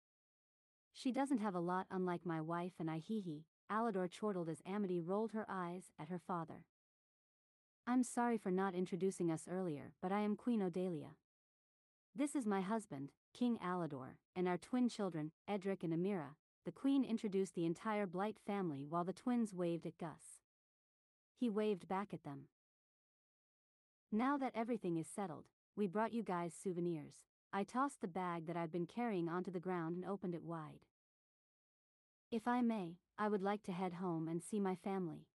She 0.93 1.11
doesn't 1.11 1.39
have 1.39 1.55
a 1.55 1.61
lot 1.61 1.87
unlike 1.91 2.25
my 2.25 2.41
wife 2.41 2.75
and 2.79 2.91
I 2.91 2.99
hee 2.99 3.21
hee, 3.21 3.47
Alador 3.71 4.11
chortled 4.11 4.49
as 4.49 4.63
Amity 4.65 5.01
rolled 5.01 5.33
her 5.33 5.47
eyes 5.49 5.91
at 5.99 6.09
her 6.09 6.21
father. 6.25 6.67
I'm 7.85 8.05
sorry 8.05 8.39
for 8.39 8.53
not 8.53 8.75
introducing 8.75 9.31
us 9.31 9.49
earlier, 9.51 9.93
but 10.01 10.13
I 10.13 10.21
am 10.21 10.37
Queen 10.37 10.61
Odalia. 10.61 11.17
This 12.15 12.37
is 12.37 12.47
my 12.47 12.61
husband, 12.61 13.11
King 13.37 13.59
Alador, 13.65 14.19
and 14.37 14.47
our 14.47 14.57
twin 14.57 14.89
children, 14.89 15.33
Edric 15.49 15.83
and 15.83 15.93
Emira, 15.93 16.37
the 16.65 16.71
queen 16.71 17.05
introduced 17.05 17.57
the 17.57 17.67
entire 17.67 18.07
Blight 18.07 18.37
family 18.47 18.85
while 18.89 19.03
the 19.03 19.13
twins 19.13 19.53
waved 19.53 19.85
at 19.85 19.99
Gus. 19.99 20.43
He 21.35 21.51
waved 21.51 21.89
back 21.89 22.15
at 22.15 22.23
them. 22.23 22.43
Now 24.13 24.37
that 24.39 24.53
everything 24.55 24.97
is 24.97 25.09
settled, 25.09 25.47
we 25.75 25.89
brought 25.89 26.13
you 26.13 26.23
guys 26.23 26.53
souvenirs. 26.55 27.25
I 27.53 27.65
tossed 27.65 28.01
the 28.01 28.07
bag 28.07 28.47
that 28.47 28.57
I'd 28.57 28.71
been 28.71 28.87
carrying 28.87 29.29
onto 29.29 29.51
the 29.51 29.59
ground 29.59 29.97
and 29.97 30.05
opened 30.05 30.37
it 30.37 30.45
wide. 30.45 30.87
If 32.31 32.47
I 32.47 32.61
may, 32.61 32.99
I 33.19 33.29
would 33.29 33.43
like 33.43 33.65
to 33.65 33.73
head 33.73 33.95
home 33.95 34.29
and 34.29 34.41
see 34.41 34.61
my 34.61 34.77
family. 34.77 35.27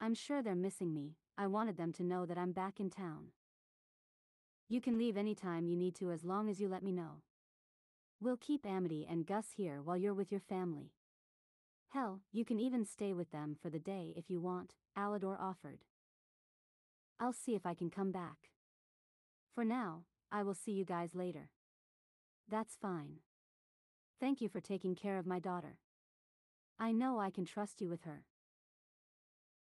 I'm 0.00 0.14
sure 0.14 0.40
they're 0.40 0.54
missing 0.54 0.94
me, 0.94 1.16
I 1.40 1.46
wanted 1.46 1.76
them 1.76 1.92
to 1.92 2.02
know 2.02 2.26
that 2.26 2.36
I'm 2.36 2.50
back 2.50 2.80
in 2.80 2.90
town. 2.90 3.28
You 4.68 4.80
can 4.80 4.98
leave 4.98 5.16
anytime 5.16 5.68
you 5.68 5.76
need 5.76 5.94
to 5.94 6.10
as 6.10 6.24
long 6.24 6.50
as 6.50 6.60
you 6.60 6.68
let 6.68 6.82
me 6.82 6.90
know. 6.90 7.22
We'll 8.20 8.36
keep 8.36 8.66
Amity 8.66 9.06
and 9.08 9.24
Gus 9.24 9.52
here 9.56 9.80
while 9.80 9.96
you're 9.96 10.12
with 10.12 10.32
your 10.32 10.40
family. 10.40 10.90
Hell, 11.90 12.22
you 12.32 12.44
can 12.44 12.58
even 12.58 12.84
stay 12.84 13.12
with 13.12 13.30
them 13.30 13.56
for 13.62 13.70
the 13.70 13.78
day 13.78 14.12
if 14.16 14.28
you 14.28 14.40
want, 14.40 14.74
Alador 14.98 15.40
offered. 15.40 15.84
I'll 17.20 17.32
see 17.32 17.54
if 17.54 17.64
I 17.64 17.74
can 17.74 17.88
come 17.88 18.10
back. 18.10 18.50
For 19.54 19.64
now, 19.64 20.02
I 20.32 20.42
will 20.42 20.54
see 20.54 20.72
you 20.72 20.84
guys 20.84 21.14
later. 21.14 21.50
That's 22.50 22.76
fine. 22.76 23.20
Thank 24.20 24.40
you 24.40 24.48
for 24.48 24.60
taking 24.60 24.96
care 24.96 25.18
of 25.18 25.26
my 25.26 25.38
daughter. 25.38 25.78
I 26.80 26.90
know 26.90 27.20
I 27.20 27.30
can 27.30 27.44
trust 27.44 27.80
you 27.80 27.88
with 27.88 28.02
her. 28.02 28.24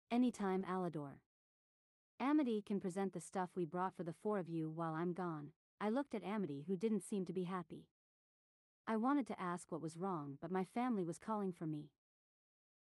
Anytime, 0.09 0.63
Alador. 0.63 1.19
Amity 2.19 2.63
can 2.65 2.79
present 2.79 3.13
the 3.13 3.21
stuff 3.21 3.51
we 3.55 3.63
brought 3.63 3.95
for 3.95 4.03
the 4.03 4.15
four 4.23 4.39
of 4.39 4.49
you 4.49 4.71
while 4.71 4.95
I'm 4.95 5.13
gone. 5.13 5.51
I 5.79 5.89
looked 5.89 6.15
at 6.15 6.23
Amity 6.23 6.65
who 6.67 6.75
didn't 6.75 7.03
seem 7.03 7.25
to 7.25 7.33
be 7.33 7.43
happy. 7.43 7.85
I 8.87 8.95
wanted 8.95 9.27
to 9.27 9.39
ask 9.39 9.71
what 9.71 9.81
was 9.81 9.97
wrong 9.97 10.39
but 10.41 10.51
my 10.51 10.63
family 10.63 11.03
was 11.03 11.19
calling 11.19 11.53
for 11.53 11.67
me. 11.67 11.91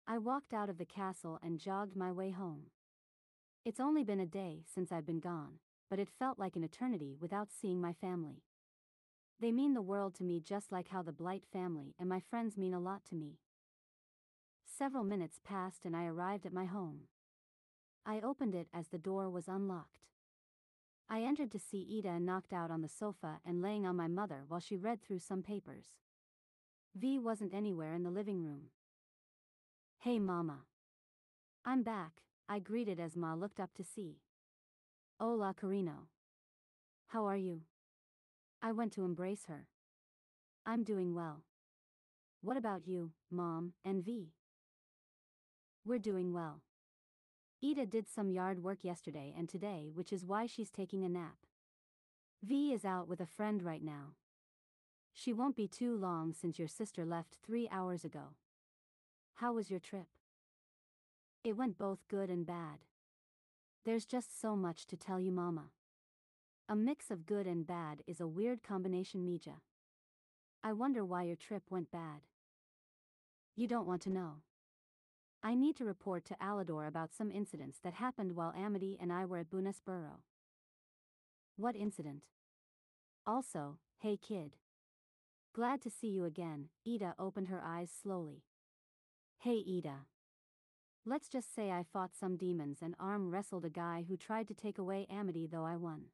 I 0.06 0.20
walked 0.20 0.54
out 0.54 0.70
of 0.70 0.78
the 0.78 0.86
castle 0.86 1.40
and 1.42 1.60
jogged 1.60 1.96
my 1.96 2.12
way 2.12 2.30
home. 2.30 2.68
It's 3.66 3.80
only 3.80 4.04
been 4.04 4.20
a 4.20 4.26
day 4.28 4.66
since 4.72 4.92
I've 4.92 5.06
been 5.06 5.20
gone, 5.20 5.60
but 5.90 5.98
it 5.98 6.10
felt 6.20 6.38
like 6.38 6.56
an 6.56 6.64
eternity 6.64 7.16
without 7.20 7.50
seeing 7.52 7.82
my 7.82 7.94
family. 7.94 8.44
They 9.40 9.52
mean 9.52 9.74
the 9.74 9.82
world 9.82 10.14
to 10.16 10.24
me 10.24 10.42
just 10.42 10.72
like 10.72 10.90
how 10.90 11.02
the 11.02 11.12
Blight 11.12 11.44
family 11.52 11.96
and 11.98 12.08
my 12.08 12.20
friends 12.20 12.56
mean 12.56 12.74
a 12.74 12.80
lot 12.80 13.04
to 13.10 13.16
me. 13.16 13.40
Several 14.64 15.04
minutes 15.04 15.40
passed 15.44 15.86
and 15.86 15.96
I 15.96 16.06
arrived 16.06 16.46
at 16.46 16.54
my 16.54 16.66
home. 16.66 17.08
I 18.06 18.20
opened 18.20 18.54
it 18.54 18.68
as 18.74 18.88
the 18.88 18.98
door 18.98 19.30
was 19.30 19.48
unlocked. 19.48 20.00
I 21.10 21.22
entered 21.22 21.52
to 21.52 21.60
see 21.60 21.80
Eda 21.80 22.20
knocked 22.20 22.52
out 22.52 22.72
on 22.72 22.82
the 22.82 22.90
sofa 22.90 23.40
and 23.46 23.62
laying 23.62 23.86
on 23.86 23.96
my 23.96 24.08
mother 24.08 24.44
while 24.48 24.60
she 24.60 24.76
read 24.76 25.02
through 25.02 25.20
some 25.20 25.44
papers. 25.44 25.86
V 26.96 27.18
wasn't 27.18 27.54
anywhere 27.54 27.94
in 27.94 28.04
the 28.04 28.10
living 28.10 28.44
room. 28.44 28.70
Hey 30.00 30.20
mama. 30.20 30.66
I'm 31.66 31.82
back, 31.82 32.24
I 32.50 32.60
greeted 32.60 33.00
as 33.00 33.16
Ma 33.16 33.36
looked 33.36 33.60
up 33.60 33.74
to 33.76 33.84
see. 33.84 34.18
Hola 35.20 35.54
Carino. 35.58 36.10
How 37.08 37.26
are 37.26 37.38
you? 37.38 37.62
I 38.62 38.74
went 38.74 38.92
to 38.94 39.06
embrace 39.06 39.46
her. 39.48 39.68
I'm 40.66 40.84
doing 40.84 41.14
well. 41.14 41.44
What 42.42 42.58
about 42.58 42.88
you, 42.88 43.12
Mom, 43.32 43.74
and 43.86 44.04
V? 44.04 44.34
We're 45.86 46.00
doing 46.00 46.34
well. 46.34 46.62
Eda 47.64 47.86
did 47.86 48.10
some 48.10 48.30
yard 48.30 48.62
work 48.62 48.84
yesterday 48.84 49.34
and 49.38 49.48
today 49.48 49.90
which 49.94 50.12
is 50.12 50.26
why 50.26 50.46
she's 50.46 50.70
taking 50.70 51.06
a 51.06 51.10
nap. 51.10 51.38
V 52.44 52.74
is 52.74 52.84
out 52.84 53.08
with 53.08 53.22
a 53.22 53.26
friend 53.26 53.64
right 53.64 53.82
now. 53.82 54.16
She 55.14 55.32
won't 55.32 55.56
be 55.56 55.70
too 55.70 55.96
long 55.96 56.34
since 56.34 56.60
your 56.60 56.68
sister 56.68 57.06
left 57.06 57.38
three 57.42 57.70
hours 57.72 58.04
ago. 58.04 58.36
How 59.36 59.54
was 59.54 59.72
your 59.72 59.80
trip? 59.80 60.08
It 61.46 61.56
went 61.56 61.78
both 61.78 62.06
good 62.10 62.30
and 62.30 62.46
bad. 62.46 62.80
There's 63.86 64.06
just 64.06 64.42
so 64.42 64.58
much 64.58 64.86
to 64.88 64.98
tell 64.98 65.22
you 65.22 65.32
mama. 65.32 65.70
A 66.68 66.76
mix 66.76 67.10
of 67.10 67.26
good 67.26 67.48
and 67.48 67.66
bad 67.66 68.04
is 68.06 68.20
a 68.20 68.28
weird 68.28 68.62
combination 68.62 69.26
Mija. 69.26 69.62
I 70.62 70.74
wonder 70.74 71.06
why 71.06 71.24
your 71.24 71.38
trip 71.38 71.64
went 71.70 71.92
bad. 71.92 72.24
You 73.56 73.68
don't 73.68 73.88
want 73.88 74.02
to 74.02 74.10
know. 74.10 74.42
I 75.46 75.56
need 75.56 75.76
to 75.76 75.86
report 75.86 76.24
to 76.26 76.38
Alador 76.42 76.88
about 76.88 77.14
some 77.14 77.30
incidents 77.30 77.78
that 77.84 77.96
happened 77.96 78.32
while 78.32 78.54
Amity 78.58 78.98
and 79.02 79.12
I 79.12 79.26
were 79.26 79.40
at 79.40 79.52
Bonesborough. 79.52 80.22
What 81.58 81.76
incident? 81.76 82.24
Also, 83.28 83.78
hey 84.00 84.16
kid. 84.18 84.56
Glad 85.54 85.82
to 85.82 85.90
see 85.90 86.08
you 86.08 86.24
again, 86.24 86.70
Eda 86.86 87.14
opened 87.20 87.50
her 87.50 87.62
eyes 87.62 87.92
slowly. 87.92 88.44
Hey 89.40 89.58
Eda. 89.58 90.06
Let's 91.06 91.28
just 91.28 91.54
say 91.54 91.72
I 91.72 91.84
fought 91.84 92.16
some 92.18 92.38
demons 92.38 92.78
and 92.82 92.96
arm 92.98 93.30
wrestled 93.30 93.66
a 93.66 93.70
guy 93.70 94.06
who 94.08 94.16
tried 94.16 94.48
to 94.48 94.54
take 94.54 94.78
away 94.78 95.06
Amity 95.12 95.46
though 95.46 95.66
I 95.66 95.76
won. 95.76 96.06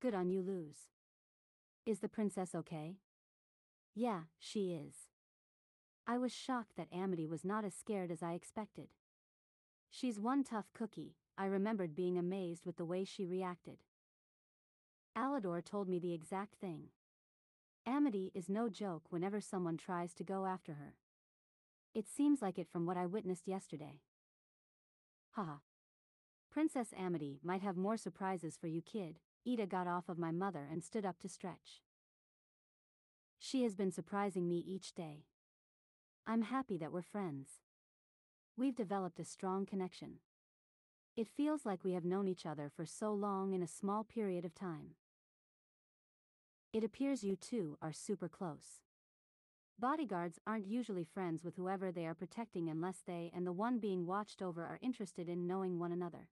Good 0.00 0.14
on 0.14 0.30
you 0.30 0.42
Luz. 0.42 0.76
Is 1.84 1.98
the 1.98 2.08
princess 2.08 2.54
okay? 2.54 2.98
Yeah, 3.96 4.22
she 4.38 4.72
is. 4.72 5.03
I 6.06 6.18
was 6.18 6.32
shocked 6.32 6.76
that 6.76 6.92
Amity 6.92 7.26
was 7.26 7.44
not 7.44 7.64
as 7.64 7.74
scared 7.74 8.10
as 8.10 8.22
I 8.22 8.34
expected. 8.34 8.88
She's 9.90 10.20
one 10.20 10.44
tough 10.44 10.66
cookie, 10.74 11.16
I 11.38 11.46
remembered 11.46 11.94
being 11.94 12.18
amazed 12.18 12.66
with 12.66 12.76
the 12.76 12.84
way 12.84 13.04
she 13.04 13.24
reacted. 13.24 13.78
Alador 15.16 15.64
told 15.64 15.88
me 15.88 15.98
the 15.98 16.12
exact 16.12 16.56
thing. 16.56 16.88
Amity 17.86 18.32
is 18.34 18.48
no 18.48 18.68
joke 18.68 19.04
whenever 19.10 19.40
someone 19.40 19.76
tries 19.76 20.12
to 20.14 20.24
go 20.24 20.46
after 20.46 20.74
her. 20.74 20.94
It 21.94 22.08
seems 22.08 22.42
like 22.42 22.58
it 22.58 22.68
from 22.70 22.86
what 22.86 22.96
I 22.96 23.06
witnessed 23.06 23.46
yesterday. 23.46 24.00
Haha. 25.32 25.58
Princess 26.50 26.88
Amity 26.96 27.40
might 27.42 27.62
have 27.62 27.76
more 27.76 27.96
surprises 27.96 28.56
for 28.60 28.66
you 28.66 28.82
kid, 28.82 29.18
Eda 29.44 29.66
got 29.66 29.86
off 29.86 30.08
of 30.08 30.18
my 30.18 30.30
mother 30.30 30.66
and 30.70 30.82
stood 30.82 31.04
up 31.04 31.18
to 31.20 31.28
stretch. 31.28 31.82
She 33.38 33.62
has 33.62 33.74
been 33.74 33.90
surprising 33.92 34.48
me 34.48 34.58
each 34.58 34.94
day. 34.94 35.24
I'm 36.26 36.42
happy 36.42 36.78
that 36.78 36.90
we're 36.90 37.02
friends. 37.02 37.48
We've 38.56 38.74
developed 38.74 39.20
a 39.20 39.26
strong 39.26 39.66
connection. 39.66 40.20
It 41.16 41.28
feels 41.28 41.66
like 41.66 41.84
we 41.84 41.92
have 41.92 42.04
known 42.04 42.28
each 42.28 42.46
other 42.46 42.70
for 42.74 42.86
so 42.86 43.12
long 43.12 43.52
in 43.52 43.62
a 43.62 43.68
small 43.68 44.04
period 44.04 44.44
of 44.46 44.54
time. 44.54 44.94
It 46.72 46.82
appears 46.82 47.24
you 47.24 47.36
two 47.36 47.76
are 47.82 47.92
super 47.92 48.28
close. 48.28 48.80
Bodyguards 49.78 50.38
aren't 50.46 50.66
usually 50.66 51.04
friends 51.04 51.44
with 51.44 51.56
whoever 51.56 51.92
they 51.92 52.06
are 52.06 52.14
protecting 52.14 52.70
unless 52.70 53.02
they 53.06 53.30
and 53.34 53.46
the 53.46 53.52
one 53.52 53.78
being 53.78 54.06
watched 54.06 54.40
over 54.40 54.62
are 54.62 54.78
interested 54.80 55.28
in 55.28 55.46
knowing 55.46 55.78
one 55.78 55.92
another. 55.92 56.30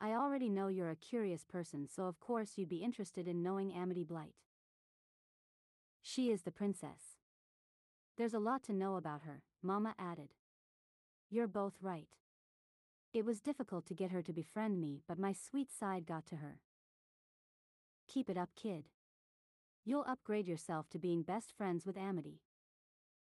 I 0.00 0.12
already 0.12 0.48
know 0.48 0.68
you're 0.68 0.90
a 0.90 0.96
curious 0.96 1.44
person 1.44 1.86
so 1.86 2.04
of 2.04 2.18
course 2.18 2.52
you'd 2.56 2.70
be 2.70 2.82
interested 2.82 3.28
in 3.28 3.42
knowing 3.42 3.74
Amity 3.74 4.04
Blight. 4.04 4.34
She 6.00 6.30
is 6.30 6.42
the 6.42 6.50
princess. 6.50 7.15
There's 8.16 8.34
a 8.34 8.38
lot 8.38 8.62
to 8.64 8.72
know 8.72 8.96
about 8.96 9.22
her, 9.22 9.42
Mama 9.62 9.94
added. 9.98 10.30
You're 11.28 11.46
both 11.46 11.74
right. 11.82 12.08
It 13.12 13.26
was 13.26 13.40
difficult 13.40 13.86
to 13.86 13.94
get 13.94 14.10
her 14.10 14.22
to 14.22 14.32
befriend 14.32 14.80
me, 14.80 15.02
but 15.06 15.18
my 15.18 15.32
sweet 15.32 15.70
side 15.70 16.06
got 16.06 16.26
to 16.26 16.36
her. 16.36 16.60
Keep 18.08 18.30
it 18.30 18.38
up, 18.38 18.50
kid. 18.56 18.84
You'll 19.84 20.06
upgrade 20.08 20.48
yourself 20.48 20.88
to 20.90 20.98
being 20.98 21.22
best 21.22 21.52
friends 21.56 21.84
with 21.84 21.98
Amity. 21.98 22.40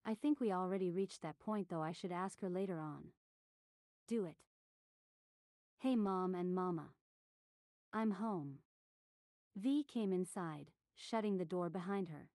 I 0.07 0.15
think 0.15 0.41
we 0.41 0.53
already 0.53 0.91
reached 0.91 1.23
that 1.23 1.39
point, 1.41 1.69
though 1.69 1.83
I 1.83 1.93
should 1.93 2.13
ask 2.13 2.41
her 2.41 2.49
later 2.49 2.79
on. 2.79 3.09
Do 4.07 4.25
it. 4.25 4.37
Hey, 5.79 5.97
Mom 5.97 6.35
and 6.35 6.55
Mama. 6.55 6.91
I'm 7.93 8.13
home. 8.13 8.59
V 9.57 9.83
came 9.83 10.13
inside, 10.13 10.71
shutting 10.95 11.37
the 11.37 11.45
door 11.45 11.69
behind 11.69 12.09
her. 12.09 12.31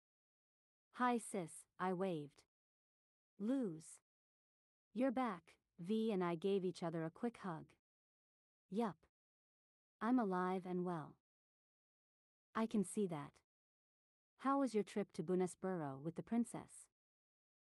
Hi, 0.98 1.18
sis, 1.18 1.49
I 1.80 1.91
waved. 1.91 2.44
Luz. 3.40 3.84
You're 4.94 5.10
back, 5.10 5.56
V 5.80 6.11
and 6.11 6.24
I 6.24 6.36
gave 6.36 6.64
each 6.64 6.84
other 6.84 7.03
a 7.03 7.10
quick 7.10 7.40
hug. 7.41 7.65
Yup. 8.70 8.98
I'm 9.99 10.20
alive 10.20 10.61
and 10.70 10.86
well. 10.86 11.15
I 12.53 12.68
can 12.68 12.86
see 12.86 13.07
that. 13.07 13.32
How 14.38 14.60
was 14.60 14.76
your 14.76 14.84
trip 14.84 15.07
to 15.14 15.24
Bonesborough 15.24 15.99
with 15.99 16.15
the 16.15 16.22
princess? 16.22 16.86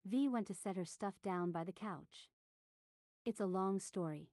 V 0.06 0.28
went 0.28 0.48
to 0.48 0.54
set 0.54 0.76
her 0.76 0.84
stuff 0.84 1.14
down 1.24 1.54
by 1.54 1.64
the 1.64 1.72
couch. 1.72 2.30
It's 3.24 3.40
a 3.40 3.46
long 3.46 3.80
story. 3.80 4.28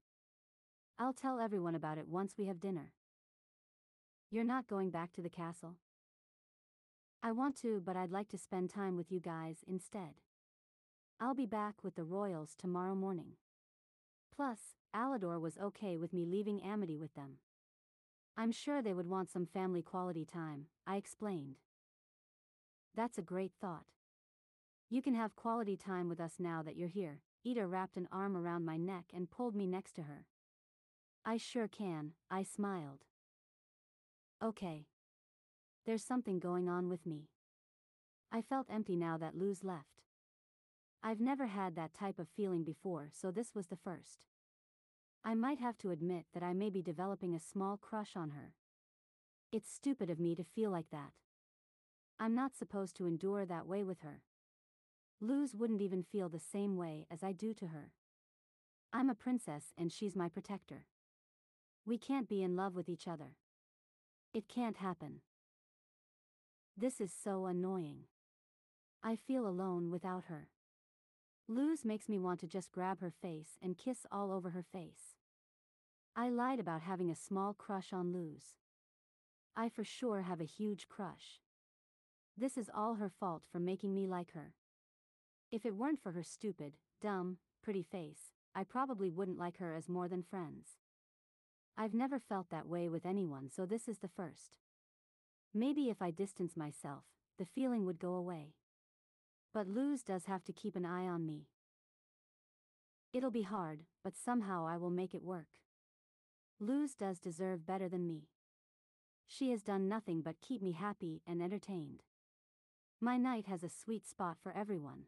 I'll 0.99 1.13
tell 1.13 1.39
everyone 1.39 1.77
about 1.77 1.99
it 1.99 2.09
once 2.09 2.35
we 2.37 2.47
have 2.47 2.59
dinner. 2.59 2.95
You're 4.29 4.43
not 4.43 4.67
going 4.67 4.91
back 4.91 5.13
to 5.13 5.23
the 5.23 5.31
castle? 5.31 5.77
I 7.23 7.31
want 7.31 7.57
to, 7.63 7.81
but 7.85 7.97
I'd 7.97 8.11
like 8.11 8.29
to 8.31 8.39
spend 8.39 8.71
time 8.71 8.97
with 8.97 9.13
you 9.13 9.21
guys 9.21 9.59
instead. 9.69 10.15
I'll 11.21 11.35
be 11.35 11.47
back 11.47 11.77
with 11.85 11.95
the 11.95 12.03
Royals 12.03 12.57
tomorrow 12.59 12.97
morning. 12.97 13.35
Plus, 14.35 14.59
Alador 14.95 15.41
was 15.41 15.57
okay 15.57 15.97
with 15.97 16.13
me 16.13 16.25
leaving 16.25 16.61
Amity 16.63 16.97
with 16.97 17.15
them. 17.15 17.39
I'm 18.37 18.51
sure 18.51 18.83
they 18.83 18.95
would 18.95 19.09
want 19.09 19.31
some 19.31 19.47
family 19.47 19.83
quality 19.83 20.25
time, 20.25 20.67
I 20.85 20.97
explained. 20.97 21.57
That's 22.97 23.19
a 23.19 23.23
great 23.23 23.53
thought. 23.61 23.85
You 24.91 25.01
can 25.01 25.15
have 25.15 25.37
quality 25.37 25.77
time 25.77 26.09
with 26.09 26.19
us 26.19 26.35
now 26.41 26.63
that 26.63 26.77
you're 26.77 26.89
here. 26.89 27.21
Eda 27.45 27.67
wrapped 27.67 27.97
an 27.97 28.09
arm 28.11 28.37
around 28.37 28.65
my 28.65 28.77
neck 28.77 29.05
and 29.15 29.31
pulled 29.31 29.55
me 29.55 29.67
next 29.67 29.93
to 29.95 30.03
her. 30.03 30.27
I 31.25 31.37
sure 31.37 31.69
can, 31.69 32.13
I 32.31 32.43
smiled. 32.43 33.05
Okay, 34.43 34.87
there's 35.85 36.05
something 36.05 36.39
going 36.39 36.69
on 36.69 36.89
with 36.89 37.07
me. 37.07 37.29
I 38.31 38.41
felt 38.41 38.67
empty 38.71 38.97
now 38.97 39.19
that 39.19 39.37
Luz 39.37 39.65
left. 39.65 40.03
I've 41.03 41.21
never 41.21 41.47
had 41.47 41.75
that 41.75 41.95
type 41.95 42.19
of 42.19 42.29
feeling 42.37 42.63
before, 42.63 43.09
so 43.13 43.31
this 43.31 43.55
was 43.55 43.67
the 43.67 43.77
first. 43.77 44.21
I 45.25 45.35
might 45.35 45.59
have 45.59 45.77
to 45.79 45.91
admit 45.91 46.27
that 46.33 46.43
I 46.43 46.53
may 46.53 46.71
be 46.71 46.83
developing 46.83 47.35
a 47.35 47.41
small 47.41 47.77
crush 47.77 48.17
on 48.17 48.31
her. 48.31 48.55
It's 49.51 49.73
stupid 49.73 50.11
of 50.11 50.21
me 50.21 50.35
to 50.35 50.45
feel 50.45 50.71
like 50.71 50.91
that. 50.91 51.13
I'm 52.19 52.35
not 52.35 52.55
supposed 52.55 52.97
to 52.97 53.07
endure 53.07 53.45
that 53.45 53.67
way 53.67 53.83
with 53.83 54.01
her. 54.01 54.23
Luz 55.21 55.55
wouldn't 55.55 55.83
even 55.83 56.03
feel 56.03 56.29
the 56.29 56.41
same 56.41 56.77
way 56.77 57.07
as 57.11 57.23
I 57.23 57.33
do 57.33 57.53
to 57.55 57.67
her. 57.69 57.93
I'm 58.93 59.11
a 59.11 59.15
princess 59.15 59.73
and 59.77 59.93
she's 59.93 60.17
my 60.17 60.29
protector. 60.29 60.87
We 61.85 61.99
can't 61.99 62.29
be 62.29 62.43
in 62.43 62.57
love 62.57 62.75
with 62.75 62.89
each 62.89 63.09
other. 63.09 63.37
It 64.33 64.49
can't 64.49 64.77
happen. 64.77 65.21
This 66.77 67.01
is 67.01 67.13
so 67.13 67.47
annoying. 67.47 68.05
I 69.03 69.17
feel 69.17 69.47
alone 69.47 69.91
without 69.91 70.25
her. 70.25 70.49
Luz 71.47 71.85
makes 71.85 72.09
me 72.09 72.19
want 72.19 72.41
to 72.41 72.47
just 72.47 72.73
grab 72.73 73.01
her 73.01 73.13
face 73.21 73.59
and 73.61 73.77
kiss 73.77 74.07
all 74.11 74.33
over 74.33 74.51
her 74.51 74.65
face. 74.73 75.17
I 76.17 76.31
lied 76.31 76.61
about 76.61 76.83
having 76.83 77.11
a 77.11 77.17
small 77.17 77.53
crush 77.53 77.93
on 77.93 78.13
Luz. 78.13 78.57
I 79.55 79.69
for 79.69 79.85
sure 79.85 80.23
have 80.23 80.41
a 80.41 80.45
huge 80.45 80.89
crush. 80.89 81.41
This 82.39 82.57
is 82.57 82.71
all 82.75 82.95
her 82.95 83.11
fault 83.11 83.43
for 83.51 83.59
making 83.59 83.95
me 83.95 84.07
like 84.07 84.33
her. 84.33 84.55
If 85.51 85.67
it 85.67 85.77
weren't 85.77 86.03
for 86.03 86.13
her 86.13 86.23
stupid, 86.23 86.79
dumb, 87.03 87.37
pretty 87.63 87.83
face, 87.83 88.33
I 88.55 88.65
probably 88.65 89.11
wouldn't 89.11 89.39
like 89.39 89.59
her 89.59 89.75
as 89.75 89.89
more 89.91 90.09
than 90.09 90.23
friends. 90.23 90.79
I've 91.77 91.95
never 91.95 92.19
felt 92.19 92.49
that 92.51 92.67
way 92.67 92.89
with 92.89 93.05
anyone, 93.05 93.51
so 93.51 93.67
this 93.67 93.89
is 93.89 93.99
the 93.99 94.09
first. 94.09 94.59
Maybe 95.55 95.91
if 95.91 96.01
I 96.01 96.11
distance 96.11 96.57
myself, 96.57 97.05
the 97.39 97.45
feeling 97.45 97.85
would 97.85 97.99
go 97.99 98.15
away. 98.15 98.55
But 99.53 99.69
Luz 99.69 100.03
does 100.03 100.25
have 100.25 100.45
to 100.45 100.53
keep 100.53 100.77
an 100.77 100.87
eye 100.87 101.07
on 101.07 101.27
me. 101.27 101.49
It'll 103.13 103.31
be 103.31 103.43
hard, 103.43 103.81
but 104.03 104.17
somehow 104.17 104.67
I 104.67 104.79
will 104.79 104.91
make 104.91 105.15
it 105.15 105.23
work. 105.23 105.59
Luz 106.59 106.95
does 106.95 107.19
deserve 107.19 107.67
better 107.67 107.89
than 107.89 108.07
me. 108.07 108.29
She 109.27 109.51
has 109.51 109.63
done 109.63 109.89
nothing 109.89 110.23
but 110.23 110.41
keep 110.41 110.63
me 110.63 110.73
happy 110.73 111.21
and 111.27 111.43
entertained. 111.43 112.03
My 113.01 113.19
knight 113.19 113.47
has 113.47 113.63
a 113.63 113.69
sweet 113.69 114.07
spot 114.07 114.39
for 114.43 114.57
everyone. 114.57 115.05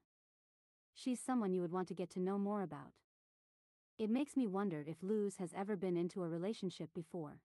She's 0.93 1.21
someone 1.21 1.55
you 1.55 1.63
would 1.63 1.73
want 1.73 1.89
to 1.89 1.95
get 1.95 2.11
to 2.11 2.21
know 2.21 2.39
more 2.39 2.63
about. 2.63 2.93
It 3.99 4.11
makes 4.11 4.37
me 4.37 4.47
wonder 4.47 4.85
if 4.87 4.97
Luz 5.03 5.37
has 5.37 5.55
ever 5.57 5.77
been 5.77 5.97
into 5.97 6.23
a 6.23 6.29
relationship 6.29 6.93
before. 6.93 7.41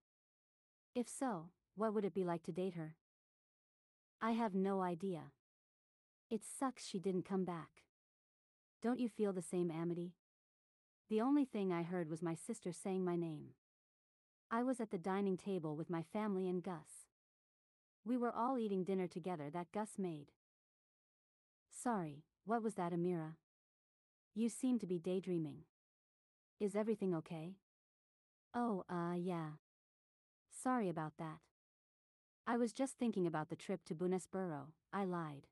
If 0.96 1.08
so, 1.08 1.50
what 1.80 1.94
would 1.94 2.04
it 2.04 2.14
be 2.14 2.26
like 2.26 2.44
to 2.44 2.52
date 2.52 2.74
her? 2.74 2.96
I 4.22 4.32
have 4.32 4.54
no 4.54 4.82
idea. 4.82 5.32
It 6.30 6.42
sucks 6.44 6.86
she 6.86 7.00
didn't 7.00 7.24
come 7.24 7.46
back. 7.46 7.84
Don't 8.84 9.00
you 9.00 9.08
feel 9.08 9.32
the 9.32 9.42
same, 9.42 9.72
Amity? 9.72 10.12
The 11.10 11.22
only 11.22 11.46
thing 11.46 11.72
I 11.72 11.84
heard 11.84 12.10
was 12.10 12.22
my 12.22 12.36
sister 12.36 12.74
saying 12.74 13.06
my 13.06 13.16
name. 13.16 13.52
I 14.52 14.62
was 14.62 14.82
at 14.82 14.92
the 14.92 14.98
dining 14.98 15.38
table 15.38 15.78
with 15.78 15.90
my 15.90 16.04
family 16.04 16.50
and 16.50 16.62
Gus. 16.62 17.08
We 18.06 18.18
were 18.18 18.36
all 18.36 18.58
eating 18.58 18.84
dinner 18.84 19.08
together 19.08 19.50
that 19.50 19.72
Gus 19.72 19.92
made. 19.98 20.34
Sorry, 21.72 22.26
what 22.46 22.62
was 22.62 22.74
that, 22.74 22.92
Emira? 22.92 23.36
You 24.36 24.50
seem 24.50 24.80
to 24.80 24.86
be 24.86 25.00
daydreaming. 25.00 25.60
Is 26.60 26.76
everything 26.76 27.16
okay? 27.16 27.56
Oh, 28.54 28.84
uh, 28.90 29.16
yeah. 29.16 29.52
Sorry 30.52 30.90
about 30.90 31.14
that. 31.20 31.40
I 32.52 32.58
was 32.58 32.74
just 32.74 32.98
thinking 32.98 33.28
about 33.28 33.50
the 33.50 33.56
trip 33.56 33.86
to 33.86 33.94
Bonesborough, 33.94 34.72
I 34.92 35.06
lied. 35.06 35.46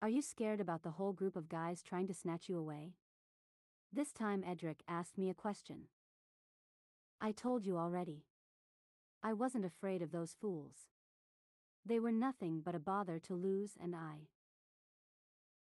Are 0.00 0.08
you 0.08 0.22
scared 0.22 0.60
about 0.60 0.84
the 0.84 0.92
whole 0.92 1.12
group 1.12 1.34
of 1.34 1.48
guys 1.48 1.82
trying 1.82 2.06
to 2.06 2.14
snatch 2.14 2.48
you 2.48 2.56
away? 2.56 2.92
This 3.92 4.12
time 4.12 4.44
Edric 4.46 4.84
asked 4.86 5.18
me 5.18 5.28
a 5.28 5.34
question. 5.34 5.88
I 7.20 7.32
told 7.32 7.66
you 7.66 7.76
already. 7.76 8.22
I 9.20 9.32
wasn't 9.32 9.64
afraid 9.64 10.00
of 10.00 10.12
those 10.12 10.36
fools. 10.40 10.90
They 11.84 11.98
were 11.98 12.12
nothing 12.12 12.62
but 12.64 12.76
a 12.76 12.78
bother 12.78 13.18
to 13.18 13.34
Luz 13.34 13.72
and 13.82 13.96
I. 13.96 14.28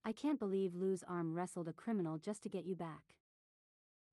I 0.04 0.12
can't 0.12 0.40
believe 0.40 0.76
Luz 0.76 1.06
arm 1.08 1.36
wrestled 1.36 1.70
a 1.70 1.74
criminal 1.74 2.18
just 2.18 2.44
to 2.44 2.50
get 2.50 2.66
you 2.66 2.76
back. 2.76 3.16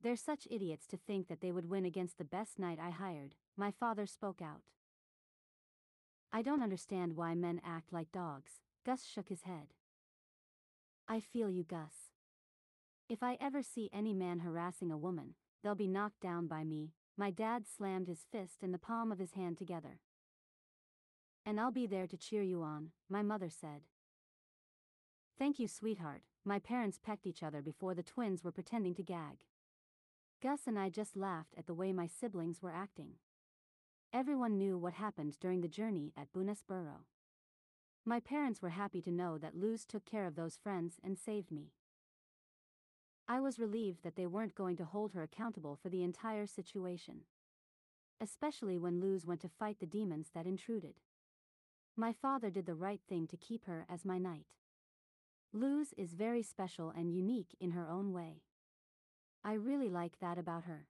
They're 0.00 0.14
such 0.14 0.46
idiots 0.48 0.86
to 0.86 0.96
think 0.96 1.26
that 1.26 1.40
they 1.40 1.50
would 1.50 1.68
win 1.68 1.84
against 1.84 2.18
the 2.18 2.24
best 2.24 2.56
knight 2.56 2.78
I 2.80 2.90
hired, 2.90 3.34
my 3.56 3.72
father 3.72 4.06
spoke 4.06 4.40
out. 4.40 4.62
I 6.36 6.42
don't 6.42 6.62
understand 6.62 7.16
why 7.16 7.34
men 7.34 7.62
act 7.64 7.94
like 7.94 8.12
dogs, 8.12 8.60
Gus 8.84 9.06
shook 9.06 9.30
his 9.30 9.44
head. 9.44 9.68
I 11.08 11.18
feel 11.18 11.50
you, 11.50 11.64
Gus. 11.64 12.12
If 13.08 13.22
I 13.22 13.38
ever 13.40 13.62
see 13.62 13.88
any 13.90 14.12
man 14.12 14.40
harassing 14.40 14.90
a 14.92 14.98
woman, 14.98 15.36
they'll 15.62 15.74
be 15.74 15.88
knocked 15.88 16.20
down 16.20 16.46
by 16.46 16.62
me. 16.62 16.92
My 17.16 17.30
dad 17.30 17.64
slammed 17.66 18.06
his 18.06 18.26
fist 18.30 18.62
in 18.62 18.70
the 18.70 18.76
palm 18.76 19.10
of 19.10 19.18
his 19.18 19.32
hand 19.32 19.56
together. 19.56 20.00
And 21.46 21.58
I'll 21.58 21.70
be 21.70 21.86
there 21.86 22.06
to 22.06 22.18
cheer 22.18 22.42
you 22.42 22.62
on, 22.62 22.90
my 23.08 23.22
mother 23.22 23.48
said. 23.48 23.84
Thank 25.38 25.58
you, 25.58 25.66
sweetheart. 25.66 26.20
My 26.44 26.58
parents 26.58 27.00
pecked 27.02 27.26
each 27.26 27.42
other 27.42 27.62
before 27.62 27.94
the 27.94 28.02
twins 28.02 28.44
were 28.44 28.52
pretending 28.52 28.94
to 28.96 29.02
gag. 29.02 29.38
Gus 30.42 30.66
and 30.66 30.78
I 30.78 30.90
just 30.90 31.16
laughed 31.16 31.54
at 31.56 31.66
the 31.66 31.72
way 31.72 31.94
my 31.94 32.06
siblings 32.06 32.60
were 32.60 32.72
acting. 32.72 33.12
Everyone 34.12 34.56
knew 34.56 34.78
what 34.78 34.94
happened 34.94 35.36
during 35.40 35.60
the 35.60 35.68
journey 35.68 36.12
at 36.16 36.32
Bonesborough. 36.32 37.04
My 38.04 38.20
parents 38.20 38.62
were 38.62 38.70
happy 38.70 39.02
to 39.02 39.10
know 39.10 39.36
that 39.36 39.56
Luz 39.56 39.84
took 39.84 40.04
care 40.04 40.26
of 40.26 40.36
those 40.36 40.56
friends 40.56 40.94
and 41.02 41.18
saved 41.18 41.50
me. 41.50 41.72
I 43.28 43.40
was 43.40 43.58
relieved 43.58 44.04
that 44.04 44.14
they 44.14 44.26
weren't 44.26 44.54
going 44.54 44.76
to 44.76 44.84
hold 44.84 45.12
her 45.12 45.22
accountable 45.22 45.76
for 45.76 45.88
the 45.88 46.04
entire 46.04 46.46
situation. 46.46 47.22
Especially 48.20 48.78
when 48.78 49.00
Luz 49.00 49.26
went 49.26 49.40
to 49.40 49.48
fight 49.48 49.78
the 49.80 49.86
demons 49.86 50.30
that 50.34 50.46
intruded. 50.46 50.94
My 51.96 52.12
father 52.12 52.48
did 52.48 52.66
the 52.66 52.74
right 52.74 53.00
thing 53.08 53.26
to 53.26 53.36
keep 53.36 53.64
her 53.66 53.84
as 53.90 54.04
my 54.04 54.18
knight. 54.18 54.46
Luz 55.52 55.92
is 55.96 56.14
very 56.14 56.42
special 56.42 56.90
and 56.96 57.12
unique 57.12 57.56
in 57.60 57.72
her 57.72 57.88
own 57.88 58.12
way. 58.12 58.42
I 59.42 59.54
really 59.54 59.88
like 59.88 60.20
that 60.20 60.38
about 60.38 60.64
her. 60.64 60.86